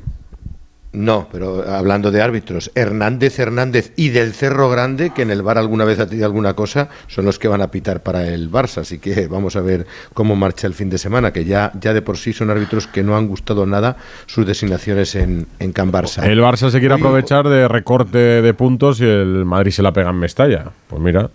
[0.91, 5.59] No, pero hablando de árbitros, Hernández Hernández y del Cerro Grande, que en el Bar
[5.59, 8.81] alguna vez ha tenido alguna cosa, son los que van a pitar para el Barça.
[8.81, 9.85] Así que vamos a ver
[10.15, 13.03] cómo marcha el fin de semana, que ya, ya de por sí son árbitros que
[13.03, 16.23] no han gustado nada sus designaciones en, en Can Barça.
[16.23, 20.09] El Barça se quiere aprovechar de recorte de puntos y el Madrid se la pega
[20.09, 20.71] en Mestalla.
[20.87, 21.29] Pues mira,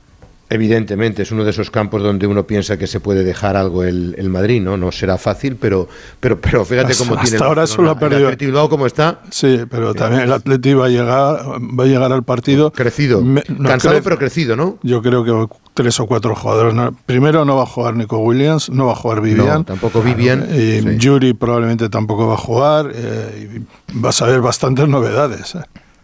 [0.51, 4.15] Evidentemente, es uno de esos campos donde uno piensa que se puede dejar algo el,
[4.19, 4.77] el Madrid, ¿no?
[4.77, 5.89] No será fácil, pero,
[6.21, 7.89] pero, pero fíjate Hasta- cómo tiene hasta el ahora Barcelona.
[7.89, 8.29] solo ha perdido.
[8.29, 12.13] El Bilbao cómo está, Sí, pero también el Atleti va a llegar, va a llegar
[12.13, 13.23] al partido crecido.
[13.23, 14.79] Me- no, Cansado, cre- pero crecido, ¿no?
[14.83, 16.75] Yo creo que tres o cuatro jugadores.
[16.75, 19.47] no- Primero no va a jugar Nico Williams, no va a jugar Vivian.
[19.61, 20.47] No, tampoco Vivian.
[20.55, 20.97] Y Sí.
[20.99, 22.91] Yuri probablemente tampoco va a jugar.
[22.95, 23.65] eh, y
[23.95, 25.55] vas a ver bastantes novedades.
[25.55, 25.61] eh.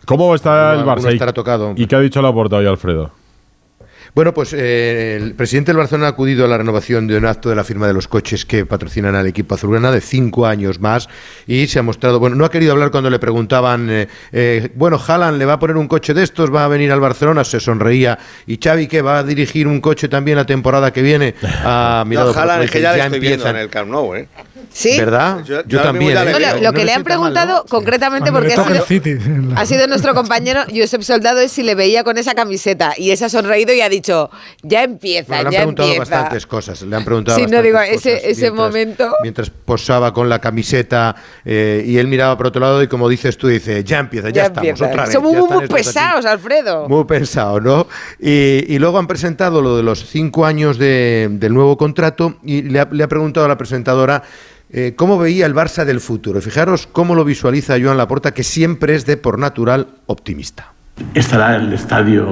[0.07, 1.11] ¿cómo está el Barça?
[1.11, 1.73] ¿Y- estará tocado.
[1.77, 3.13] ¿Y qué ha dicho la porta hoy Alfredo?
[4.15, 7.49] Bueno, pues eh, el presidente del Barcelona ha acudido a la renovación de un acto
[7.49, 11.09] de la firma de los coches que patrocinan al equipo azulgrana de cinco años más
[11.47, 15.01] y se ha mostrado, bueno, no ha querido hablar cuando le preguntaban, eh, eh, bueno,
[15.05, 17.61] Haaland le va a poner un coche de estos, va a venir al Barcelona, se
[17.61, 21.35] sonreía y Xavi que va a dirigir un coche también la temporada que viene.
[21.71, 24.15] No, por Haaland otro es que ya le dice, estoy viendo en el Camp Nou,
[24.15, 24.27] ¿eh?
[24.73, 24.99] ¿Sí?
[24.99, 25.45] ¿Verdad?
[25.45, 26.11] Yo- Yo, yo ahora también.
[26.13, 26.15] ¿eh?
[26.15, 26.55] No, lo, veo.
[26.55, 27.65] lo que No le le han preguntado ¿no?
[27.69, 29.11] concretamente, Cuando porque ha sido, City.
[29.11, 32.93] en la- ha sido nuestro compañero Josep Soldado, es si le veía con esa camiseta.
[32.97, 34.31] Y ese ha sonreído y ha dicho,
[34.63, 36.11] ya empieza, Bueno, le han preguntado empieza.
[36.15, 36.83] bastantes cosas.
[36.83, 39.13] Le han preguntado Sí, no digo, cosas ese- ese mientras- momento.
[39.23, 41.15] Mientras posaba con la camiseta
[41.45, 44.35] eh, y él miraba por otro lado y como dices tú, dice, ya empieza, ya,
[44.35, 44.91] Ya estamos, empieza.
[44.93, 45.13] otra vez.
[45.13, 45.87] Somos muy, están muy estos aquí".
[45.87, 46.89] pesados, Alfredo.
[46.89, 47.87] Muy pensado, ¿no?
[48.19, 52.63] Y, y luego han presentado lo de los cinco años de- del nuevo contrato y
[52.63, 54.23] le ha, le ha preguntado a la presentadora
[54.73, 56.41] eh, cómo veía el Barça del futuro.
[56.41, 60.73] Fijaros cómo lo visualiza Joan Laporta, que siempre es de por natural optimista.
[61.15, 62.27] Estará el estadio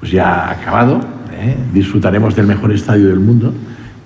[0.00, 1.00] pues ya acabado,
[1.32, 1.56] ¿eh?
[1.72, 3.52] disfrutaremos del mejor estadio del mundo,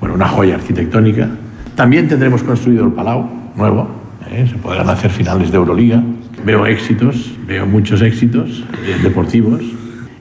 [0.00, 1.28] bueno, una joya arquitectónica.
[1.74, 3.88] También tendremos construido el Palau, nuevo,
[4.30, 4.46] ¿eh?
[4.50, 6.02] se podrán hacer finales de Euroliga.
[6.44, 9.62] Veo éxitos, veo muchos éxitos eh, deportivos.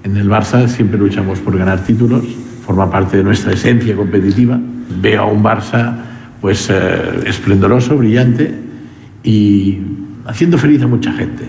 [0.04, 2.24] En el Barça siempre luchamos por ganar títulos,
[2.66, 4.60] forma parte de nuestra esencia competitiva.
[5.02, 5.96] Veo a un Barça
[6.46, 8.54] pues eh, esplendoroso, brillante,
[9.24, 9.80] y
[10.28, 11.44] haciendo feliz a mucha gente.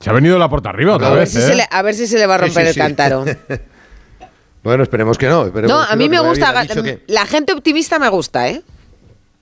[0.00, 1.40] Se ha venido la puerta arriba otra A ver, vez, si ¿eh?
[1.40, 2.78] se le, a ver si se le va a romper sí, el sí.
[2.80, 3.24] cántaro.
[4.62, 5.46] Bueno, esperemos que no.
[5.46, 6.66] esperemos No, a mí me gusta.
[6.66, 8.62] que- La gente optimista me gusta, ¿eh?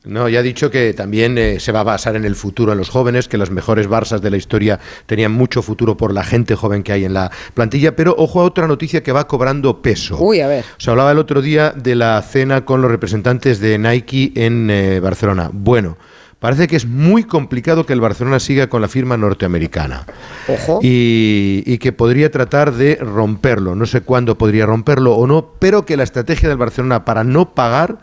[0.06, 2.78] No, ya ha dicho que también eh, se va a basar en el futuro en
[2.78, 6.54] los jóvenes, que los mejores Barças de la historia tenían mucho futuro por la gente
[6.54, 10.16] joven que hay en la plantilla, pero ojo a otra noticia que va cobrando peso.
[10.18, 10.64] Uy, a ver.
[10.78, 15.00] Se hablaba el otro día de la cena con los representantes de Nike en eh,
[15.00, 15.50] Barcelona.
[15.52, 15.98] Bueno,
[16.38, 20.06] parece que es muy complicado que el Barcelona siga con la firma norteamericana.
[20.46, 20.78] Ojo.
[20.82, 23.74] Y, y que podría tratar de romperlo.
[23.74, 27.54] No sé cuándo podría romperlo o no, pero que la estrategia del Barcelona para no
[27.54, 27.98] pagar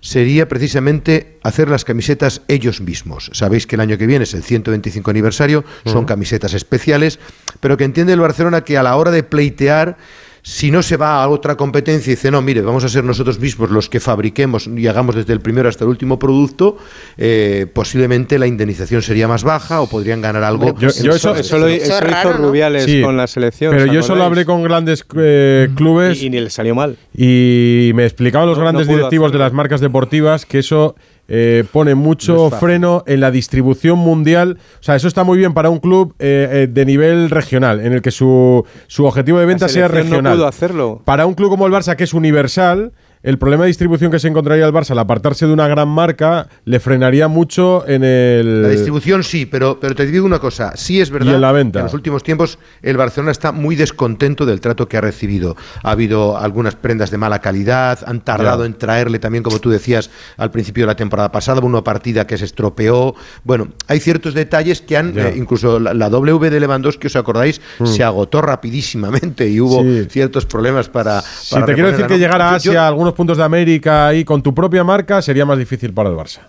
[0.00, 3.30] sería precisamente hacer las camisetas ellos mismos.
[3.32, 7.18] Sabéis que el año que viene es el 125 aniversario, son camisetas especiales,
[7.60, 9.98] pero que entiende el Barcelona que a la hora de pleitear
[10.42, 13.38] si no se va a otra competencia y dice, no, mire, vamos a ser nosotros
[13.40, 16.78] mismos los que fabriquemos y hagamos desde el primero hasta el último producto,
[17.18, 20.68] eh, posiblemente la indemnización sería más baja o podrían ganar algo.
[20.78, 21.34] Yo- yo eso- lo- esto.
[21.36, 22.00] eso lo hizo
[22.32, 23.72] Rubiales Sí, con la selección.
[23.74, 26.22] Pero ¿os yo solo hablé con grandes eh, clubes.
[26.22, 26.96] Y, y ni le salió mal.
[27.16, 30.94] Y me explicaban los No- grandes no directivos de las marcas deportivas que eso
[31.32, 34.58] eh, pone mucho No freno en la distribución mundial.
[34.80, 37.92] O sea, eso está muy bien para un club eh, eh, de nivel regional, en
[37.92, 40.36] el que su, su objetivo de venta sea selección no regional.
[40.36, 41.02] pudo hacerlo.
[41.04, 44.28] Para un club como el Barça, que es universal, el problema de distribución que se
[44.28, 48.62] encontraría el Barça al apartarse de una gran marca le frenaría mucho en el.
[48.62, 51.52] La distribución sí, pero, pero te digo una cosa, sí es verdad Y en la
[51.52, 51.72] venta.
[51.74, 55.56] que en los últimos tiempos el Barcelona está muy descontento del trato que ha recibido.
[55.82, 60.10] Ha habido algunas prendas de mala calidad, han tardado en traerle también, como tú decías,
[60.38, 63.14] al principio de la temporada pasada, una partida que se estropeó.
[63.44, 67.60] Bueno, hay ciertos detalles que han, eh, incluso la, la W de Lewandowski, ¿os acordáis?
[67.80, 67.86] Mm.
[67.86, 70.06] Se agotó rapidísimamente y hubo Sí.
[70.10, 71.20] ciertos problemas para...
[71.20, 72.80] Si para te quiero decir que llegar a Asia, yo-
[73.14, 76.40] puntos de América ahí con tu propia marca sería más difícil para el Barça.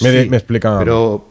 [0.00, 0.78] Me, de- Sí, me explicaban.
[0.78, 1.26] Pero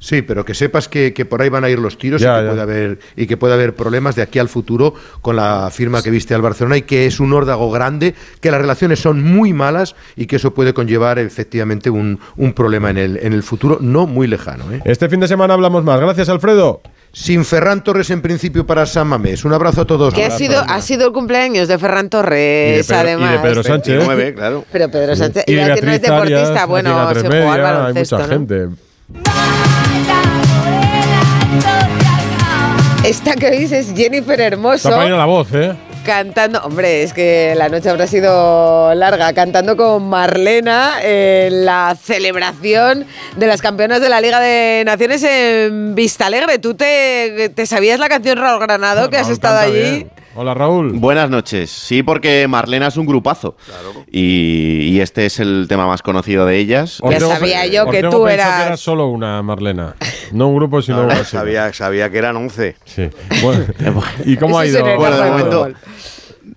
[0.00, 2.40] sí, pero que sepas que, que por ahí van a ir los tiros Ya, y,
[2.40, 2.50] que ya.
[2.50, 6.10] puede haber, y que puede haber problemas de aquí al futuro con la firma que
[6.10, 9.94] viste al Barcelona y que es un órdago grande, que las relaciones son muy malas
[10.16, 14.06] y que eso puede conllevar efectivamente un, un problema en el, en el futuro no
[14.06, 14.70] muy lejano.
[14.72, 14.82] ¿eh?
[14.84, 16.00] Este fin de semana hablamos más.
[16.00, 16.82] Gracias, Alfredo.
[17.16, 19.44] Sin Ferran Torres en principio para San Mamés.
[19.44, 20.12] Un abrazo a todos.
[20.12, 23.30] Que ha sido, ha sido el cumpleaños de Ferran Torres, Y de Pedro- además.
[23.30, 23.96] y de Pedro Sánchez.
[23.98, 24.64] 29, claro.
[24.72, 27.60] Pero Pedro Sánchez, Y iba a decir, no es Arias, deportista, bueno, se juega al
[27.62, 28.38] baloncesto, Hay mucha ¿no?
[28.40, 28.68] gente.
[33.04, 34.76] Esta que oís es Jennifer Hermoso.
[34.88, 35.72] Está para ir a la voz, ¿eh?
[36.04, 43.06] Cantando, hombre, es que la noche habrá sido larga, cantando con Marlena en la celebración
[43.36, 46.58] de las campeonas de la Liga de Naciones en Vista Alegre.
[46.58, 49.80] ¿Tú te, te sabías la canción Raúl Granado, que has estado allí?
[49.80, 50.23] bien.
[50.36, 50.92] Hola, Raúl.
[50.94, 51.70] Buenas noches.
[51.70, 53.56] Sí, porque Marlena es un grupazo.
[54.10, 57.00] Y, y este es el tema más conocido de ellas.
[57.08, 59.94] Ya sabía yo que tú eras- que era solo una Marlena.
[60.32, 61.24] No un grupo, sino No, una.
[61.24, 62.76] sabía, sabía que eran 11.
[62.84, 63.08] Sí.
[63.42, 63.64] Bueno,
[64.24, 64.96] ¿Y cómo ha Eso ido?
[64.96, 65.76] Bueno, de momento, fútbol.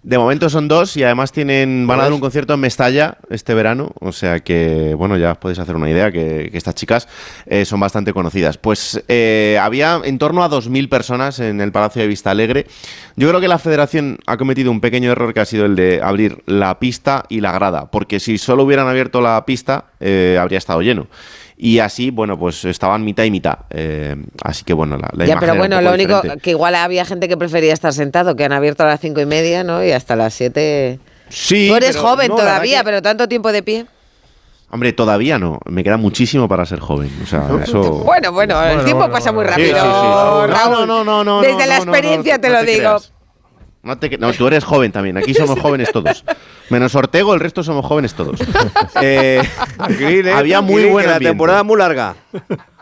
[0.08, 3.54] De momento son dos y además tienen van a dar un concierto en Mestalla este
[3.54, 3.92] verano.
[4.00, 7.10] O sea que, bueno, ya os podéis hacer una idea que, que estas chicas
[7.46, 8.58] eh, son bastante conocidas.
[8.58, 12.68] Pues eh, había en torno a 2.000 personas en el Palacio de Vista Alegre.
[13.18, 16.00] Yo creo que la federación ha cometido un pequeño error que ha sido el de
[16.02, 17.92] abrir la pista y la grada.
[17.92, 21.08] Porque si solo hubieran abierto la pista, eh, habría estado lleno.
[21.60, 23.58] Y así, bueno, pues estaban mitad y mitad.
[23.72, 26.40] Eh, así que, bueno, la, la Ya, imagen pero era un bueno, poco lo único
[26.42, 29.26] que igual había gente que prefería estar sentado, que han abierto a las cinco y
[29.26, 29.84] media, ¿no?
[29.84, 31.00] Y hasta las siete.
[31.30, 33.86] Sí, Tú eres pero joven no, todavía, que- pero tanto tiempo de pie.
[34.70, 35.60] Hombre, todavía no.
[35.66, 37.10] Me queda muchísimo para ser joven.
[37.24, 37.82] O sea, eso.
[38.04, 39.70] Bueno, bueno, el Bueno, tiempo bueno, pasa muy rápido.
[39.70, 40.08] Sí, sí, sí.
[40.08, 40.50] Raúl.
[40.52, 42.80] No, no, no, no, Desde no, la no, no, experiencia no, te lo te digo.
[42.82, 43.14] creas.
[43.84, 45.18] No, te- no, tú eres joven también.
[45.18, 46.24] Aquí somos jóvenes todos.
[46.70, 48.40] Menos Ortego, el resto somos jóvenes todos.
[49.02, 49.42] Eh,
[50.00, 52.16] eh, había muy tranquilo, buen que la temporada muy larga.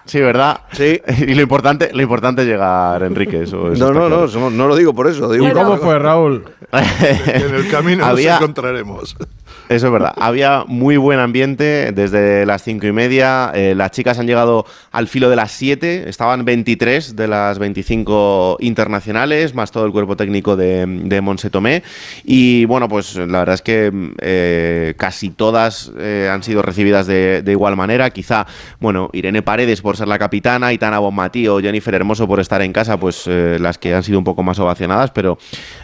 [0.06, 0.62] Sí, ¿verdad?
[0.74, 1.02] Sí.
[1.28, 3.44] Y lo importante, lo importante es llegar, Enrique.
[3.44, 4.22] Eso, eso No, no, claro.
[4.22, 5.32] no, somos- no lo digo por eso.
[5.32, 6.46] Digo ¿Y cómo fue, Raúl?
[6.72, 9.16] En el camino Había- nos encontraremos.
[9.68, 10.14] Eso es verdad.
[10.18, 13.52] Había muy buen ambiente desde las cinco y media.
[13.56, 16.08] Eh, las chicas han llegado al filo de las 7.
[16.08, 21.82] Estaban 23 de las 25 internacionales, más todo el cuerpo técnico de, de Monse Tomé.
[22.24, 23.92] Y bueno, pues la verdad es que
[24.22, 28.12] eh, casi todas eh, han sido recibidas de, de igual manera.
[28.12, 28.46] Quizá,
[28.80, 32.74] bueno, Irene Paredes por ser la capitana, Itana Bonmatí o Jennifer Hermoso por estar en
[32.74, 35.12] casa, pues eh, las que han sido un poco más ovacionadas.
[35.12, 35.38] Pero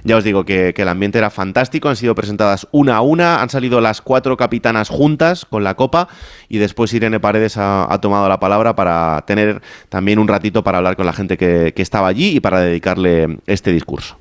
[0.03, 1.89] ya os digo que, el ambiente era fantástico.
[1.89, 3.41] Han sido presentadas una a una.
[3.41, 6.07] Han salido las cuatro capitanas juntas con la copa.
[6.49, 10.79] Y después Irene Paredes ha, ha tomado la palabra para tener también un ratito para
[10.79, 14.17] hablar con la gente que, que estaba allí y para dedicarle este discurso.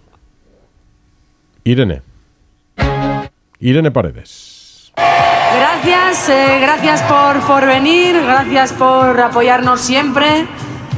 [1.65, 2.03] Irene.
[3.59, 4.93] Irene Paredes.
[5.57, 10.47] Gracias, eh, gracias por, por venir, gracias por apoyarnos siempre,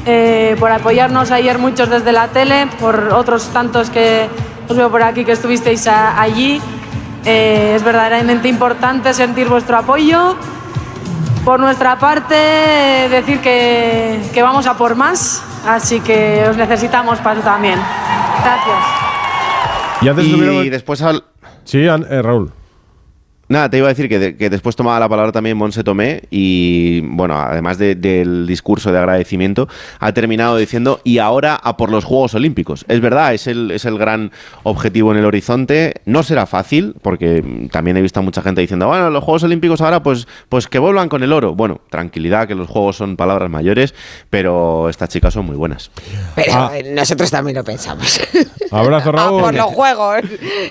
[0.04, 4.28] eh, por apoyarnos ayer muchos desde la tele, por otros tantos que
[4.68, 6.60] os veo por aquí que estuvisteis a- allí.
[7.24, 10.36] Eh, es verdaderamente importante sentir vuestro apoyo.
[11.44, 12.34] Por nuestra parte,
[13.10, 17.78] decir que, que vamos a por más, así que os necesitamos para eso también.
[18.44, 18.84] Gracias.
[20.02, 21.24] Y antes Y después al...
[21.64, 22.52] Sí, eh, Raúl.
[23.52, 26.22] Nada, te iba a decir que, de- que después tomaba la palabra también Monse Tomé
[26.30, 29.68] y, bueno, además de- del discurso de agradecimiento,
[30.00, 32.86] ha terminado diciendo, y ahora a por los Juegos Olímpicos.
[32.88, 36.00] Es verdad, es el, es el gran objetivo en el horizonte.
[36.06, 39.82] No será fácil, porque también he visto a mucha gente diciendo, bueno, los Juegos Olímpicos
[39.82, 41.54] ahora, pues, pues que vuelvan con el oro.
[41.54, 43.94] Bueno, tranquilidad, que los Juegos son palabras mayores,
[44.30, 45.90] pero estas chicas son muy buenas.
[46.34, 46.72] Pero Ah.
[46.94, 48.18] nosotros también lo pensamos.
[48.70, 49.42] Abrazo, Ah, Raúl.
[49.42, 50.16] por los juegos.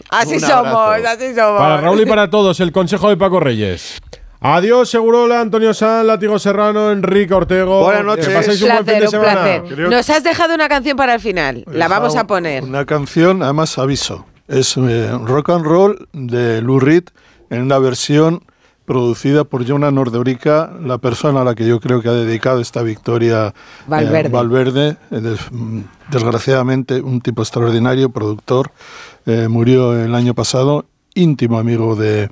[0.10, 1.60] Así somos, así somos.
[1.60, 4.00] Para Raúl y para todos, el consejo de Paco Reyes.
[4.44, 7.84] Adiós, Segurola, Antonio San, Látigo Serrano, Enrique Ortego.
[7.84, 8.28] Buenas noches.
[8.28, 9.90] Que paséis Un un buen fin placer, un.
[9.92, 11.64] Nos has dejado una canción para el final.
[11.72, 12.64] La vamos a poner.
[12.64, 17.04] Una canción, además aviso, es eh, rock and roll de Lou Reed
[17.52, 18.44] en una versión
[18.86, 22.82] producida por Jonah Nordorica, la persona a la que yo creo que ha dedicado esta
[22.82, 23.54] victoria eh,
[23.88, 24.30] Valverde.
[24.30, 28.72] Valverde, eh, des- mm, desgraciadamente un tipo extraordinario, productor,
[29.26, 30.86] eh, murió el año pasado,
[31.16, 32.30] íntimo amigo de,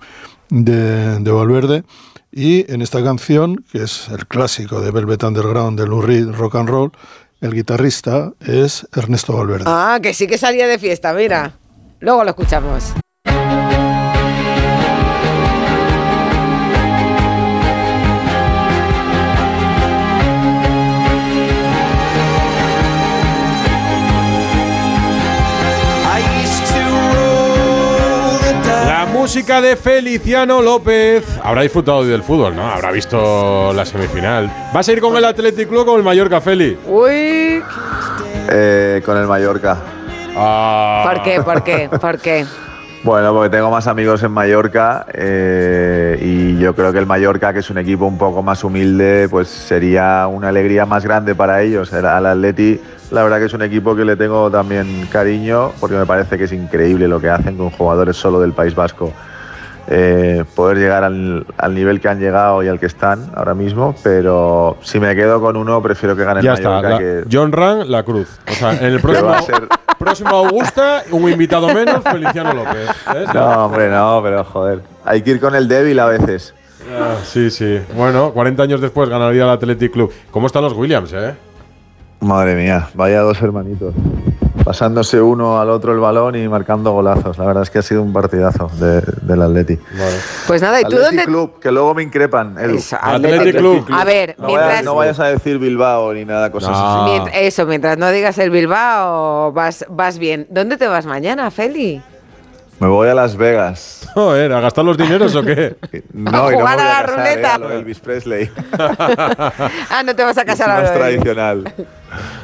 [0.49, 1.84] de, de Valverde.
[2.31, 6.56] Y en esta canción, que es el clásico de Velvet Underground de Lou Reed, Rock
[6.56, 6.91] and Roll,
[7.41, 9.65] el guitarrista es Ernesto Valverde.
[9.68, 11.53] Ah, que sí que salía de fiesta, mira.
[11.99, 12.93] Luego lo escuchamos.
[29.30, 31.23] Música de Feliciano López.
[31.43, 32.65] Habrá disfrutado hoy del fútbol, ¿no?
[32.65, 34.51] Habrá visto la semifinal.
[34.73, 36.76] ¿Vas a ir con el Athletic Club o con el Mallorca, Feli?
[36.88, 37.61] Uy,
[38.51, 39.77] Eh, con el Mallorca.
[40.34, 41.41] ¿por qué?
[41.43, 41.89] ¿Por qué?
[42.01, 42.43] ¿Por qué?
[43.02, 47.60] Bueno, porque tengo más amigos en Mallorca eh, y yo creo que el Mallorca, que
[47.60, 51.94] es un equipo un poco más humilde, pues sería una alegría más grande para ellos.
[51.94, 52.78] El- Al Atleti,
[53.12, 56.44] la verdad que es un equipo que le tengo también cariño porque me parece que
[56.44, 59.14] es increíble lo que hacen con jugadores solo del País Vasco.
[59.91, 63.95] Eh, poder llegar al, al nivel que han llegado y al que están ahora mismo,
[64.03, 66.70] pero si me quedo con uno, prefiero que gane el Ya está.
[66.70, 66.90] Mallorca.
[66.91, 68.40] la- que, John Ran, La Cruz.
[68.48, 69.68] O sea, en el próximo, ser-
[69.98, 72.88] próximo Augusta, un invitado menos, Feliciano López.
[73.14, 73.34] ¿ves?
[73.34, 74.82] No, hombre, no, pero joder.
[75.06, 76.53] Hay que ir con el débil a veces.
[76.95, 77.80] Ah, sí, sí.
[77.95, 80.14] Bueno, 40 años después ganaría el Athletic Club.
[80.30, 81.34] ¿Cómo están los Williams, eh?
[82.20, 83.95] Madre mía, vaya dos hermanitos.
[84.70, 87.40] Pasándose uno al otro el balón y marcando golazos.
[87.40, 89.80] La verdad es que ha sido un partidazo de- del Atleti.
[90.46, 91.24] Pues nada, ¿y tú dónde?
[91.24, 92.56] Club, que luego me increpan.
[92.56, 92.76] Edu.
[92.76, 93.84] Eso, Athletic Club.
[93.88, 93.98] Club.
[94.00, 97.10] A ver, no, mientras- vayas, no vayas a decir Bilbao ni nada, cosas así.
[97.10, 100.46] Mient- eso, mientras no digas el Bilbao, vas, vas bien.
[100.52, 102.04] ¿Dónde te vas mañana, Feli?
[102.80, 104.07] Me voy a Las Vegas.
[104.14, 105.76] Joder, ¿a gastar los dineros o qué?
[106.14, 107.47] No, y no me jugar voy a la casar, ruleta.
[107.49, 108.49] eh, a lo de Elvis Presley.
[109.89, 110.89] Ah, no te vas a casar Es ahora.
[110.89, 111.73] más tradicional.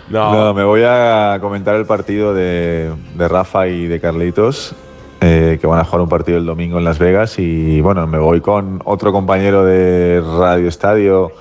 [0.09, 0.53] No.
[0.53, 4.75] me voy a comentar el partido de, de Rafa y de Carlitos,
[5.21, 7.39] eh, que van a jugar un partido el domingo en Las Vegas.
[7.39, 11.31] Y bueno, me voy con otro compañero de Radio Estadio,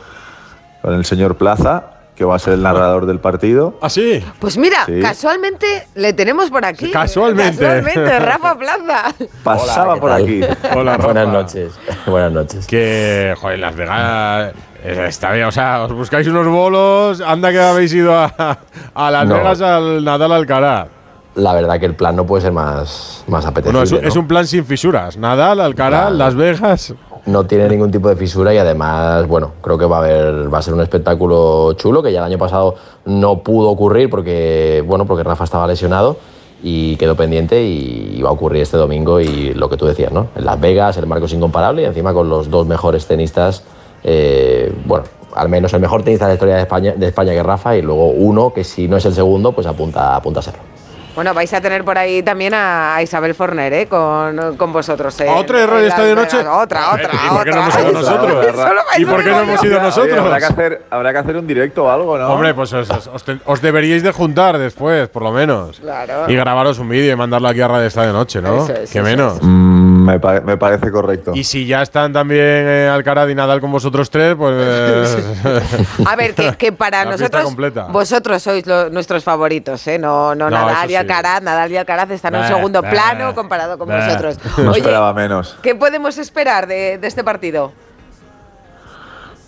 [0.83, 3.75] con el señor Plaza, que va a ser el narrador del partido.
[3.83, 4.25] ¿Ah, sí?
[4.39, 5.01] Pues mira, Sí.
[5.01, 6.91] casualmente le tenemos por aquí.
[6.91, 7.59] Casualmente.
[7.65, 9.15] Casualmente, Rafa Plaza.
[9.43, 10.23] Pasaba ¿qué por tal?
[10.23, 10.41] aquí.
[10.77, 11.05] Hola, Rafa.
[11.07, 11.73] Buenas noches.
[12.07, 12.67] Buenas noches.
[12.67, 14.55] Que, joder, Las Vegas
[14.85, 15.47] eh, está bien.
[15.47, 17.21] O sea, os buscáis unos bolos.
[17.21, 18.59] Anda que habéis ido a,
[18.95, 19.35] a Las No.
[19.37, 20.89] Vegas al Nadal Alcaraz.
[21.37, 23.81] La verdad que el plan no puede ser más, más apetecible.
[23.81, 24.09] Bueno, es, un- ¿no?
[24.09, 25.17] es un plan sin fisuras.
[25.17, 26.15] Nadal, Alcaraz, Claro.
[26.15, 26.95] Las Vegas.
[27.27, 30.59] No tiene ningún tipo de fisura y además, bueno, creo que va a haber, va
[30.59, 32.75] a ser un espectáculo chulo que ya el año pasado
[33.07, 36.19] no pudo ocurrir porque, bueno, porque Rafa estaba lesionado
[36.63, 40.29] y quedó pendiente y va a ocurrir este domingo y lo que tú decías, ¿no?
[40.37, 43.63] En Las Vegas, el marco es incomparable y encima con los dos mejores tenistas,
[44.03, 47.43] eh, bueno, al menos el mejor tenista de la historia de España, de España que
[47.43, 50.74] Rafa y luego uno que si no es el segundo, pues apunta, apunta a serlo.
[51.15, 53.87] Bueno, vais a tener por ahí también a Isabel Forner, ¿eh?
[53.87, 55.19] Con, con vosotros.
[55.21, 55.29] ¿eh?
[55.29, 56.15] ¿Otra de Radio En Las Estadio.
[56.17, 56.39] Noche?
[56.49, 57.83] Otra, otra, ¿Y por qué no hemos otra.
[57.83, 58.57] ido nosotros?
[58.99, 60.19] ¿Y por qué no hemos ido nosotros?
[60.19, 62.29] habrá, que hacer, habrá que hacer un directo o algo, ¿no?
[62.33, 65.79] Hombre, pues os, os- os deberíais de juntar después, por lo menos.
[65.79, 66.25] Claro.
[66.29, 68.65] Y grabaros un vídeo y mandarlo aquí a Radio Estadio Noche, ¿no?
[68.65, 69.39] Eso es, ¿Qué eso menos?
[69.41, 69.74] Mm,
[70.05, 71.33] Me, pa- me parece correcto.
[71.35, 74.55] Y si ya están también eh, Alcaraz y Nadal con vosotros tres, pues.
[75.45, 77.57] eh, A ver, que, que para nosotros,
[77.91, 79.99] vosotros sois lo- nuestros favoritos, ¿eh?
[79.99, 80.97] No, no, No, Nadal y sí.
[80.97, 81.43] Alcaraz.
[81.43, 84.05] Nadal y Alcaraz están en un segundo bah, plano comparado con bah.
[84.07, 84.37] vosotros.
[84.59, 85.57] No Oye, esperaba menos.
[85.63, 87.73] ¿qué podemos esperar de, de este partido?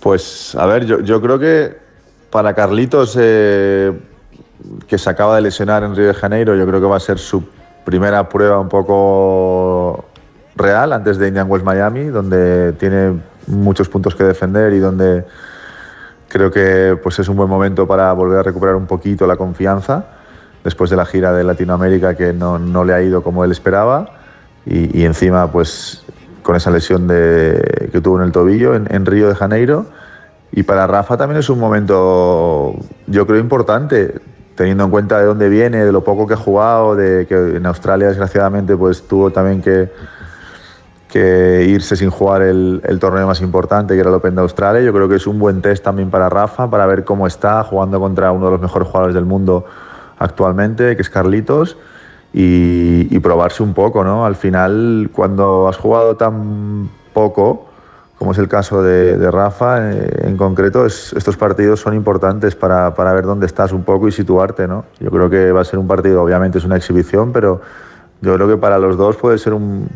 [0.01, 1.77] Pues, a ver, yo, yo creo que
[2.31, 3.93] para Carlitos, eh,
[4.87, 7.19] que se acaba de lesionar en Río de Janeiro, yo creo que va a ser
[7.19, 7.43] su
[7.85, 10.05] primera prueba un poco
[10.57, 15.24] real antes de Indian Wells Miami, donde tiene muchos puntos que defender y donde
[16.28, 20.07] creo que pues es un buen momento para volver a recuperar un poquito la confianza
[20.65, 24.11] después de la gira de Latinoamérica que no, no le ha ido como él esperaba.
[24.65, 26.05] Y, y encima pues
[26.43, 29.87] con esa lesión de, que tuvo en el tobillo en, en Río de Janeiro.
[30.51, 32.74] Y para Rafa también es un momento
[33.07, 34.15] yo creo importante
[34.57, 37.66] teniendo en cuenta de dónde viene, de lo poco que ha jugado, de que en
[37.66, 39.91] Australia desgraciadamente pues tuvo también que,
[41.09, 44.83] que irse sin jugar el, torneo más importante, que era el Open de Australia.
[44.83, 48.01] Yo creo que es un buen test también para Rafa, para ver cómo está jugando
[48.01, 49.65] contra uno de los mejores jugadores del mundo
[50.19, 51.77] actualmente, que es Carlitos,
[52.33, 54.27] y, probarse un poco, ¿no?
[54.27, 57.66] Al final, cuando has jugado tan poco,
[58.19, 62.95] como es el caso de, Rafa, eh, en concreto, es- estos partidos son importantes para,
[62.95, 64.85] para ver dónde estás un poco y situarte, ¿no?
[65.01, 67.62] Yo creo que va a ser un partido, obviamente es una exhibición, pero
[68.20, 69.89] yo creo que para los dos puede ser un,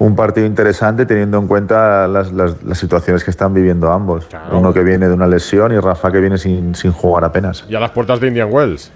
[0.00, 4.26] un partido interesante teniendo en cuenta las, las- las situaciones que están viviendo ambos.
[4.52, 7.64] Uno que viene de una lesión y Rafa que viene sin, sin jugar apenas.
[7.68, 8.92] y a las puertas de Indian Wells.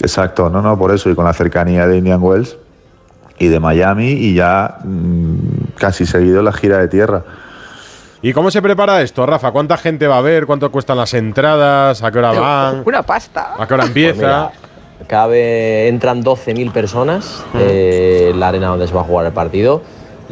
[0.00, 2.56] Exacto, no, no, por eso, y con la cercanía de Indian Wells
[3.38, 5.36] y de Miami y ya mm,
[5.78, 7.22] casi seguido la gira de tierra.
[8.22, 9.50] ¿Y cómo se prepara esto, Rafa?
[9.50, 10.46] ¿Cuánta gente va a ver?
[10.46, 12.02] ¿Cuánto cuestan las entradas?
[12.02, 12.82] ¿A qué hora van?
[12.86, 13.54] Una pasta.
[13.58, 14.14] ¿A qué hora empieza?
[14.48, 14.60] Pues
[15.00, 19.32] mira, cabe, entran 12.000 personas eh, en la arena donde se va a jugar el
[19.32, 19.82] partido.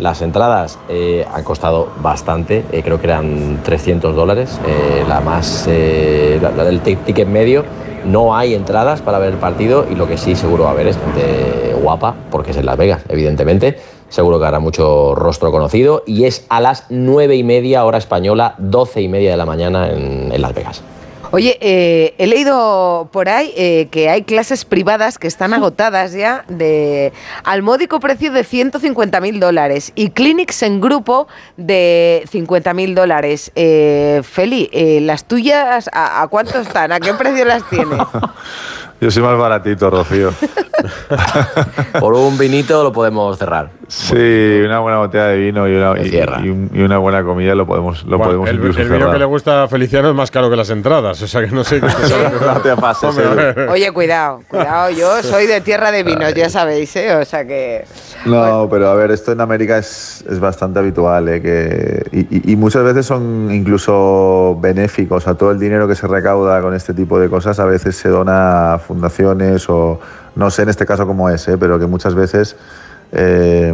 [0.01, 4.59] Las entradas eh, han costado bastante, eh, creo que eran 300 dólares.
[4.67, 7.65] eh, la más, la- del tic- ticket medio.
[8.05, 10.87] No hay entradas para ver el partido y lo que sí seguro va a haber
[10.89, 13.79] es gente guapa, porque es en Las Vegas, evidentemente.
[14.09, 18.55] Seguro que habrá mucho rostro conocido y es a las 9 y media hora española,
[18.59, 20.83] 12 y media de la mañana en Las Vegas.
[21.33, 26.45] Oye, eh, he leído por ahí eh, que hay clases privadas que están agotadas ya
[26.49, 27.13] de
[27.45, 33.53] al módico precio de 150 mil dólares y clinics en grupo de 50 mil dólares.
[33.55, 36.91] Eh, Feli, eh, ¿las tuyas a, a cuánto están?
[36.91, 38.01] ¿A qué precio las tienes?
[39.01, 40.31] Yo soy más baratito, Rocío.
[42.01, 43.71] Por un vinito lo podemos cerrar.
[43.89, 46.15] Sí, una buena botella de vino y una, y,
[46.47, 48.99] y un- y una buena comida lo podemos, lo Bueno, podemos el, incluso el vino
[48.99, 49.13] cerrar.
[49.15, 51.65] que le gusta a Feliciano es más caro que las entradas, o sea que no
[51.65, 51.87] sé qué
[52.47, 53.69] No te pases, Hombre.
[53.69, 57.15] Oye, cuidado, cuidado, yo soy de tierra de vinos, ya sabéis, ¿eh?
[57.17, 57.85] O sea que...
[58.27, 61.43] No, pero a ver, esto en América es, es bastante habitual, ¿eh?
[61.43, 65.27] que, y, y- y muchas veces son incluso benéficos.
[65.27, 68.09] A todo el dinero que se recauda con este tipo de cosas a veces se
[68.09, 70.01] dona a fundaciones o
[70.35, 71.57] no sé en este caso cómo es, ¿eh?
[71.57, 72.57] pero que muchas veces
[73.13, 73.73] eh,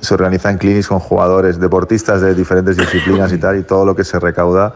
[0.00, 4.02] se organizan clinics con jugadores, deportistas de diferentes disciplinas y tal, y todo lo que
[4.02, 4.74] se recauda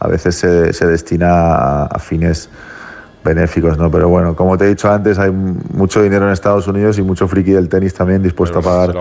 [0.00, 2.50] a veces se, destina a fines
[3.26, 3.90] benéficos, ¿no?
[3.90, 7.28] Pero bueno, como te he dicho antes, hay mucho dinero en Estados Unidos y mucho
[7.28, 8.92] friki del tenis también dispuesto a pagar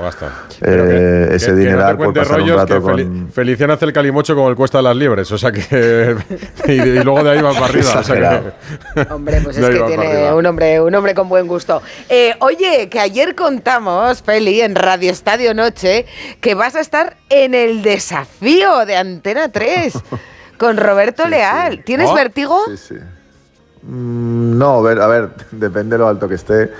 [0.59, 3.03] que- eh, ese que- que dineral no te por pasar un rollos rato que Feli-
[3.07, 3.31] con...
[3.31, 6.15] Feliciano hace el calimocho como el cuesta de las liebres, o sea que.
[6.67, 7.91] y, y luego de ahí va para arriba.
[7.99, 8.53] O sea
[8.95, 11.81] que, Hombre, pues es que tiene un hombre, un hombre con buen gusto.
[12.09, 16.05] Eh, oye, que ayer contamos, Feli, en Radio Estadio Noche,
[16.41, 19.93] que vas a estar en el desafío de Antena 3
[20.57, 21.83] con Roberto Leal.
[21.83, 22.59] ¿Tienes Oh, vértigo?
[22.67, 22.95] Sí, sí.
[23.87, 26.71] Mm, No, a ver, a ver, depende de lo alto que esté.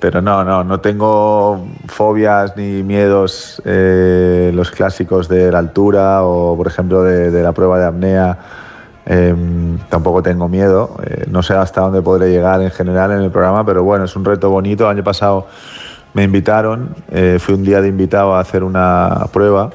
[0.00, 6.56] Pero no, no, no tengo fobias ni miedos, eh, los clásicos de la altura o,
[6.56, 8.38] por ejemplo, de, de la prueba de apnea.
[9.06, 10.94] Em, tampoco tengo miedo.
[11.04, 14.14] Eh, no sé hasta dónde podré llegar en general en el programa, pero bueno, es
[14.14, 14.84] un reto bonito.
[14.84, 15.48] El año pasado
[16.14, 19.70] me invitaron, eh, fui un día de invitado a hacer una prueba.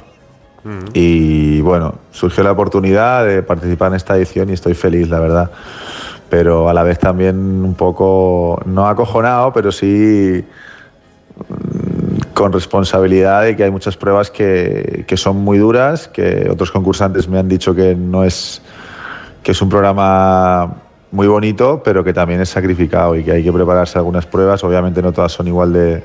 [0.94, 5.52] Y bueno, surgió la oportunidad de participar en esta edición y estoy feliz, la verdad.
[6.34, 10.43] Pero a la vez también un poco, no acojonado, pero sí
[11.38, 16.72] mm, con responsabilidad de que hay muchas pruebas que, que son muy duras, que otros
[16.72, 18.64] concursantes me han dicho que no es,
[19.43, 20.73] que es un programa
[21.11, 24.64] muy bonito, pero que también es sacrificado y que hay que prepararse algunas pruebas.
[24.64, 26.03] Obviamente no todas son igual de,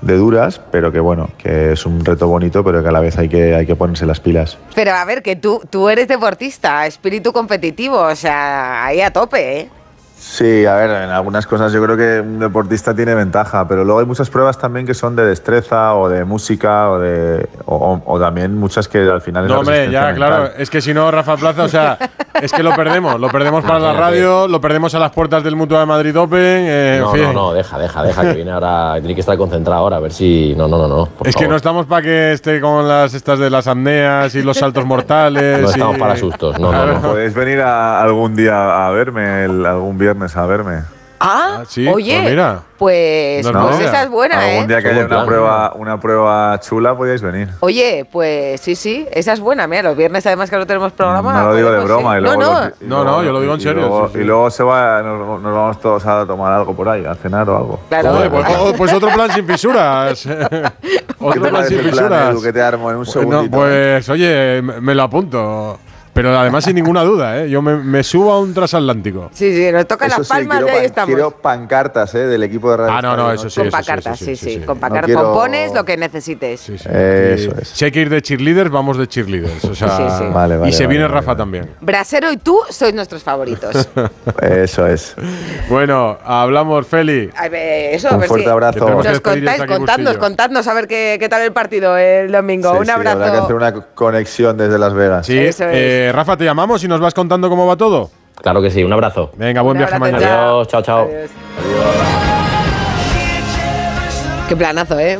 [0.00, 3.18] de duras, pero que bueno, que es un reto bonito, pero que a la vez
[3.18, 4.58] hay que, hay que ponerse las pilas.
[4.74, 9.60] Pero a ver, que tú, tú eres deportista, espíritu competitivo, o sea, ahí a tope,
[9.60, 9.70] ¿eh?
[10.18, 14.00] Sí, a ver, en algunas cosas yo creo que un deportista tiene ventaja, pero luego
[14.00, 18.18] hay muchas pruebas también que son de destreza o de música o de o, o
[18.18, 20.14] también muchas que al final es No, hombre, ya, mental.
[20.16, 20.50] claro.
[20.56, 21.98] Es que si no, Rafa Plaza, o sea,
[22.42, 23.20] es que lo perdemos.
[23.20, 26.38] Lo perdemos para la radio, lo perdemos a las puertas del Mutua de Madrid Open.
[26.40, 27.22] eh, en No, fin.
[27.24, 28.94] no, no, deja, deja, deja, que viene ahora.
[28.98, 30.54] Tiene que estar concentrado ahora, a ver si.
[30.56, 31.06] No, no, no, no.
[31.06, 31.50] por Es que favor.
[31.50, 35.60] no estamos para que esté con las estas de las apneas y los saltos mortales.
[35.60, 37.00] No y- estamos para sustos, no, no, no.
[37.02, 40.82] Podéis venir a- algún día a verme, el- algún viernes a verme.
[41.18, 42.60] Ah, sí, oye, pues mira.
[42.76, 43.68] pues, ¿No?
[43.68, 44.66] pues esa es buena, Algún ¿eh?
[44.66, 45.26] día que haya una plan.
[45.26, 47.48] prueba, una prueba chula podéis venir.
[47.60, 49.66] Oye, pues sí, sí, esa es buena.
[49.66, 51.32] Mira, los viernes además que no tenemos programa.
[51.40, 52.12] No lo digo de podemos, broma.
[52.12, 52.18] sí.
[52.18, 54.06] Y luego no, no, los- y No, no, yo lo digo en y serio, luego-
[54.08, 54.18] sí, sí.
[54.20, 57.48] Y luego se va, nos, nos vamos todos a tomar algo por ahí, a cenar
[57.48, 57.80] o algo.
[57.88, 58.10] Claro.
[58.12, 60.26] Joder, pues, oh, pues otro plan sin fisuras.
[61.18, 62.30] otro plan sin Ese plan, fisuras.
[62.34, 63.42] Edu, que te armo en un Pues, segundito.
[63.42, 65.78] no, pues oye, me me lo apunto.
[66.16, 67.50] Pero además sin ninguna duda, ¿eh?
[67.50, 69.28] Yo me, me subo a un transatlántico.
[69.34, 71.14] Sí, sí, nos tocan Eso las sí, palmas quiero y ahí estamos.
[71.14, 72.26] Quiero pancartas ¿eh?
[72.26, 74.36] del equipo de Radio Ah, no, no, eso sí, con eso sí, sí, sí, sí,
[74.36, 74.66] sí, sí.
[74.66, 75.04] con No pacartas.
[75.06, 76.68] quiero- Pompones lo que necesites.
[76.70, 76.88] Eso
[77.60, 77.68] es.
[77.68, 79.62] Si hay que ir de cheerleaders, vamos de cheerleaders.
[79.66, 80.24] O sea, Sí, sí.
[80.32, 81.38] Vale, vale, y se vale, viene vale, Rafa vale.
[81.38, 81.70] también.
[81.82, 83.88] Brasero y tú sois nuestros favoritos.
[84.42, 85.14] Eso es.
[85.68, 87.30] Bueno, hablamos, Feli.
[87.36, 88.88] A ver, eso, a Un ver fuerte si abrazo.
[89.02, 92.72] Nos contáis, contadnos, contadnos a ver qué, qué tal el partido el domingo.
[92.72, 93.42] Sí, Un sí, Habrá que abrazo.
[93.44, 95.26] hacer una conexión desde Las Vegas.
[95.26, 96.05] Sí, Eso es.
[96.06, 98.10] Eh, Rafa, te llamamos y nos vas contando cómo va todo.
[98.40, 99.30] Claro que sí, un abrazo.
[99.36, 100.20] Venga, buen viaje mañana.
[100.20, 100.60] chao.
[100.60, 101.08] Adiós, chao, chao.
[101.08, 101.30] Adiós.
[104.48, 105.18] Qué planazo, ¿eh?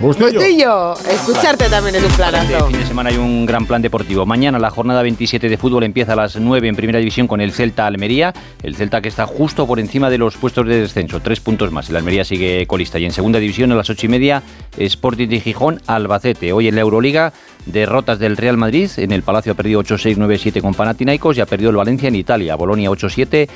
[0.00, 0.32] Bustillo.
[0.40, 2.66] Bustillo, escucharte también es un Este planazo.
[2.68, 4.24] fin de semana hay un gran plan deportivo.
[4.24, 7.52] Mañana la jornada 27 de fútbol empieza a las 9 en primera división con el
[7.52, 8.32] Celta Almería.
[8.62, 11.90] El Celta que está justo por encima de los puestos de descenso, tres puntos más.
[11.90, 12.98] El Almería sigue colista.
[12.98, 14.42] Y en segunda división a las 8 y media
[14.78, 16.54] Sporting de Gijón Albacete.
[16.54, 17.34] Hoy en la Euroliga
[17.66, 18.90] derrotas del Real Madrid.
[18.96, 22.16] En el Palacio ha perdido 8-6, 9-7 con Panathinaikos y ha perdido el Valencia en
[22.16, 22.54] Italia.
[22.54, 23.48] Bolonia 8-7.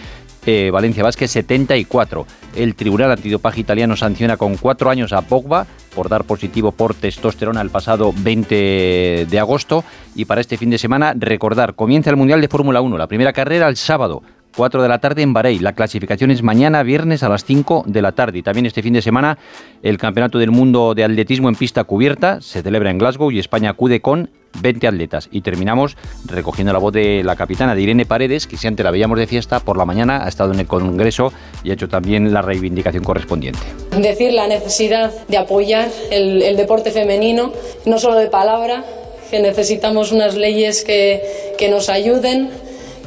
[0.46, 2.26] Eh, Valencia Vázquez 74.
[2.54, 7.60] El Tribunal Antidopaje italiano sanciona con cuatro años a Pogba por dar positivo por testosterona
[7.60, 9.84] el pasado 20 de agosto.
[10.14, 13.32] Y para este fin de semana, recordar, comienza el Mundial de Fórmula 1, la primera
[13.32, 14.22] carrera el sábado.
[14.56, 15.62] 4 de la tarde en Bahrein.
[15.62, 18.38] La clasificación es mañana viernes a las 5 de la tarde.
[18.38, 19.38] Y también este fin de semana
[19.82, 23.70] el Campeonato del Mundo de Atletismo en pista cubierta se celebra en Glasgow y España
[23.70, 24.30] acude con
[24.60, 25.28] 20 atletas.
[25.31, 28.90] Y terminamos recogiendo la voz de la capitana de Irene Paredes, que si antes la
[28.90, 31.32] veíamos de fiesta, por la mañana ha estado en el Congreso
[31.62, 33.60] y ha hecho también la reivindicación correspondiente.
[33.98, 37.52] Decir la necesidad de apoyar el, deporte femenino,
[37.85, 38.85] no solo de palabra,
[39.31, 42.51] que necesitamos unas leyes que, que nos ayuden,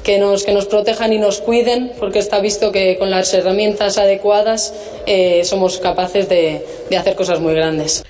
[0.03, 3.97] que nos, que nos protejan y nos cuiden, porque está visto que con las herramientas
[3.97, 4.73] adecuadas
[5.05, 8.03] eh, somos capaces de, de hacer cosas muy grandes.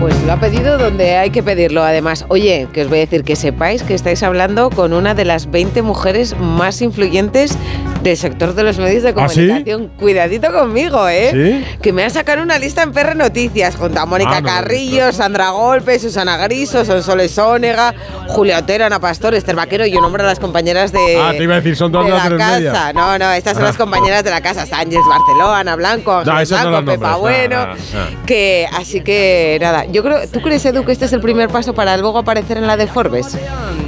[0.00, 1.82] Pues lo ha pedido donde hay que pedirlo.
[1.82, 5.24] Además, oye, que os voy a decir que sepáis que estáis hablando con una de
[5.24, 7.58] las 20 mujeres más influyentes
[8.02, 9.40] del sector de los medios de ¿Ah, sí?
[9.40, 9.88] comunicación.
[9.98, 11.30] Cuidadito conmigo, ¿eh?
[11.32, 11.78] ¿Sí?
[11.82, 15.12] Que me han sacado una lista en PR Noticias junto a Mónica Ah, no Carrillo,
[15.12, 17.92] Sandra Golpe, Susana Griso, Sonsoles Sónega,
[18.28, 19.84] Julia Otero, Ana Pastor, Esther Vaquero.
[19.84, 22.30] Yo nombro a las compañeras de, Ah, te iba a decir, son todas de las
[22.30, 22.56] la casa.
[22.58, 22.92] media.
[22.92, 23.78] No, no, estas son las Ah.
[23.78, 24.64] compañeras de la casa.
[24.64, 27.16] Sánchez Barceló, Ana Blanco, Ángel no Blanco, Pepa.
[27.16, 27.66] Bueno.
[27.66, 28.26] No, no, no.
[28.26, 31.74] Que, así que nada, yo creo, ¿tú crees, Edu, que este es el primer paso
[31.74, 33.38] para luego aparecer en la de Forbes?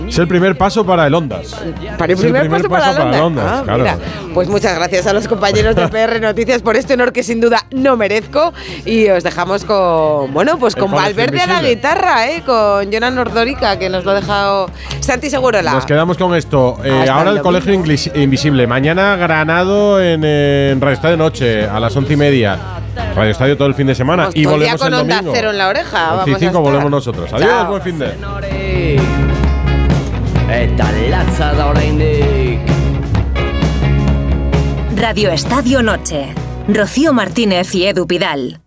[0.08, 1.54] Es el primer paso para el Ondas.
[1.98, 3.24] Para el primer, paso, para, el onda.
[3.24, 3.78] Ondas, Ah, claro.
[3.78, 3.98] mira.
[4.34, 7.64] Pues muchas gracias a los compañeros de PR Noticias por este honor que sin duda
[7.70, 8.52] no merezco.
[8.84, 12.42] Y os dejamos con, bueno, pues con Valverde a la guitarra, ¿eh?
[12.44, 14.70] Con Jonan Ordórica, que nos lo ha dejado
[15.00, 15.72] Santi Segurola.
[15.74, 16.78] Nos quedamos con esto.
[16.84, 17.72] Eh, ahora el el Colegio.
[17.74, 18.66] Inglis- Invisible.
[18.66, 22.58] Mañana Granado en, en Radio Estadio Noche a las once y media.
[23.14, 24.24] Radio Estadio todo el fin de semana.
[24.26, 25.32] Pues y volvemos con el Onda domingo.
[25.34, 26.14] Cero en la oreja.
[26.14, 26.62] 11 Vamos y a 5 estar.
[26.62, 27.32] volvemos nosotros.
[27.32, 27.70] Adiós, Chao.
[27.70, 28.14] buen fin de.
[34.96, 36.34] Radio Estadio Noche.
[36.68, 38.60] Rocío Martínez y Edu Pidal.